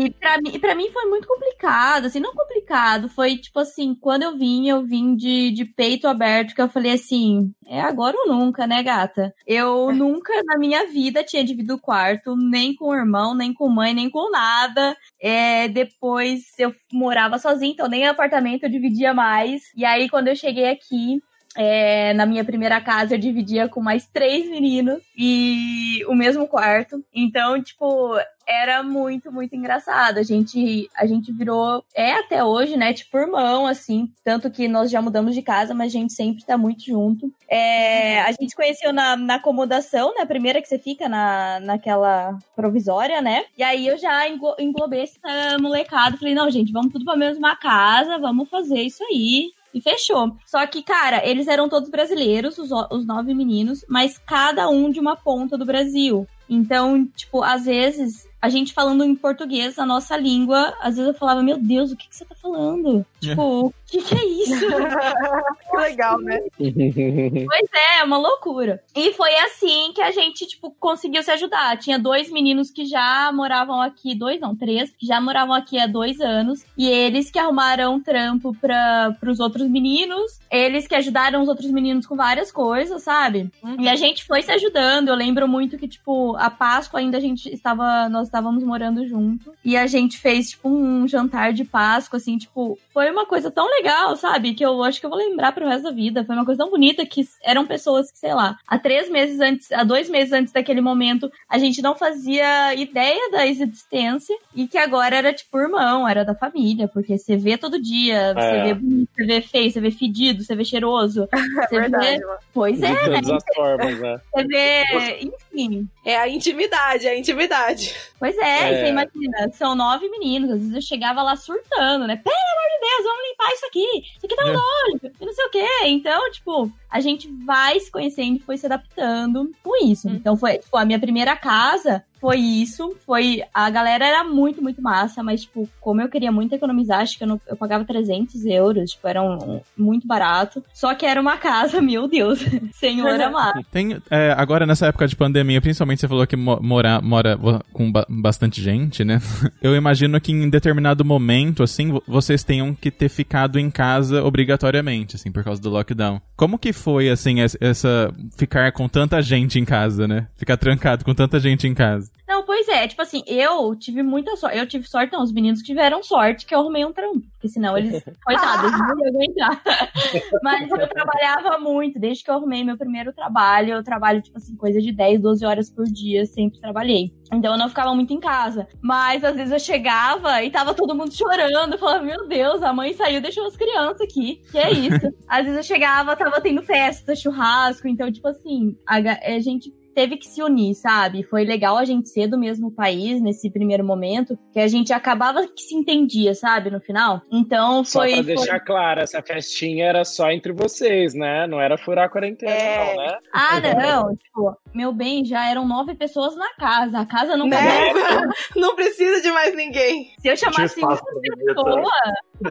E 0.00 0.10
pra 0.10 0.38
mim, 0.40 0.58
pra 0.58 0.74
mim 0.74 0.90
foi 0.90 1.04
muito 1.06 1.28
complicado, 1.28 2.06
assim, 2.06 2.20
não 2.20 2.34
complicado, 2.34 3.08
foi 3.08 3.36
tipo 3.36 3.58
assim, 3.58 3.94
quando 3.94 4.22
eu 4.22 4.38
vim, 4.38 4.68
eu 4.68 4.84
vim 4.84 5.14
de, 5.14 5.50
de 5.50 5.64
peito 5.64 6.06
aberto, 6.06 6.54
que 6.54 6.62
eu 6.62 6.68
falei 6.68 6.92
assim, 6.92 7.52
é 7.66 7.80
agora 7.80 8.16
ou 8.16 8.28
nunca, 8.28 8.66
né, 8.66 8.82
gata? 8.82 9.34
Eu 9.46 9.90
é. 9.90 9.94
nunca 9.94 10.32
na 10.44 10.58
minha 10.58 10.86
vida 10.86 11.22
tinha 11.22 11.44
dividido 11.44 11.74
o 11.74 11.80
quarto, 11.80 12.34
nem 12.36 12.74
com 12.74 12.86
o 12.86 12.94
irmão, 12.94 13.34
nem 13.34 13.52
com 13.52 13.68
mãe, 13.68 13.92
nem 13.92 14.08
com 14.08 14.30
nada. 14.30 14.96
É, 15.20 15.68
depois 15.68 16.42
eu 16.58 16.74
morava 16.92 17.38
sozinha, 17.38 17.72
então 17.72 17.88
nem 17.88 18.06
apartamento 18.06 18.64
eu 18.64 18.70
dividia 18.70 19.12
mais. 19.12 19.62
E 19.76 19.84
aí, 19.84 20.08
quando 20.08 20.28
eu 20.28 20.36
cheguei 20.36 20.70
aqui, 20.70 21.20
é, 21.60 22.14
na 22.14 22.24
minha 22.24 22.44
primeira 22.44 22.80
casa 22.80 23.16
eu 23.16 23.18
dividia 23.18 23.68
com 23.68 23.80
mais 23.80 24.06
três 24.06 24.48
meninos 24.48 25.02
e 25.16 26.04
o 26.06 26.14
mesmo 26.14 26.46
quarto. 26.46 27.04
Então, 27.12 27.60
tipo, 27.60 28.16
era 28.46 28.80
muito, 28.84 29.32
muito 29.32 29.56
engraçado. 29.56 30.18
A 30.18 30.22
gente, 30.22 30.88
a 30.96 31.04
gente 31.04 31.32
virou, 31.32 31.84
é 31.92 32.12
até 32.12 32.44
hoje, 32.44 32.76
né, 32.76 32.92
tipo 32.92 33.18
irmão, 33.18 33.66
assim. 33.66 34.08
Tanto 34.22 34.48
que 34.52 34.68
nós 34.68 34.88
já 34.88 35.02
mudamos 35.02 35.34
de 35.34 35.42
casa, 35.42 35.74
mas 35.74 35.88
a 35.88 35.98
gente 35.98 36.12
sempre 36.12 36.44
tá 36.44 36.56
muito 36.56 36.84
junto. 36.86 37.28
É, 37.50 38.20
a 38.20 38.30
gente 38.30 38.54
conheceu 38.54 38.92
na, 38.92 39.16
na 39.16 39.34
acomodação, 39.34 40.14
né, 40.14 40.22
a 40.22 40.26
primeira 40.26 40.62
que 40.62 40.68
você 40.68 40.78
fica 40.78 41.08
na, 41.08 41.58
naquela 41.58 42.38
provisória, 42.54 43.20
né? 43.20 43.44
E 43.56 43.64
aí 43.64 43.88
eu 43.88 43.98
já 43.98 44.28
englobei 44.28 45.02
essa 45.02 45.58
molecada. 45.60 46.16
Falei, 46.16 46.34
não, 46.34 46.48
gente, 46.48 46.70
vamos 46.70 46.92
tudo 46.92 47.04
pra 47.04 47.16
mesma 47.16 47.56
casa, 47.56 48.16
vamos 48.16 48.48
fazer 48.48 48.80
isso 48.80 49.02
aí. 49.10 49.50
E 49.78 49.80
fechou. 49.80 50.36
Só 50.44 50.66
que, 50.66 50.82
cara, 50.82 51.24
eles 51.24 51.46
eram 51.46 51.68
todos 51.68 51.88
brasileiros, 51.88 52.58
os, 52.58 52.70
os 52.90 53.06
nove 53.06 53.32
meninos, 53.32 53.84
mas 53.88 54.18
cada 54.18 54.68
um 54.68 54.90
de 54.90 54.98
uma 54.98 55.14
ponta 55.14 55.56
do 55.56 55.64
Brasil. 55.64 56.26
Então, 56.50 57.06
tipo, 57.14 57.44
às 57.44 57.64
vezes 57.64 58.26
a 58.40 58.48
gente 58.48 58.72
falando 58.72 59.04
em 59.04 59.14
português, 59.14 59.78
a 59.78 59.86
nossa 59.86 60.16
língua, 60.16 60.74
às 60.80 60.96
vezes 60.96 61.12
eu 61.12 61.18
falava, 61.18 61.42
meu 61.42 61.58
Deus, 61.58 61.90
o 61.90 61.96
que, 61.96 62.08
que 62.08 62.16
você 62.16 62.24
tá 62.24 62.34
falando? 62.34 63.04
É. 63.22 63.28
Tipo, 63.28 63.66
o 63.66 63.74
que, 63.86 64.02
que 64.02 64.14
é 64.14 64.24
isso? 64.24 64.66
que 65.70 65.76
legal, 65.76 66.18
né? 66.20 66.38
pois 66.56 67.68
é, 67.74 68.00
é 68.00 68.04
uma 68.04 68.18
loucura. 68.18 68.82
E 68.94 69.12
foi 69.12 69.34
assim 69.38 69.92
que 69.92 70.00
a 70.00 70.10
gente, 70.10 70.46
tipo, 70.46 70.70
conseguiu 70.78 71.22
se 71.22 71.30
ajudar. 71.30 71.76
Tinha 71.78 71.98
dois 71.98 72.30
meninos 72.30 72.70
que 72.70 72.84
já 72.84 73.32
moravam 73.32 73.80
aqui, 73.80 74.14
dois, 74.14 74.40
não, 74.40 74.54
três, 74.54 74.90
que 74.90 75.06
já 75.06 75.20
moravam 75.20 75.54
aqui 75.54 75.78
há 75.78 75.86
dois 75.86 76.20
anos. 76.20 76.64
E 76.76 76.86
eles 76.86 77.30
que 77.30 77.38
arrumaram 77.38 78.00
trampo 78.00 78.54
para 78.60 79.16
os 79.26 79.40
outros 79.40 79.68
meninos. 79.68 80.38
Eles 80.50 80.86
que 80.86 80.94
ajudaram 80.94 81.42
os 81.42 81.48
outros 81.48 81.70
meninos 81.70 82.06
com 82.06 82.14
várias 82.14 82.52
coisas, 82.52 83.02
sabe? 83.02 83.50
Uhum. 83.62 83.80
E 83.80 83.88
a 83.88 83.96
gente 83.96 84.24
foi 84.24 84.42
se 84.42 84.52
ajudando. 84.52 85.08
Eu 85.08 85.14
lembro 85.14 85.48
muito 85.48 85.76
que, 85.76 85.88
tipo, 85.88 86.36
a 86.36 86.50
Páscoa 86.50 87.00
ainda 87.00 87.16
a 87.18 87.20
gente 87.20 87.52
estava. 87.52 88.08
Nós 88.08 88.27
estávamos 88.28 88.62
morando 88.62 89.06
junto. 89.06 89.52
E 89.64 89.76
a 89.76 89.86
gente 89.86 90.18
fez, 90.18 90.50
tipo, 90.50 90.68
um 90.68 91.06
jantar 91.08 91.52
de 91.52 91.64
Páscoa, 91.64 92.18
assim, 92.18 92.38
tipo, 92.38 92.78
foi 92.92 93.10
uma 93.10 93.26
coisa 93.26 93.50
tão 93.50 93.68
legal, 93.68 94.16
sabe? 94.16 94.54
Que 94.54 94.64
eu 94.64 94.82
acho 94.82 95.00
que 95.00 95.06
eu 95.06 95.10
vou 95.10 95.18
lembrar 95.18 95.52
pro 95.52 95.66
resto 95.66 95.84
da 95.84 95.90
vida. 95.90 96.24
Foi 96.24 96.34
uma 96.34 96.44
coisa 96.44 96.62
tão 96.62 96.70
bonita 96.70 97.04
que 97.04 97.26
eram 97.42 97.66
pessoas 97.66 98.10
que, 98.10 98.18
sei 98.18 98.34
lá, 98.34 98.56
há 98.66 98.78
três 98.78 99.10
meses 99.10 99.40
antes, 99.40 99.72
há 99.72 99.82
dois 99.82 100.08
meses 100.08 100.32
antes 100.32 100.52
daquele 100.52 100.80
momento, 100.80 101.30
a 101.48 101.58
gente 101.58 101.82
não 101.82 101.94
fazia 101.94 102.74
ideia 102.74 103.30
da 103.30 103.46
existência 103.46 104.36
e 104.54 104.66
que 104.66 104.78
agora 104.78 105.16
era, 105.16 105.32
tipo, 105.32 105.58
irmão, 105.58 106.08
era 106.08 106.24
da 106.24 106.34
família, 106.34 106.88
porque 106.88 107.18
você 107.18 107.36
vê 107.36 107.56
todo 107.56 107.80
dia, 107.80 108.34
você 108.34 108.46
é. 108.46 108.64
vê 108.64 108.74
bonito, 108.74 109.10
você 109.14 109.24
vê 109.24 109.40
feio, 109.40 109.70
você 109.70 109.80
vê 109.80 109.90
fedido, 109.90 110.42
você 110.42 110.54
vê 110.54 110.64
cheiroso. 110.64 111.28
Você 111.68 111.76
é 111.76 111.80
verdade, 111.80 112.18
vê... 112.18 112.26
Pois 112.52 112.82
é, 112.82 112.94
de 112.94 113.10
né? 113.10 113.20
todas 113.22 113.30
as 113.30 113.54
formas, 113.54 114.00
né? 114.00 114.20
Você 114.32 114.44
vê, 114.44 115.30
enfim. 115.58 115.88
É 116.04 116.16
a 116.16 116.28
intimidade, 116.28 117.06
é 117.06 117.10
a 117.10 117.18
intimidade. 117.18 117.94
Pois 118.18 118.36
é, 118.38 118.72
é, 118.72 118.80
você 118.80 118.88
imagina, 118.88 119.50
são 119.52 119.74
nove 119.74 120.08
meninos, 120.08 120.50
às 120.50 120.58
vezes 120.58 120.74
eu 120.74 120.82
chegava 120.82 121.22
lá 121.22 121.36
surtando, 121.36 122.06
né? 122.06 122.16
Pelo 122.16 122.36
amor 122.36 122.68
de 122.70 122.80
Deus, 122.80 123.04
vamos 123.04 123.28
limpar 123.28 123.52
isso 123.52 123.66
aqui, 123.66 123.86
isso 124.16 124.26
aqui 124.26 124.36
tá 124.36 124.44
um 124.44 125.06
é. 125.06 125.10
e 125.20 125.26
não 125.26 125.32
sei 125.32 125.44
o 125.44 125.50
quê. 125.50 125.68
Então, 125.84 126.30
tipo, 126.30 126.72
a 126.90 127.00
gente 127.00 127.28
vai 127.44 127.78
se 127.80 127.90
conhecendo 127.90 128.36
e 128.36 128.40
foi 128.40 128.56
se 128.56 128.66
adaptando 128.66 129.50
com 129.62 129.84
isso. 129.84 130.08
Hum. 130.08 130.14
Então 130.14 130.36
foi, 130.36 130.58
tipo, 130.58 130.76
a 130.76 130.84
minha 130.84 130.98
primeira 130.98 131.36
casa 131.36 132.04
foi 132.20 132.38
isso, 132.38 132.96
foi... 133.06 133.42
A 133.54 133.70
galera 133.70 134.04
era 134.04 134.24
muito, 134.24 134.62
muito 134.62 134.82
massa, 134.82 135.22
mas, 135.22 135.42
tipo, 135.42 135.68
como 135.80 136.00
eu 136.00 136.08
queria 136.08 136.32
muito 136.32 136.54
economizar, 136.54 137.00
acho 137.00 137.16
que 137.16 137.24
eu, 137.24 137.28
não, 137.28 137.40
eu 137.46 137.56
pagava 137.56 137.84
300 137.84 138.44
euros, 138.46 138.90
tipo, 138.90 139.06
era 139.06 139.22
um, 139.22 139.60
muito 139.76 140.06
barato. 140.06 140.62
Só 140.74 140.94
que 140.94 141.06
era 141.06 141.20
uma 141.20 141.36
casa, 141.36 141.80
meu 141.82 142.08
Deus, 142.08 142.40
senhor 142.74 143.20
amado. 143.20 143.64
Tem, 143.70 144.00
é, 144.10 144.34
agora, 144.36 144.66
nessa 144.66 144.86
época 144.86 145.06
de 145.06 145.16
pandemia, 145.16 145.60
principalmente 145.60 146.00
você 146.00 146.08
falou 146.08 146.26
que 146.26 146.36
mora, 146.36 147.00
mora 147.00 147.38
com 147.72 147.90
ba 147.90 148.06
bastante 148.08 148.60
gente, 148.60 149.04
né? 149.04 149.20
Eu 149.62 149.76
imagino 149.76 150.20
que 150.20 150.32
em 150.32 150.48
determinado 150.48 151.04
momento, 151.04 151.62
assim, 151.62 152.00
vocês 152.06 152.42
tenham 152.42 152.74
que 152.74 152.90
ter 152.90 153.08
ficado 153.08 153.58
em 153.58 153.70
casa 153.70 154.24
obrigatoriamente, 154.24 155.16
assim, 155.16 155.30
por 155.30 155.44
causa 155.44 155.60
do 155.60 155.70
lockdown. 155.70 156.20
Como 156.36 156.58
que 156.58 156.72
foi, 156.78 157.10
assim, 157.10 157.40
essa. 157.40 158.14
ficar 158.36 158.72
com 158.72 158.88
tanta 158.88 159.20
gente 159.20 159.58
em 159.58 159.64
casa, 159.64 160.06
né? 160.08 160.28
Ficar 160.36 160.56
trancado 160.56 161.04
com 161.04 161.14
tanta 161.14 161.38
gente 161.38 161.66
em 161.66 161.74
casa. 161.74 162.10
Não, 162.26 162.44
pois 162.44 162.68
é, 162.68 162.86
tipo 162.86 163.02
assim, 163.02 163.22
eu 163.26 163.74
tive 163.74 164.02
muita 164.02 164.36
sorte. 164.36 164.56
Eu 164.56 164.66
tive 164.66 164.88
sorte, 164.88 165.12
não, 165.12 165.22
os 165.22 165.32
meninos 165.32 165.60
tiveram 165.62 166.02
sorte 166.02 166.46
que 166.46 166.54
eu 166.54 166.60
arrumei 166.60 166.84
um 166.84 166.92
trampo. 166.92 167.26
Porque 167.38 167.48
senão 167.48 167.78
eles, 167.78 168.02
coitados, 168.24 168.72
não 168.72 168.98
iam 168.98 169.08
aguentar. 169.08 169.62
Mas 170.42 170.68
eu 170.68 170.88
trabalhava 170.88 171.58
muito, 171.58 171.98
desde 171.98 172.24
que 172.24 172.30
eu 172.30 172.34
arrumei 172.34 172.64
meu 172.64 172.76
primeiro 172.76 173.12
trabalho. 173.12 173.74
Eu 173.74 173.84
trabalho, 173.84 174.20
tipo 174.20 174.36
assim, 174.36 174.56
coisa 174.56 174.80
de 174.80 174.90
10, 174.90 175.20
12 175.20 175.46
horas 175.46 175.70
por 175.70 175.84
dia, 175.84 176.26
sempre 176.26 176.60
trabalhei. 176.60 177.12
Então 177.32 177.52
eu 177.52 177.58
não 177.58 177.68
ficava 177.68 177.94
muito 177.94 178.12
em 178.12 178.18
casa. 178.18 178.66
Mas 178.82 179.22
às 179.22 179.36
vezes 179.36 179.52
eu 179.52 179.60
chegava 179.60 180.42
e 180.42 180.50
tava 180.50 180.74
todo 180.74 180.96
mundo 180.96 181.14
chorando. 181.14 181.74
Eu 181.74 181.78
falava, 181.78 182.02
meu 182.02 182.26
Deus, 182.26 182.60
a 182.62 182.72
mãe 182.72 182.92
saiu, 182.92 183.20
deixou 183.20 183.46
as 183.46 183.56
crianças 183.56 184.00
aqui. 184.00 184.42
Que 184.50 184.58
é 184.58 184.72
isso? 184.72 185.14
às 185.28 185.44
vezes 185.44 185.58
eu 185.58 185.62
chegava, 185.62 186.16
tava 186.16 186.40
tendo 186.40 186.62
festa, 186.62 187.14
churrasco. 187.14 187.86
Então, 187.86 188.10
tipo 188.10 188.26
assim, 188.26 188.76
a, 188.84 188.96
a 188.96 189.38
gente 189.38 189.72
teve 189.98 190.16
que 190.16 190.28
se 190.28 190.40
unir, 190.40 190.76
sabe? 190.76 191.24
Foi 191.24 191.44
legal 191.44 191.76
a 191.76 191.84
gente 191.84 192.08
ser 192.08 192.28
do 192.28 192.38
mesmo 192.38 192.70
país 192.70 193.20
nesse 193.20 193.50
primeiro 193.50 193.82
momento, 193.82 194.38
que 194.52 194.60
a 194.60 194.68
gente 194.68 194.92
acabava 194.92 195.44
que 195.48 195.60
se 195.60 195.74
entendia, 195.74 196.36
sabe? 196.36 196.70
No 196.70 196.80
final. 196.80 197.20
Então 197.32 197.84
foi. 197.84 198.10
Só 198.10 198.14
pra 198.14 198.22
deixar 198.22 198.58
foi... 198.58 198.60
claro, 198.60 199.00
essa 199.00 199.20
festinha 199.20 199.86
era 199.86 200.04
só 200.04 200.30
entre 200.30 200.52
vocês, 200.52 201.14
né? 201.14 201.48
Não 201.48 201.60
era 201.60 201.76
furar 201.76 202.04
a 202.04 202.08
quarentena, 202.08 202.52
é... 202.52 202.94
não, 202.94 203.06
né? 203.06 203.18
Ah, 203.34 203.60
não. 203.60 204.14
tipo, 204.14 204.56
meu 204.72 204.92
bem, 204.92 205.24
já 205.24 205.50
eram 205.50 205.66
nove 205.66 205.96
pessoas 205.96 206.36
na 206.36 206.54
casa. 206.54 207.00
A 207.00 207.06
casa 207.06 207.36
não 207.36 207.48
né? 207.48 207.58
Não 208.54 208.76
precisa 208.76 209.20
de 209.20 209.32
mais 209.32 209.54
ninguém. 209.56 210.12
Se 210.20 210.28
eu 210.28 210.36
chamasse 210.36 210.78
uma 210.78 210.96
pessoa, 210.96 211.92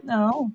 não. 0.04 0.52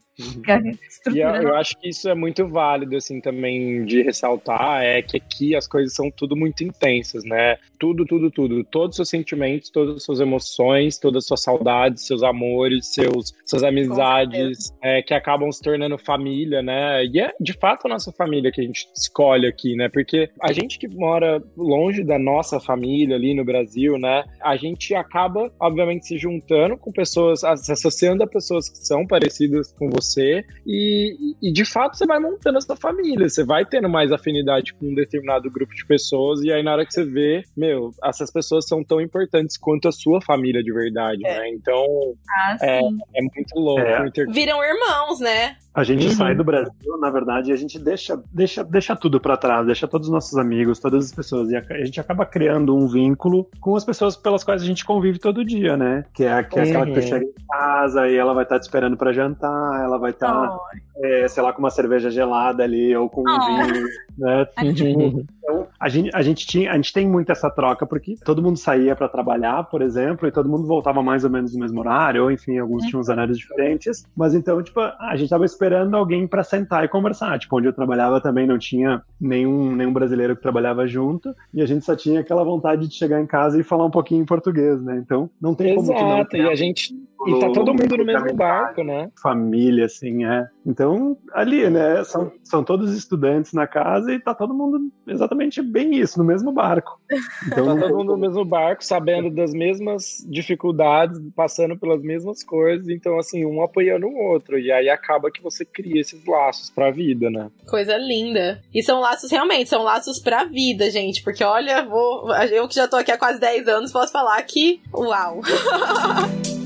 E 1.12 1.20
eu, 1.20 1.30
eu, 1.30 1.56
acho 1.56 1.76
que 1.80 1.90
isso 1.90 2.08
é 2.08 2.14
muito 2.14 2.48
válido, 2.48 2.96
assim, 2.96 3.20
também 3.20 3.84
de 3.84 4.04
ressaltar, 4.04 4.84
é 4.84 5.02
que 5.02 5.18
aqui 5.18 5.56
as 5.56 5.68
coisas 5.68 5.96
são 5.96 6.12
tudo 6.12 6.36
muito 6.36 6.64
intensas, 6.64 7.24
né? 7.24 7.58
Tudo, 7.80 8.06
tudo, 8.06 8.30
tudo. 8.30 8.64
Todos 8.64 8.90
os 8.92 8.96
seus 8.98 9.10
sentimentos, 9.10 9.72
todas 9.72 9.96
as 9.98 10.04
suas 10.04 10.20
emoções, 10.20 11.00
todas 11.00 11.24
as 11.24 11.28
suas 11.28 11.42
saudades, 11.42 12.06
seus 12.06 12.22
amores, 12.22 12.94
seus, 12.94 13.34
suas 13.44 13.64
amizades, 13.64 14.72
é, 14.84 15.02
que 15.02 15.16
acabam 15.16 15.52
se 15.52 15.62
tornando 15.62 15.98
família, 15.98 16.62
né? 16.62 17.04
E 17.06 17.20
é, 17.20 17.34
de 17.40 17.54
fato, 17.54 17.88
a 17.88 17.90
nossa 17.90 18.12
família 18.12 18.52
que 18.52 18.62
a 18.62 18.64
gente 18.64 18.88
escolhe 18.96 19.48
aqui, 19.48 19.76
né? 19.76 19.90
Porque 19.90 20.30
a 20.42 20.54
gente 20.54 20.78
que 20.78 20.88
mora 20.88 21.44
longe 21.58 22.04
da 22.04 22.20
nossa 22.20 22.60
família 22.60 23.16
ali 23.16 23.34
no 23.34 23.44
Brasil, 23.44 23.98
né? 23.98 24.24
A 24.42 24.56
gente 24.56 24.94
acaba, 24.94 25.52
obviamente, 25.60 26.06
se 26.06 26.20
juntando 26.20 26.78
com 26.78 26.92
pessoas, 26.92 27.42
se 27.58 27.72
associando 27.72 28.24
a 28.24 28.28
pessoas 28.28 28.70
que 28.70 28.78
são 28.78 29.08
parecidas 29.08 29.23
parecidas 29.24 29.72
com 29.74 29.90
você 29.90 30.44
e, 30.66 31.16
e 31.42 31.52
de 31.52 31.64
fato 31.66 31.98
você 31.98 32.06
vai 32.06 32.20
montando 32.20 32.58
a 32.58 32.62
sua 32.62 32.76
família, 32.76 33.28
você 33.30 33.44
vai 33.44 33.66
tendo 33.66 33.88
mais 33.90 34.12
afinidade 34.12 34.74
com 34.74 34.88
um 34.88 34.96
determinado 34.96 35.50
grupo 35.50 35.74
de 35.74 35.86
pessoas 35.86 36.42
e 36.44 36.52
aí 36.52 36.62
na 36.64 36.74
hora 36.74 36.86
que 36.86 36.94
você 36.94 37.04
vê, 37.06 37.44
meu, 37.56 37.92
essas 38.04 38.32
pessoas 38.32 38.68
são 38.68 38.84
tão 38.84 39.00
importantes 39.00 39.58
quanto 39.58 39.88
a 39.88 39.92
sua 39.92 40.22
família 40.22 40.62
de 40.64 40.72
verdade, 40.74 41.26
É. 41.26 41.40
né? 41.40 41.50
Então 41.50 41.86
Ah, 42.30 42.58
é, 42.62 42.80
é 42.80 43.22
muito 43.22 43.56
louco. 43.56 43.82
É. 43.82 44.08
inter- 44.08 44.30
Viram 44.32 44.64
irmãos, 44.64 45.20
né? 45.20 45.56
A 45.74 45.84
gente 45.84 46.06
Uhum. 46.06 46.12
sai 46.14 46.36
do 46.36 46.44
Brasil, 46.44 46.98
na 47.00 47.10
verdade, 47.10 47.50
e 47.50 47.54
a 47.54 47.56
gente 47.56 47.80
deixa, 47.80 48.22
deixa, 48.32 48.64
deixa 48.64 48.96
tudo 48.96 49.20
pra 49.20 49.36
trás, 49.36 49.66
deixa 49.66 49.88
todos 49.88 50.08
os 50.08 50.14
nossos 50.14 50.38
amigos, 50.38 50.80
todas 50.80 51.06
as 51.06 51.12
pessoas. 51.12 51.50
E 51.50 51.56
a, 51.56 51.64
a 51.68 51.84
gente 51.86 52.00
acaba 52.00 52.26
criando 52.26 52.76
um 52.76 52.88
vínculo 52.88 53.50
com 53.60 53.76
as 53.76 53.84
pessoas 53.84 54.16
pelas 54.16 54.44
quais 54.44 54.62
a 54.62 54.66
gente 54.66 54.86
convive 54.86 55.18
todo 55.18 55.44
dia, 55.44 55.76
né? 55.76 56.06
Que 56.14 56.26
é, 56.26 56.44
que 56.44 56.60
é 56.60 56.64
aquela 56.64 56.86
que 56.86 56.92
Uhum. 56.92 56.96
você 56.96 57.02
chega 57.08 57.26
em 57.26 57.34
casa 57.52 58.08
e 58.08 58.16
ela 58.16 58.34
vai 58.36 58.44
estar 58.44 58.60
te 58.60 58.64
esperando 58.64 58.96
pra 58.96 59.12
jantar, 59.14 59.84
ela 59.84 59.98
vai 59.98 60.12
estar, 60.12 60.56
Oh, 60.56 60.60
é, 61.06 61.28
sei 61.28 61.42
lá, 61.42 61.52
com 61.52 61.60
uma 61.60 61.72
cerveja 61.72 62.12
gelada 62.12 62.62
ali, 62.64 62.96
ou 62.96 63.10
com 63.10 63.22
um 63.22 63.26
Oh. 63.34 63.40
vinho, 63.40 63.84
né? 64.20 64.46
Tipo, 64.76 65.26
então, 65.44 65.68
a 65.80 65.90
gente, 65.90 66.12
a, 66.14 66.22
gente 66.22 66.46
tinha, 66.46 66.72
a 66.72 66.76
gente 66.76 66.94
tem 66.94 67.08
muito 67.10 67.32
essa 67.32 67.50
troca, 67.50 67.86
porque 67.86 68.16
todo 68.24 68.44
mundo 68.44 68.58
saía 68.58 68.96
pra 68.96 69.10
trabalhar, 69.10 69.64
por 69.64 69.82
exemplo, 69.82 70.28
e 70.28 70.32
todo 70.32 70.48
mundo 70.48 70.68
voltava 70.68 71.02
mais 71.02 71.24
ou 71.24 71.32
menos 71.32 71.52
no 71.54 71.60
mesmo 71.62 71.80
horário, 71.80 72.24
ou 72.24 72.32
enfim, 72.32 72.60
alguns 72.60 72.86
tinham 72.86 73.02
os 73.02 73.10
horários 73.10 73.38
diferentes. 73.40 74.06
Mas 74.16 74.36
então, 74.36 74.62
tipo, 74.62 74.80
a 74.80 75.16
gente 75.16 75.30
tava 75.30 75.44
esperando 75.46 75.63
alguém 75.94 76.28
pra 76.28 76.44
sentar 76.44 76.84
e 76.84 76.88
conversar. 76.88 77.38
Tipo, 77.40 77.58
onde 77.58 77.68
eu 77.68 77.74
trabalhava 77.74 78.22
também 78.22 78.48
não 78.48 78.58
tinha 78.58 79.02
nenhum, 79.20 79.76
nenhum 79.76 79.94
brasileiro 79.94 80.36
que 80.36 80.42
trabalhava 80.42 80.88
junto, 80.88 81.34
e 81.54 81.62
a 81.62 81.66
gente 81.66 81.86
só 81.86 81.96
tinha 81.96 82.22
aquela 82.22 82.44
vontade 82.44 82.88
de 82.88 82.96
chegar 82.96 83.22
em 83.22 83.28
casa 83.28 83.60
e 83.60 83.64
falar 83.64 83.86
um 83.86 83.92
pouquinho 83.92 84.22
em 84.22 84.26
português, 84.26 84.82
né? 84.84 85.02
Então, 85.04 85.30
não 85.42 85.54
tem 85.54 85.76
como 85.76 85.94
que 85.94 86.02
não 86.02 86.18
Exato, 86.18 86.38
e 86.38 86.50
a 86.50 86.56
gente. 86.56 86.94
E 87.26 87.40
tá 87.40 87.50
todo 87.52 87.74
mundo 87.74 87.96
no 87.96 88.06
mesmo 88.06 88.34
barco, 88.34 88.84
né? 88.84 89.10
família, 89.22 89.86
assim, 89.86 90.26
é. 90.26 90.46
Então, 90.66 91.18
ali, 91.34 91.70
né, 91.70 92.04
são, 92.04 92.32
são 92.44 92.64
todos 92.66 92.94
estudantes 92.94 93.54
na 93.54 93.66
casa 93.66 94.12
e 94.14 94.20
tá 94.20 94.34
todo 94.34 94.54
mundo 94.54 94.92
exatamente 95.08 95.62
bem 95.62 95.96
isso, 95.96 96.20
no 96.20 96.26
mesmo 96.26 96.52
barco. 96.52 97.00
Então, 97.48 97.64
Tá 97.74 97.76
todo 97.76 97.98
mundo 97.98 98.12
no 98.14 98.18
mesmo 98.18 98.44
barco, 98.44 98.84
sabendo 98.84 99.30
das 99.30 99.54
mesmas 99.54 100.26
dificuldades, 100.30 101.20
passando 101.36 101.78
pelas 101.78 102.02
mesmas 102.02 102.44
coisas, 102.44 102.90
então 102.90 103.18
assim, 103.18 103.46
um 103.46 103.64
apoiando 103.64 104.08
o 104.08 104.16
outro. 104.16 104.60
E 104.60 104.72
aí 104.72 104.90
acaba 104.90 105.32
que 105.32 105.42
você 105.42 105.53
cria 105.64 106.02
esses 106.02 106.26
laços 106.26 106.70
pra 106.70 106.92
vida, 106.92 107.30
né? 107.30 107.50
Coisa 107.68 107.98
linda. 107.98 108.62
E 108.74 108.82
são 108.82 109.00
laços, 109.00 109.30
realmente, 109.30 109.70
são 109.70 109.84
laços 109.84 110.20
pra 110.20 110.46
vida, 110.46 110.90
gente. 110.90 111.24
Porque 111.24 111.44
olha, 111.44 111.84
vou, 111.84 112.34
eu 112.46 112.68
que 112.68 112.76
já 112.76 112.88
tô 112.88 112.96
aqui 112.96 113.12
há 113.12 113.18
quase 113.18 113.40
10 113.40 113.68
anos, 113.68 113.92
posso 113.92 114.12
falar 114.12 114.42
que. 114.44 114.82
Uau! 114.94 115.42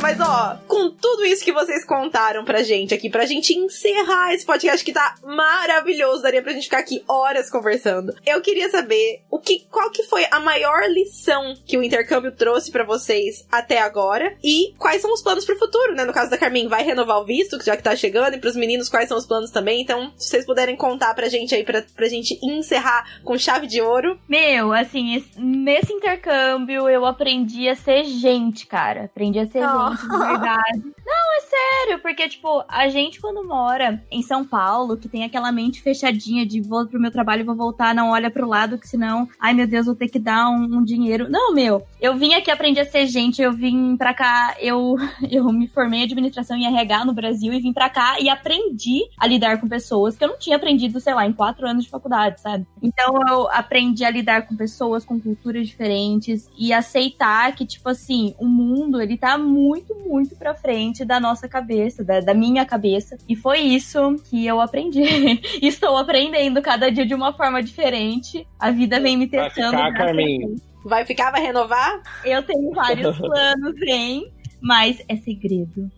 Mas 0.00 0.18
ó, 0.20 0.56
com 0.68 0.90
tudo 0.90 1.24
isso 1.24 1.44
que 1.44 1.52
vocês 1.52 1.84
contaram 1.84 2.44
pra 2.44 2.62
gente 2.62 2.94
aqui, 2.94 3.10
pra 3.10 3.26
gente 3.26 3.52
encerrar 3.52 4.32
esse 4.32 4.46
podcast 4.46 4.84
que 4.84 4.92
tá 4.92 5.16
maravilhoso, 5.24 6.22
daria 6.22 6.40
pra 6.42 6.52
gente 6.52 6.64
ficar 6.64 6.78
aqui 6.78 7.02
horas 7.08 7.50
conversando. 7.50 8.14
Eu 8.24 8.40
queria 8.40 8.70
saber 8.70 9.22
o 9.30 9.38
que, 9.38 9.66
qual 9.70 9.90
que 9.90 10.04
foi 10.04 10.24
a 10.30 10.38
maior 10.40 10.88
lição 10.88 11.54
que 11.66 11.76
o 11.76 11.82
intercâmbio 11.82 12.30
trouxe 12.32 12.70
pra 12.70 12.84
vocês 12.84 13.46
até 13.50 13.80
agora 13.80 14.36
e 14.42 14.72
quais 14.78 15.02
são 15.02 15.12
os 15.12 15.20
planos 15.20 15.44
pro 15.44 15.58
futuro, 15.58 15.94
né? 15.94 16.04
No 16.04 16.12
caso 16.12 16.30
da 16.30 16.38
Carmen, 16.38 16.68
vai 16.68 16.82
renovar 16.84 17.20
o 17.20 17.24
visto, 17.24 17.62
já 17.62 17.76
que 17.76 17.82
tá 17.82 17.94
chegando, 17.96 18.34
e 18.34 18.38
pros 18.40 18.56
meninos 18.56 18.88
quais 18.88 19.08
são 19.08 19.18
os 19.18 19.26
planos 19.26 19.50
também. 19.50 19.82
Então, 19.82 20.12
se 20.16 20.28
vocês 20.30 20.46
puderem 20.46 20.76
contar 20.76 21.12
pra 21.14 21.28
gente 21.28 21.54
aí, 21.54 21.64
pra, 21.64 21.82
pra 21.96 22.08
gente 22.08 22.38
encerrar 22.42 23.04
com 23.24 23.36
chave 23.36 23.66
de 23.66 23.80
ouro. 23.82 24.18
Meu, 24.28 24.72
assim, 24.72 25.16
es- 25.16 25.36
nesse 25.36 25.92
intercâmbio 25.92 26.88
eu 26.88 27.04
aprendi 27.04 27.68
a 27.68 27.74
ser 27.74 28.04
gente, 28.04 28.64
cara. 28.66 29.04
Aprendi 29.06 29.38
a 29.40 29.46
ser 29.46 29.58
Oh. 29.58 29.87
gente, 29.87 29.87
de 29.96 30.08
verdade. 30.18 30.82
Não, 31.06 31.36
é 31.36 31.40
sério, 31.40 32.02
porque, 32.02 32.28
tipo, 32.28 32.64
a 32.68 32.88
gente 32.88 33.20
quando 33.20 33.46
mora 33.46 34.02
em 34.10 34.22
São 34.22 34.44
Paulo, 34.44 34.96
que 34.96 35.08
tem 35.08 35.24
aquela 35.24 35.50
mente 35.50 35.82
fechadinha 35.82 36.44
de 36.46 36.60
vou 36.60 36.86
pro 36.86 37.00
meu 37.00 37.10
trabalho 37.10 37.44
vou 37.44 37.54
voltar, 37.54 37.94
não 37.94 38.10
olha 38.10 38.30
pro 38.30 38.46
lado, 38.46 38.78
que 38.78 38.86
senão, 38.86 39.28
ai 39.40 39.54
meu 39.54 39.66
Deus, 39.66 39.86
vou 39.86 39.94
ter 39.94 40.08
que 40.08 40.18
dar 40.18 40.50
um, 40.50 40.78
um 40.78 40.84
dinheiro. 40.84 41.28
Não, 41.30 41.52
meu, 41.52 41.82
eu 42.00 42.16
vim 42.16 42.34
aqui 42.34 42.50
aprender 42.50 42.80
a 42.80 42.84
ser 42.84 43.06
gente, 43.06 43.40
eu 43.40 43.52
vim 43.52 43.96
pra 43.96 44.12
cá, 44.12 44.56
eu, 44.60 44.96
eu 45.30 45.50
me 45.52 45.66
formei 45.68 46.00
em 46.00 46.04
administração 46.04 46.56
em 46.56 46.66
RH 46.66 47.04
no 47.04 47.14
Brasil 47.14 47.52
e 47.52 47.60
vim 47.60 47.72
pra 47.72 47.88
cá 47.88 48.20
e 48.20 48.28
aprendi 48.28 49.00
a 49.18 49.26
lidar 49.26 49.60
com 49.60 49.68
pessoas 49.68 50.16
que 50.16 50.24
eu 50.24 50.28
não 50.28 50.38
tinha 50.38 50.56
aprendido, 50.56 51.00
sei 51.00 51.14
lá, 51.14 51.26
em 51.26 51.32
quatro 51.32 51.66
anos 51.66 51.84
de 51.84 51.90
faculdade, 51.90 52.40
sabe? 52.40 52.66
Então 52.82 53.18
eu 53.28 53.50
aprendi 53.50 54.04
a 54.04 54.10
lidar 54.10 54.46
com 54.46 54.56
pessoas 54.56 55.04
com 55.04 55.20
culturas 55.20 55.66
diferentes 55.66 56.50
e 56.56 56.72
aceitar 56.72 57.54
que, 57.54 57.66
tipo 57.66 57.88
assim, 57.88 58.34
o 58.38 58.46
mundo, 58.46 59.00
ele 59.00 59.16
tá 59.16 59.38
muito, 59.38 59.77
muito 59.94 60.36
pra 60.36 60.54
frente 60.54 61.04
da 61.04 61.18
nossa 61.20 61.48
cabeça, 61.48 62.04
da, 62.04 62.20
da 62.20 62.34
minha 62.34 62.64
cabeça. 62.64 63.16
E 63.28 63.36
foi 63.36 63.58
isso 63.60 64.16
que 64.24 64.46
eu 64.46 64.60
aprendi. 64.60 65.02
Estou 65.62 65.96
aprendendo 65.96 66.60
cada 66.62 66.90
dia 66.90 67.06
de 67.06 67.14
uma 67.14 67.32
forma 67.32 67.62
diferente. 67.62 68.46
A 68.58 68.70
vida 68.70 69.00
vem 69.00 69.16
me 69.16 69.26
Vai 69.26 69.44
testando. 69.46 69.76
ficar, 69.76 69.88
a 69.88 69.94
Carmen? 69.94 70.38
Deus. 70.38 70.60
Vai 70.84 71.04
ficar, 71.04 71.30
vai 71.30 71.42
renovar? 71.42 72.00
Eu 72.24 72.42
tenho 72.42 72.70
vários 72.72 73.16
planos, 73.18 73.74
hein? 73.82 74.32
Mas 74.60 75.02
é 75.08 75.16
segredo. 75.16 75.90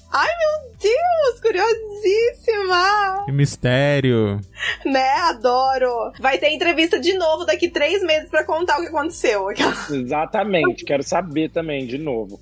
Deus, 0.81 1.41
curiosíssima! 1.43 3.25
Que 3.27 3.33
mistério. 3.33 4.41
Né? 4.85 5.11
Adoro! 5.29 6.11
Vai 6.19 6.39
ter 6.39 6.51
entrevista 6.51 6.99
de 6.99 7.13
novo 7.19 7.45
daqui 7.45 7.69
três 7.69 8.03
meses 8.03 8.31
pra 8.31 8.45
contar 8.45 8.79
o 8.79 8.83
que 8.83 8.89
aconteceu. 8.89 9.47
Exatamente, 9.91 10.85
quero 10.85 11.03
saber 11.03 11.51
também, 11.51 11.87
de 11.87 11.99
novo. 11.99 12.41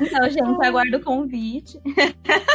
Então, 0.00 0.28
gente, 0.30 0.66
aguardo 0.66 0.96
o 0.96 1.02
convite. 1.02 1.80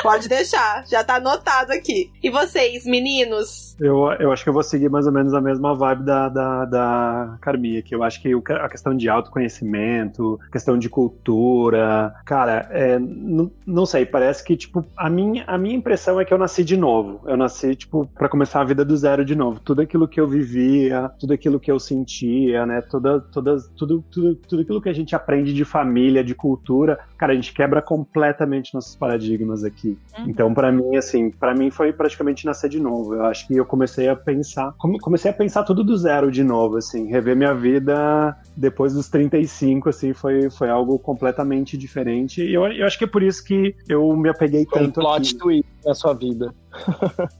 Pode 0.01 0.27
deixar, 0.27 0.85
já 0.87 1.03
tá 1.03 1.15
anotado 1.15 1.71
aqui. 1.71 2.11
E 2.21 2.29
vocês, 2.29 2.85
meninos? 2.85 3.75
Eu, 3.79 4.11
eu 4.19 4.31
acho 4.31 4.43
que 4.43 4.49
eu 4.49 4.53
vou 4.53 4.63
seguir 4.63 4.89
mais 4.89 5.05
ou 5.05 5.11
menos 5.11 5.33
a 5.33 5.41
mesma 5.41 5.73
vibe 5.73 6.03
da, 6.03 6.29
da, 6.29 6.65
da 6.65 7.37
Carminha, 7.41 7.81
que 7.81 7.95
eu 7.95 8.03
acho 8.03 8.21
que 8.21 8.33
a 8.49 8.69
questão 8.69 8.95
de 8.95 9.09
autoconhecimento, 9.09 10.39
questão 10.51 10.77
de 10.77 10.89
cultura, 10.89 12.13
cara, 12.25 12.67
é, 12.71 12.99
não, 12.99 13.51
não 13.65 13.85
sei, 13.85 14.05
parece 14.05 14.43
que, 14.43 14.55
tipo, 14.55 14.85
a 14.97 15.09
minha, 15.09 15.43
a 15.45 15.57
minha 15.57 15.75
impressão 15.75 16.19
é 16.19 16.25
que 16.25 16.33
eu 16.33 16.37
nasci 16.37 16.63
de 16.63 16.77
novo. 16.77 17.21
Eu 17.25 17.37
nasci, 17.37 17.75
tipo, 17.75 18.07
pra 18.15 18.29
começar 18.29 18.61
a 18.61 18.65
vida 18.65 18.85
do 18.85 18.95
zero 18.95 19.25
de 19.25 19.35
novo. 19.35 19.59
Tudo 19.59 19.81
aquilo 19.81 20.07
que 20.07 20.19
eu 20.19 20.27
vivia, 20.27 21.09
tudo 21.19 21.33
aquilo 21.33 21.59
que 21.59 21.71
eu 21.71 21.79
sentia, 21.79 22.65
né, 22.65 22.81
toda, 22.81 23.19
todas, 23.19 23.67
tudo, 23.75 24.03
tudo, 24.11 24.35
tudo 24.35 24.61
aquilo 24.61 24.81
que 24.81 24.89
a 24.89 24.93
gente 24.93 25.15
aprende 25.15 25.53
de 25.53 25.65
família, 25.65 26.23
de 26.23 26.35
cultura, 26.35 26.84
cara, 27.17 27.33
a 27.33 27.35
gente 27.35 27.53
quebra 27.53 27.81
completamente 27.81 28.73
nossos 28.73 28.95
paradigmas 28.95 29.63
aqui. 29.63 29.97
Então, 30.27 30.53
pra 30.53 30.71
mim, 30.71 30.95
assim, 30.95 31.31
pra 31.31 31.53
mim 31.53 31.71
foi 31.71 31.91
praticamente 31.93 32.45
nascer 32.45 32.69
de 32.69 32.79
novo. 32.79 33.15
Eu 33.15 33.25
acho 33.25 33.47
que 33.47 33.55
eu 33.55 33.65
comecei 33.65 34.07
a 34.09 34.15
pensar, 34.15 34.73
come- 34.77 34.99
comecei 34.99 35.31
a 35.31 35.33
pensar 35.33 35.63
tudo 35.63 35.83
do 35.83 35.95
zero 35.97 36.29
de 36.31 36.43
novo, 36.43 36.77
assim, 36.77 37.07
rever 37.07 37.35
minha 37.35 37.53
vida 37.53 38.35
depois 38.55 38.93
dos 38.93 39.09
35, 39.09 39.89
assim, 39.89 40.13
foi, 40.13 40.49
foi 40.49 40.69
algo 40.69 40.97
completamente 40.99 41.77
diferente. 41.77 42.41
E 42.41 42.53
eu, 42.53 42.65
eu 42.67 42.85
acho 42.85 42.97
que 42.97 43.03
é 43.03 43.07
por 43.07 43.23
isso 43.23 43.43
que 43.43 43.75
eu 43.87 44.15
me 44.15 44.29
apeguei 44.29 44.65
Foi 44.69 44.81
um 44.81 44.85
tanto 44.85 44.99
plot 45.01 45.29
aqui. 45.29 45.37
twist 45.37 45.65
na 45.85 45.93
sua 45.93 46.13
vida. 46.13 46.53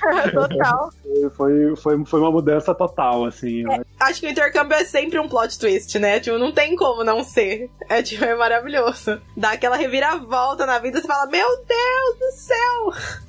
Total. 0.32 0.90
Foi, 1.36 1.76
foi, 1.76 2.04
foi 2.06 2.20
uma 2.20 2.30
mudança 2.30 2.74
total, 2.74 3.26
assim. 3.26 3.62
Eu 3.62 3.84
Acho 3.98 4.20
que 4.20 4.26
o 4.26 4.30
intercâmbio 4.30 4.74
é 4.76 4.84
sempre 4.84 5.18
um 5.18 5.28
plot 5.28 5.58
twist, 5.58 5.98
né? 5.98 6.20
Tipo, 6.20 6.38
não 6.38 6.52
tem 6.52 6.74
como 6.74 7.04
não 7.04 7.22
ser. 7.22 7.68
É, 7.88 8.02
tipo, 8.02 8.24
é 8.24 8.34
maravilhoso. 8.34 9.20
Dá 9.36 9.52
aquela 9.52 9.76
reviravolta 9.76 10.64
na 10.64 10.78
vida, 10.78 11.00
você 11.00 11.06
fala, 11.06 11.26
meu 11.30 11.46
Deus 11.66 12.18
do 12.18 12.30
céu! 12.32 12.60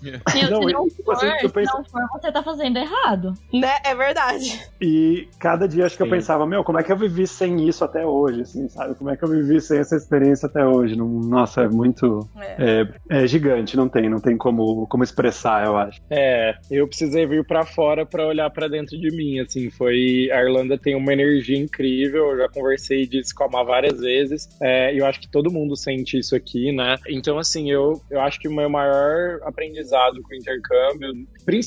Meu, 0.34 0.49
Não, 0.49 0.64
se 0.68 0.74
não 0.74 0.88
tipo 0.88 1.03
for, 1.03 1.12
assim, 1.16 1.28
eu 1.28 1.39
se 1.39 1.49
penso- 1.49 1.78
não 1.78 1.84
for, 1.86 2.01
você 2.20 2.32
tá 2.32 2.41
fazendo 2.43 2.78
errado. 2.78 3.34
Né? 3.53 3.72
É 3.84 3.93
verdade. 3.93 4.62
E 4.82 5.28
cada 5.39 5.68
dia 5.68 5.86
acho 5.86 5.95
que 5.95 6.01
eu 6.01 6.07
Sim. 6.07 6.12
pensava, 6.14 6.45
meu, 6.45 6.64
como 6.64 6.80
é 6.80 6.84
que 6.84 6.91
eu 6.91 6.97
vivi 6.97 7.28
sem 7.28 7.68
isso 7.68 7.84
até 7.84 8.05
hoje, 8.05 8.41
assim, 8.41 8.68
sabe? 8.70 8.95
Como 8.95 9.09
é 9.09 9.16
que 9.18 9.24
eu 9.24 9.28
vivi 9.30 9.59
sem 9.62 9.80
essa 9.80 9.95
experiência 9.95 10.47
até 10.47 10.66
hoje? 10.66 10.95
Nossa, 10.95 11.62
é 11.62 11.68
muito. 11.68 12.28
É. 12.38 12.82
É, 13.09 13.24
é 13.24 13.28
gigante, 13.28 13.76
não 13.78 13.88
tem, 13.89 14.09
não 14.09 14.20
tem 14.20 14.38
como, 14.38 14.51
como 14.88 15.04
expressar, 15.04 15.66
eu 15.66 15.78
acho. 15.78 16.02
É, 16.10 16.56
eu 16.70 16.88
precisei 16.88 17.26
vir 17.26 17.45
pra 17.45 17.66
fora 17.66 18.06
pra 18.06 18.28
olhar 18.28 18.49
pra 18.49 18.68
dentro 18.68 18.97
de 18.99 19.16
mim, 19.16 19.39
assim, 19.39 19.70
foi... 19.70 20.30
A 20.32 20.41
Irlanda 20.41 20.78
tem 20.78 20.95
uma 20.95 21.14
energia 21.14 21.58
incrível, 21.58 22.32
eu 22.32 22.38
já 22.38 22.49
conversei 22.49 23.06
disso 23.06 23.34
com 23.36 23.43
a 23.43 23.49
Má 23.49 23.64
várias 23.64 23.99
vezes, 23.99 24.49
é, 24.62 24.97
eu 24.97 25.06
acho 25.06 25.20
que 25.20 25.30
todo 25.30 25.52
mundo 25.52 25.76
sente 25.76 26.18
isso 26.18 26.36
aqui, 26.36 26.72
né? 26.72 26.97
Então, 27.08 27.38
assim, 27.38 27.72
eu, 27.72 28.02
eu 28.10 28.20
acho 28.22 28.39
que 28.39 28.47
o 28.47 28.54
meu 28.54 28.70
maior 28.70 29.39
aprendizado 29.43 30.22
com 30.22 30.34
o 30.34 30.38
intercâmbio, 30.38 31.14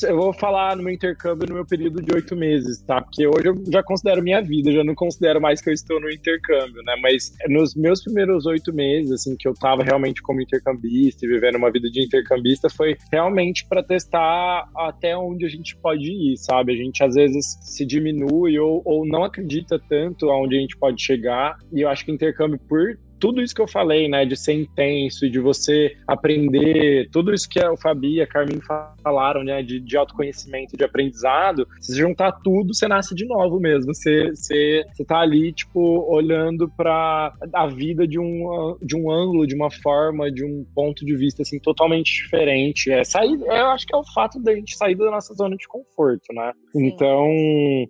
eu 0.07 0.17
vou 0.17 0.33
falar 0.33 0.77
no 0.77 0.83
meu 0.83 0.93
intercâmbio 0.93 1.49
no 1.49 1.55
meu 1.55 1.67
período 1.67 2.03
de 2.03 2.15
oito 2.15 2.37
meses, 2.37 2.81
tá? 2.83 3.01
Porque 3.01 3.27
hoje 3.27 3.47
eu 3.47 3.63
já 3.71 3.83
considero 3.83 4.23
minha 4.23 4.41
vida, 4.41 4.73
já 4.73 4.85
não 4.85 4.95
considero 4.95 5.41
mais 5.41 5.61
que 5.61 5.71
eu 5.71 5.75
estou 5.75 6.01
no 6.01 6.11
intercâmbio, 6.11 6.83
né? 6.83 6.97
Mas 7.01 7.33
nos 7.49 7.75
meus 7.75 8.03
primeiros 8.03 8.47
oito 8.47 8.73
meses, 8.73 9.13
assim, 9.13 9.37
que 9.37 9.49
eu 9.49 9.55
tava 9.55 9.83
realmente 9.83 10.23
como 10.23 10.41
intercambista 10.41 11.25
e 11.25 11.29
vivendo 11.29 11.57
uma 11.57 11.71
vida 11.71 11.91
de 11.91 12.05
intercambista, 12.05 12.69
foi 12.77 12.97
realmente 13.13 13.67
para 13.69 13.83
testar 13.83 14.69
até 14.77 15.17
onde 15.17 15.45
a 15.45 15.49
gente 15.49 15.77
pode 15.77 16.11
ir, 16.11 16.37
sabe? 16.37 16.73
A 16.73 16.77
gente 16.77 17.03
às 17.03 17.15
vezes 17.15 17.59
se 17.63 17.85
diminui 17.85 18.59
ou, 18.59 18.83
ou 18.85 19.07
não 19.07 19.25
acredita 19.25 19.81
tanto 19.89 20.31
aonde 20.31 20.57
a 20.57 20.61
gente 20.61 20.77
pode 20.77 21.03
chegar, 21.03 21.57
e 21.73 21.81
eu 21.81 21.89
acho 21.89 22.05
que 22.05 22.13
intercâmbio 22.13 22.59
por 22.69 22.99
tudo 23.25 23.41
isso 23.41 23.55
que 23.55 23.63
eu 23.63 23.67
falei, 23.67 24.07
né, 24.07 24.27
de 24.27 24.37
ser 24.37 24.53
intenso 24.53 25.25
e 25.25 25.31
de 25.31 25.41
você 25.41 25.97
aprender, 26.07 27.09
tudo 27.11 27.33
isso 27.33 27.49
que 27.49 27.59
o 27.59 27.75
Fabi 27.75 28.17
e 28.17 28.21
a 28.21 28.27
Carmin 28.27 28.61
falaram, 29.03 29.43
né, 29.43 29.63
de, 29.63 29.81
de 29.81 29.97
autoconhecimento, 29.97 30.77
de 30.77 30.85
aprendizado, 30.85 31.67
se 31.81 31.97
juntar 31.97 32.33
tudo, 32.45 32.75
você 32.75 32.87
nasce 32.87 33.15
de 33.15 33.25
novo 33.25 33.59
mesmo. 33.59 33.95
Você, 33.95 34.29
você, 34.29 34.85
você 34.93 35.05
tá 35.07 35.21
ali, 35.21 35.55
tipo, 35.55 36.05
olhando 36.07 36.71
para 36.77 37.33
a 37.55 37.67
vida 37.67 38.07
de 38.07 38.19
um, 38.19 38.77
de 38.83 38.95
um 38.95 39.11
ângulo, 39.11 39.47
de 39.47 39.55
uma 39.55 39.71
forma, 39.71 40.31
de 40.31 40.45
um 40.45 40.63
ponto 40.75 41.03
de 41.03 41.17
vista, 41.17 41.41
assim, 41.41 41.59
totalmente 41.59 42.13
diferente. 42.25 42.93
É, 42.93 43.05
sair, 43.05 43.41
eu 43.41 43.67
acho 43.69 43.87
que 43.87 43.95
é 43.95 43.99
o 43.99 44.13
fato 44.13 44.39
da 44.39 44.55
gente 44.55 44.77
sair 44.77 44.97
da 44.97 45.11
nossa 45.11 45.33
zona 45.33 45.57
de 45.57 45.67
conforto, 45.67 46.31
né? 46.35 46.53
Sim. 46.73 46.89
Então, 46.89 47.27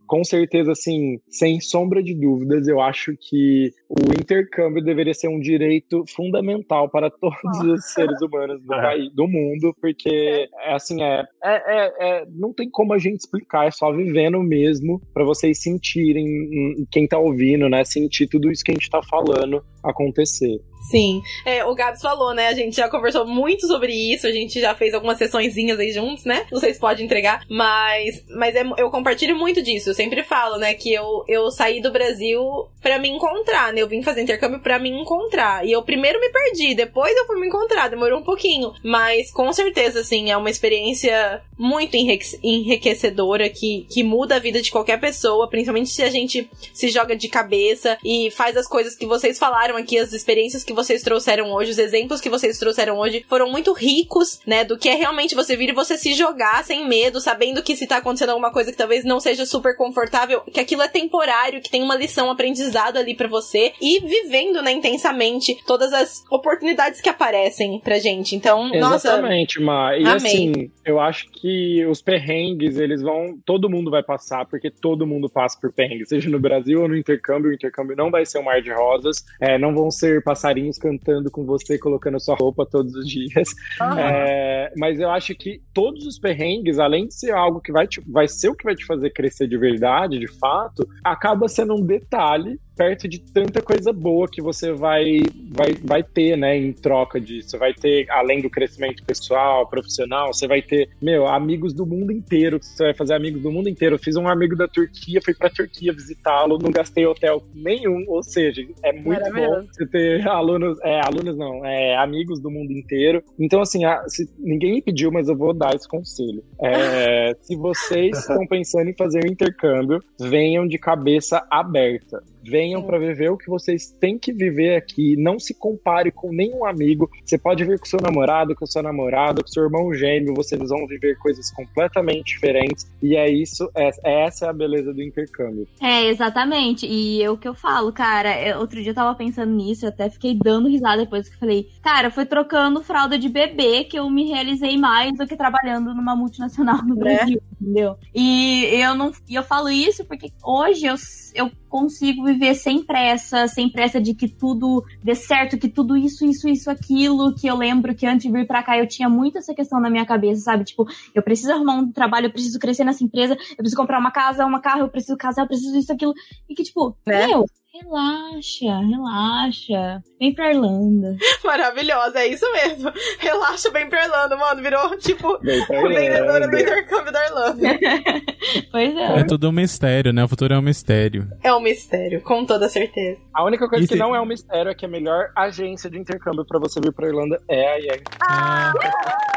com 0.07 0.23
certeza, 0.23 0.71
assim, 0.71 1.19
sem 1.29 1.61
sombra 1.61 2.01
de 2.01 2.15
dúvidas, 2.15 2.69
eu 2.69 2.81
acho 2.81 3.17
que 3.19 3.73
o 3.89 4.13
intercâmbio 4.13 4.85
deveria 4.85 5.15
ser 5.24 5.24
um 5.29 5.41
direito 5.41 6.05
fundamental 6.15 6.89
para 6.89 7.11
todos 7.11 7.61
os 7.61 7.85
seres 7.93 8.21
humanos 8.21 8.63
do, 8.63 8.73
é. 8.75 8.83
país, 8.83 9.15
do 9.15 9.27
mundo, 9.27 9.75
porque 9.81 10.49
é 10.63 10.75
assim, 10.75 11.03
é, 11.03 11.25
é, 11.43 11.55
é, 11.55 11.93
é, 12.01 12.27
não 12.31 12.53
tem 12.53 12.71
como 12.71 12.93
a 12.93 12.99
gente 12.99 13.21
explicar, 13.21 13.67
é 13.67 13.71
só 13.71 13.93
vivendo 13.93 14.41
mesmo 14.43 15.01
para 15.13 15.25
vocês 15.25 15.63
sentirem, 15.63 16.27
hum, 16.27 16.87
quem 16.91 17.07
tá 17.07 17.19
ouvindo, 17.19 17.69
né, 17.69 17.85
sentir 17.85 18.27
tudo 18.27 18.51
isso 18.51 18.65
que 18.65 18.71
a 18.71 18.75
gente 18.75 18.91
tá 18.91 19.03
falando 19.03 19.63
acontecer. 19.85 20.61
Sim. 20.91 21.23
É, 21.45 21.65
o 21.65 21.75
Gabs 21.75 22.01
falou, 22.01 22.35
né? 22.35 22.49
A 22.49 22.55
gente 22.55 22.77
já 22.77 22.89
conversou 22.89 23.27
muito 23.27 23.67
sobre 23.67 23.93
isso, 23.93 24.27
a 24.27 24.33
gente 24.33 24.61
já 24.61 24.75
fez 24.75 24.93
algumas 24.93 25.19
sessõezinhas 25.19 25.79
aí 25.79 25.93
juntos, 25.93 26.25
né? 26.25 26.47
Não 26.53 26.61
sei 26.61 26.75
se 26.75 26.81
pode 26.81 27.03
entregar, 27.03 27.43
mas, 27.49 28.23
mas 28.29 28.55
é, 28.55 28.63
eu 28.77 28.91
compartilho 28.91 29.37
muito 29.37 29.63
disso. 29.63 29.91
Eu 29.91 29.95
sempre 29.95 30.23
falo, 30.23 30.59
né, 30.59 30.75
que 30.75 30.93
eu, 30.93 31.25
eu 31.27 31.51
saí 31.51 31.81
do 31.81 31.91
Brasil 31.91 32.41
para 32.83 32.99
me 32.99 33.09
encontrar, 33.09 33.73
né? 33.73 33.81
Eu 33.81 33.89
vim 33.89 34.03
fazer 34.03 34.23
intercâmbio 34.23 34.61
para 34.61 34.79
me 34.79 34.91
encontrar. 34.91 35.67
E 35.67 35.73
eu 35.73 35.83
primeiro 35.83 36.21
me 36.21 36.29
perdi, 36.31 36.75
depois 36.75 37.17
eu 37.17 37.27
fui 37.27 37.41
me 37.41 37.47
encontrar, 37.47 37.89
demorou 37.89 38.21
um 38.21 38.25
pouquinho. 38.25 38.73
Mas 38.85 39.31
com 39.33 39.53
certeza, 39.53 40.01
assim, 40.01 40.31
é 40.31 40.37
uma 40.37 40.51
experiência 40.51 41.43
muito 41.59 41.97
enriquecedora 41.97 43.49
que, 43.49 43.87
que 43.91 44.03
muda 44.03 44.37
a 44.37 44.41
vida 44.41 44.61
de 44.61 44.71
qualquer 44.71 45.01
pessoa, 45.01 45.49
principalmente 45.49 45.91
se 45.91 46.03
a 46.03 46.11
gente 46.11 46.51
se 46.73 46.89
joga 46.89 47.17
de 47.17 47.29
cabeça 47.29 47.97
e 48.05 48.31
faz 48.31 48.57
as 48.57 48.67
coisas 48.67 48.95
que 48.95 49.07
vocês 49.07 49.39
falaram 49.39 49.74
aqui, 49.77 49.99
as 49.99 50.13
experiências 50.13 50.65
que 50.65 50.73
vocês 50.73 51.03
trouxeram 51.03 51.53
hoje, 51.53 51.71
os 51.71 51.79
exemplos 51.79 52.21
que 52.21 52.31
vocês 52.31 52.59
trouxeram 52.59 52.99
hoje 52.99 53.25
foram 53.29 53.51
muito 53.51 53.73
ricos, 53.73 54.41
né? 54.47 54.65
Do 54.65 54.79
que 54.79 54.89
é 54.89 54.95
realmente 54.95 55.35
você 55.35 55.57
vir 55.57 55.71
e 55.71 55.73
você 55.73 55.97
se 55.97 56.15
jogar 56.15 56.65
sem 56.65 56.87
medo, 56.89 57.21
sabendo 57.21 57.63
que 57.63 57.77
se 57.77 57.87
tá 57.87 57.99
acontecendo 57.99 58.31
alguma 58.31 58.53
coisa 58.53 58.71
que 58.71 58.79
talvez 58.79 59.05
não 59.05 59.21
seja 59.21 59.47
super 59.47 59.77
confortável, 59.77 60.41
que 60.43 60.61
aquilo 60.61 60.83
é 60.83 60.89
temporário, 60.89 61.61
que 61.61 61.71
tem 61.71 61.83
uma 61.83 61.97
lição 61.97 62.31
aprendizado 62.31 62.97
ali 62.97 63.15
para 63.15 63.29
você 63.29 63.73
e 63.81 64.01
vivendo, 64.01 64.63
né, 64.63 64.73
intensamente 64.73 65.57
todas 65.67 65.93
as 65.93 66.25
oportunidades 66.31 67.01
que 67.01 67.09
aparecem 67.09 67.81
pra 67.81 67.99
gente. 67.99 68.35
Então, 68.35 68.75
Exatamente, 68.75 69.61
nossa. 69.61 69.67
Ma. 69.67 69.97
E 69.97 70.03
amei. 70.03 70.15
assim, 70.15 70.71
eu 70.85 71.01
acho 71.01 71.31
que 71.31 71.85
os 71.87 72.03
perrengues, 72.03 72.79
eles 72.79 73.03
vão. 73.03 73.39
Todo 73.45 73.71
mundo 73.71 73.91
vai 73.91 74.03
passar, 74.03 74.47
porque 74.47 74.71
todo 74.71 75.07
mundo 75.07 75.29
passa 75.29 75.59
por 75.61 75.73
perrengues, 75.73 76.09
seja 76.09 76.29
no 76.29 76.39
Brasil 76.39 76.83
ou 76.83 76.89
no 76.89 76.97
intercâmbio. 76.97 77.51
O 77.51 77.55
intercâmbio 77.55 77.97
não 77.97 78.11
vai 78.11 78.25
ser 78.25 78.39
um 78.39 78.45
mar 78.45 78.61
de 78.61 78.73
rosas, 78.73 79.25
é, 79.41 79.59
não 79.65 79.75
vão 79.75 79.91
ser 79.91 80.23
passarinhos 80.23 80.79
cantando 80.79 81.31
com 81.31 81.45
você, 81.45 81.79
colocando 81.79 82.21
sua 82.21 82.37
roupa 82.37 82.67
todos 82.67 82.95
os 82.95 83.09
dias. 83.09 83.49
Uhum. 83.81 83.99
É, 83.99 84.73
mas 84.77 85.01
eu 85.01 85.11
acho 85.11 85.35
que 85.35 85.63
todos 85.73 86.07
os 86.07 86.19
perrengues, 86.19 86.79
além 86.79 87.07
de 87.07 87.15
ser 87.15 87.33
algo 87.33 87.61
que 87.61 87.73
vai, 87.73 87.87
te, 87.87 88.01
vai 88.07 88.29
ser 88.29 88.51
o 88.51 88.55
que 88.55 88.65
vai 88.65 88.75
te 88.75 88.85
fazer 88.85 89.11
crescer 89.11 89.49
de 89.49 89.57
verdade, 89.57 90.19
de 90.19 90.29
fato, 90.39 90.87
acaba 91.03 91.49
sendo 91.49 91.75
um 91.75 91.81
detalhe 91.81 92.61
perto 92.77 93.09
de 93.09 93.21
tanta 93.21 93.63
coisa 93.63 93.93
boa 93.93 94.29
que 94.29 94.43
você 94.43 94.73
vai, 94.73 95.23
vai, 95.51 95.75
vai 95.83 96.03
ter, 96.03 96.37
né, 96.37 96.57
em 96.57 96.73
troca 96.73 97.21
disso. 97.21 97.51
Você 97.51 97.59
vai 97.59 97.73
ter, 97.73 98.11
além 98.11 98.41
do 98.41 98.51
crescimento 98.51 99.05
pessoal, 99.05 99.67
profissional, 99.67 100.33
você 100.33 100.47
vai 100.47 100.61
ter, 100.61 100.89
meu, 101.01 101.27
amigos 101.27 101.73
do 101.73 101.87
mundo 101.87 102.13
inteiro, 102.13 102.59
você 102.61 102.85
vai 102.85 102.95
fazer 102.95 103.15
amigos 103.15 103.43
do 103.43 103.51
mundo 103.51 103.69
inteiro. 103.69 103.95
Eu 103.95 103.99
fiz 103.99 104.17
um 104.17 104.29
amigo 104.29 104.57
da 104.57 104.69
Turquia, 104.69 105.21
fui 105.23 105.35
pra 105.35 105.51
Turquia 105.51 105.93
visitá-lo, 105.93 106.59
não 106.59 106.71
gastei 106.71 107.07
hotel 107.07 107.43
nenhum, 107.55 108.05
ou 108.09 108.23
seja, 108.23 108.67
é 108.83 108.93
muito 108.93 109.33
bom 109.33 109.63
você 109.73 109.87
ter 109.87 110.27
alunos, 110.29 110.79
é, 110.83 111.01
alunos 111.01 111.37
não, 111.37 111.65
é, 111.65 111.97
amigos 111.97 112.41
do 112.41 112.51
mundo 112.51 112.73
inteiro. 112.73 113.23
Então, 113.39 113.61
assim, 113.61 113.85
a, 113.85 114.03
se, 114.09 114.29
ninguém 114.39 114.73
me 114.73 114.83
pediu, 114.83 115.11
mas 115.13 115.29
eu 115.29 115.37
vou 115.37 115.53
dar 115.53 115.75
esse 115.75 115.89
conselho. 115.89 116.43
É, 116.61 117.37
se 117.41 117.57
vocês 117.57 118.19
estão 118.19 118.47
pensando 118.47 118.89
em 118.89 118.95
fazer 118.95 119.25
um 119.25 119.31
intercâmbio, 119.31 120.03
venham 120.19 120.67
de 120.67 120.79
cabeça 120.79 121.47
aberta 121.51 122.23
Venham 122.45 122.83
para 122.83 122.99
viver 122.99 123.31
o 123.31 123.37
que 123.37 123.49
vocês 123.49 123.91
têm 124.01 124.19
que 124.19 124.33
viver 124.33 124.77
aqui. 124.77 125.17
Não 125.17 125.39
se 125.39 125.55
compare 125.55 126.11
com 126.11 126.33
nenhum 126.33 126.65
amigo. 126.65 127.11
Você 127.25 127.39
pode 127.39 127.65
vir 127.65 127.79
com 127.79 127.87
seu 127.87 128.01
namorado, 128.01 128.55
com 128.55 128.67
sua 128.67 128.83
namorada, 128.83 129.43
com 129.43 129.49
seu 129.49 129.65
irmão 129.65 129.93
gêmeo. 129.93 130.35
Vocês 130.35 130.69
vão 130.69 130.87
viver 130.87 131.17
coisas 131.19 131.51
completamente 131.51 132.35
diferentes. 132.35 132.87
E 133.03 133.17
é 133.17 133.31
isso, 133.31 133.71
é, 133.75 133.91
essa 134.25 134.47
é 134.47 134.49
a 134.49 134.53
beleza 134.53 134.93
do 134.93 135.03
intercâmbio. 135.03 135.67
É, 135.81 136.07
exatamente. 136.07 136.87
E 136.87 137.23
é 137.23 137.31
o 137.31 137.37
que 137.37 137.49
eu 137.49 137.55
falo, 137.55 137.93
cara. 137.93 138.41
Eu, 138.41 138.59
outro 138.59 138.81
dia 138.81 138.91
eu 138.91 138.95
tava 138.95 139.15
pensando 139.15 139.53
nisso, 139.53 139.85
eu 139.85 139.91
até 139.91 140.09
fiquei 140.11 140.35
dando 140.35 140.69
risada 140.69 141.03
depois 141.03 141.29
que 141.29 141.39
falei, 141.39 141.69
cara, 141.83 142.11
foi 142.11 142.27
trocando 142.27 142.83
fralda 142.83 143.19
de 143.19 143.29
bebê 143.29 143.85
que 143.85 143.99
eu 143.99 144.09
me 144.11 144.29
realizei 144.29 144.77
mais 144.77 145.17
do 145.17 145.27
que 145.27 145.37
trabalhando 145.37 145.95
numa 145.95 146.17
multinacional 146.17 146.83
no 146.85 146.95
né? 146.95 147.17
Brasil, 147.17 147.43
entendeu? 147.61 147.97
E 148.15 148.65
eu 148.73 148.95
não. 148.95 149.13
E 149.29 149.35
eu 149.35 149.43
falo 149.43 149.69
isso 149.69 150.05
porque 150.05 150.31
hoje 150.43 150.87
eu, 150.87 150.95
eu 151.35 151.51
consigo 151.75 152.23
viver 152.23 152.55
sem 152.55 152.85
pressa, 152.85 153.49
sem 153.49 153.69
pressa 153.69 154.01
de 154.01 154.15
que 154.15 154.29
tudo 154.29 154.85
dê 155.03 155.13
certo, 155.13 155.59
que 155.59 155.69
tudo 155.69 155.97
isso, 155.97 156.25
isso, 156.25 156.49
isso, 156.49 156.71
aquilo, 156.71 157.35
que 157.35 157.49
eu 157.49 157.57
lembro 157.57 157.97
que 157.97 158.07
antes 158.07 158.27
de 158.27 158.33
vir 158.33 158.47
para 158.47 158.63
cá 158.63 158.79
eu 158.79 158.87
tinha 158.87 159.09
muito 159.09 159.39
essa 159.39 159.53
questão 159.53 159.81
na 159.81 159.91
minha 159.91 160.07
cabeça, 160.07 160.43
sabe? 160.43 160.63
Tipo, 160.63 160.87
eu 161.13 161.21
preciso 161.21 161.51
arrumar 161.51 161.75
um 161.75 161.91
trabalho, 161.91 162.27
eu 162.27 162.31
preciso 162.31 162.61
crescer 162.61 162.85
nessa 162.85 163.03
empresa, 163.03 163.35
eu 163.35 163.57
preciso 163.57 163.77
comprar 163.77 163.99
uma 163.99 164.13
casa, 164.13 164.47
uma 164.47 164.61
carro, 164.61 164.83
eu 164.83 164.89
preciso 164.89 165.17
casar, 165.17 165.43
eu 165.43 165.49
preciso 165.49 165.77
isso, 165.77 165.93
aquilo. 165.93 166.15
E 166.49 166.55
que, 166.55 166.63
tipo, 166.63 166.97
né? 167.05 167.27
meu, 167.27 167.45
Relaxa, 167.75 168.79
relaxa. 168.89 170.01
Vem 170.21 170.33
pra 170.33 170.53
Irlanda. 170.53 171.17
Maravilhosa, 171.43 172.21
é 172.21 172.29
isso 172.29 172.47
mesmo. 172.53 172.93
Relaxa, 173.19 173.69
vem 173.73 173.89
pra 173.89 174.05
Irlanda, 174.05 174.37
mano. 174.37 174.63
Virou, 174.63 174.97
tipo, 174.97 175.37
vendedora 175.41 176.47
do 176.47 176.57
intercâmbio 176.57 177.13
da 177.13 177.27
Irlanda. 177.27 177.79
pois 178.71 178.97
é. 178.97 179.19
É 179.19 179.25
tudo 179.25 179.49
um 179.49 179.53
mistério, 179.53 180.13
né? 180.13 180.23
O 180.23 180.29
futuro 180.29 180.55
é 180.55 180.59
um 180.59 180.63
mistério. 180.63 181.29
É 181.43 181.53
um 181.53 181.59
mistério, 181.59 182.23
com 182.23 182.47
toda 182.47 182.69
certeza. 182.69 183.21
A 183.35 183.45
única 183.45 183.69
coisa 183.69 183.85
e 183.85 183.89
que 183.89 183.95
se... 183.95 183.99
não 183.99 184.15
é 184.15 184.21
um 184.21 184.27
mistério 184.27 184.71
é 184.71 184.75
que 184.75 184.87
a 184.87 184.89
melhor 184.89 185.33
agência 185.37 185.91
de 185.91 185.99
intercâmbio 185.99 186.47
pra 186.47 186.61
você 186.61 186.81
vir 186.81 186.93
pra 186.93 187.09
Irlanda 187.09 187.43
é 187.49 187.73
a 187.73 187.79
IEM. 187.81 188.03
Ah! 188.23 188.73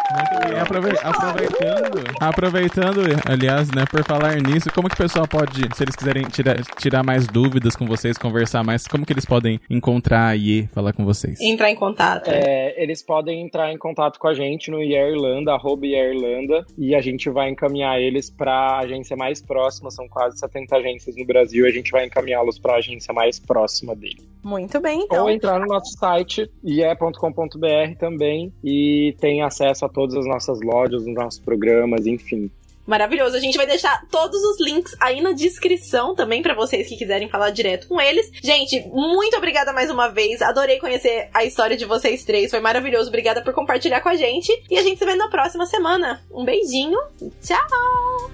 Muito 0.10 0.48
bem. 0.48 0.60
Aprove 0.60 0.90
aproveitando, 1.04 2.04
aproveitando, 2.20 3.02
aliás, 3.26 3.70
né, 3.72 3.86
por 3.86 4.04
falar 4.06 4.36
nisso, 4.36 4.70
como 4.74 4.88
que 4.88 4.94
o 4.94 4.98
pessoal 4.98 5.28
pode, 5.28 5.68
se 5.76 5.84
eles 5.84 5.96
quiserem 5.96 6.24
tirar, 6.24 6.64
tirar 6.78 7.04
mais 7.04 7.28
dúvidas 7.28 7.76
com 7.76 7.86
vocês, 7.86 8.18
conversar 8.28 8.64
mais, 8.64 8.86
como 8.88 9.06
que 9.06 9.14
eles 9.14 9.26
podem 9.26 9.60
encontrar 9.70 10.38
e 10.38 10.68
falar 10.68 10.94
com 10.94 11.06
vocês? 11.06 11.40
Entrar 11.40 11.72
em 11.72 11.76
contato. 11.76 12.30
É, 12.30 12.82
eles 12.82 13.02
podem 13.02 13.42
entrar 13.42 13.72
em 13.72 13.78
contato 13.78 14.20
com 14.20 14.28
a 14.28 14.34
gente 14.34 14.70
no 14.70 14.82
Irlanda, 14.82 15.54
arroba 15.54 15.86
Irlanda, 15.86 16.66
e 16.78 16.94
a 16.94 17.02
gente 17.02 17.30
vai 17.30 17.50
encaminhar 17.50 18.00
eles 18.00 18.30
para 18.30 18.52
a 18.52 18.80
agência 18.80 19.16
mais 19.16 19.42
próxima, 19.42 19.90
são 19.90 20.08
quase 20.08 20.38
70 20.40 20.76
agências 20.76 21.16
no 21.16 21.26
Brasil, 21.26 21.66
a 21.66 21.72
gente 21.72 21.92
vai 21.92 22.06
encaminhá-los 22.06 22.60
para 22.60 22.74
a 22.74 22.78
agência 22.78 23.14
mais 23.14 23.40
próxima 23.40 23.96
dele. 23.96 24.22
Muito 24.44 24.80
bem, 24.80 25.02
então. 25.04 25.24
Ou 25.24 25.30
entrar 25.30 25.60
no 25.60 25.66
nosso 25.66 25.98
site, 25.98 26.50
ie.com.br 26.64 27.98
também, 28.00 28.52
e 28.64 29.16
tem 29.20 29.42
acesso 29.42 29.86
a 29.86 29.90
todas 29.90 30.16
as 30.16 30.26
nossas 30.26 30.60
lojas, 30.62 31.02
os 31.02 31.14
nossos 31.14 31.40
programas, 31.40 32.06
enfim. 32.06 32.50
Maravilhoso. 32.88 33.36
A 33.36 33.40
gente 33.40 33.58
vai 33.58 33.68
deixar 33.68 34.02
todos 34.10 34.42
os 34.42 34.60
links 34.62 34.96
aí 35.00 35.22
na 35.22 35.34
descrição 35.34 36.16
também 36.16 36.42
para 36.42 36.56
vocês 36.56 36.88
que 36.88 36.96
quiserem 36.96 37.30
falar 37.30 37.50
direto 37.50 37.88
com 37.88 38.00
eles. 38.00 38.32
Gente, 38.42 38.88
muito 38.88 39.36
obrigada 39.36 39.74
mais 39.74 39.92
uma 39.92 40.08
vez. 40.08 40.42
Adorei 40.42 40.80
conhecer 40.80 41.30
a 41.34 41.44
história 41.44 41.76
de 41.76 41.84
vocês 41.86 42.24
três. 42.24 42.50
Foi 42.50 42.62
maravilhoso. 42.62 43.10
Obrigada 43.10 43.44
por 43.44 43.54
compartilhar 43.54 44.00
com 44.00 44.10
a 44.10 44.16
gente. 44.16 44.52
E 44.70 44.78
a 44.78 44.84
gente 44.84 44.98
se 44.98 45.06
vê 45.06 45.16
na 45.16 45.28
próxima 45.28 45.66
semana. 45.66 46.22
Um 46.32 46.46
beijinho. 46.46 46.98
Tchau. 47.42 47.58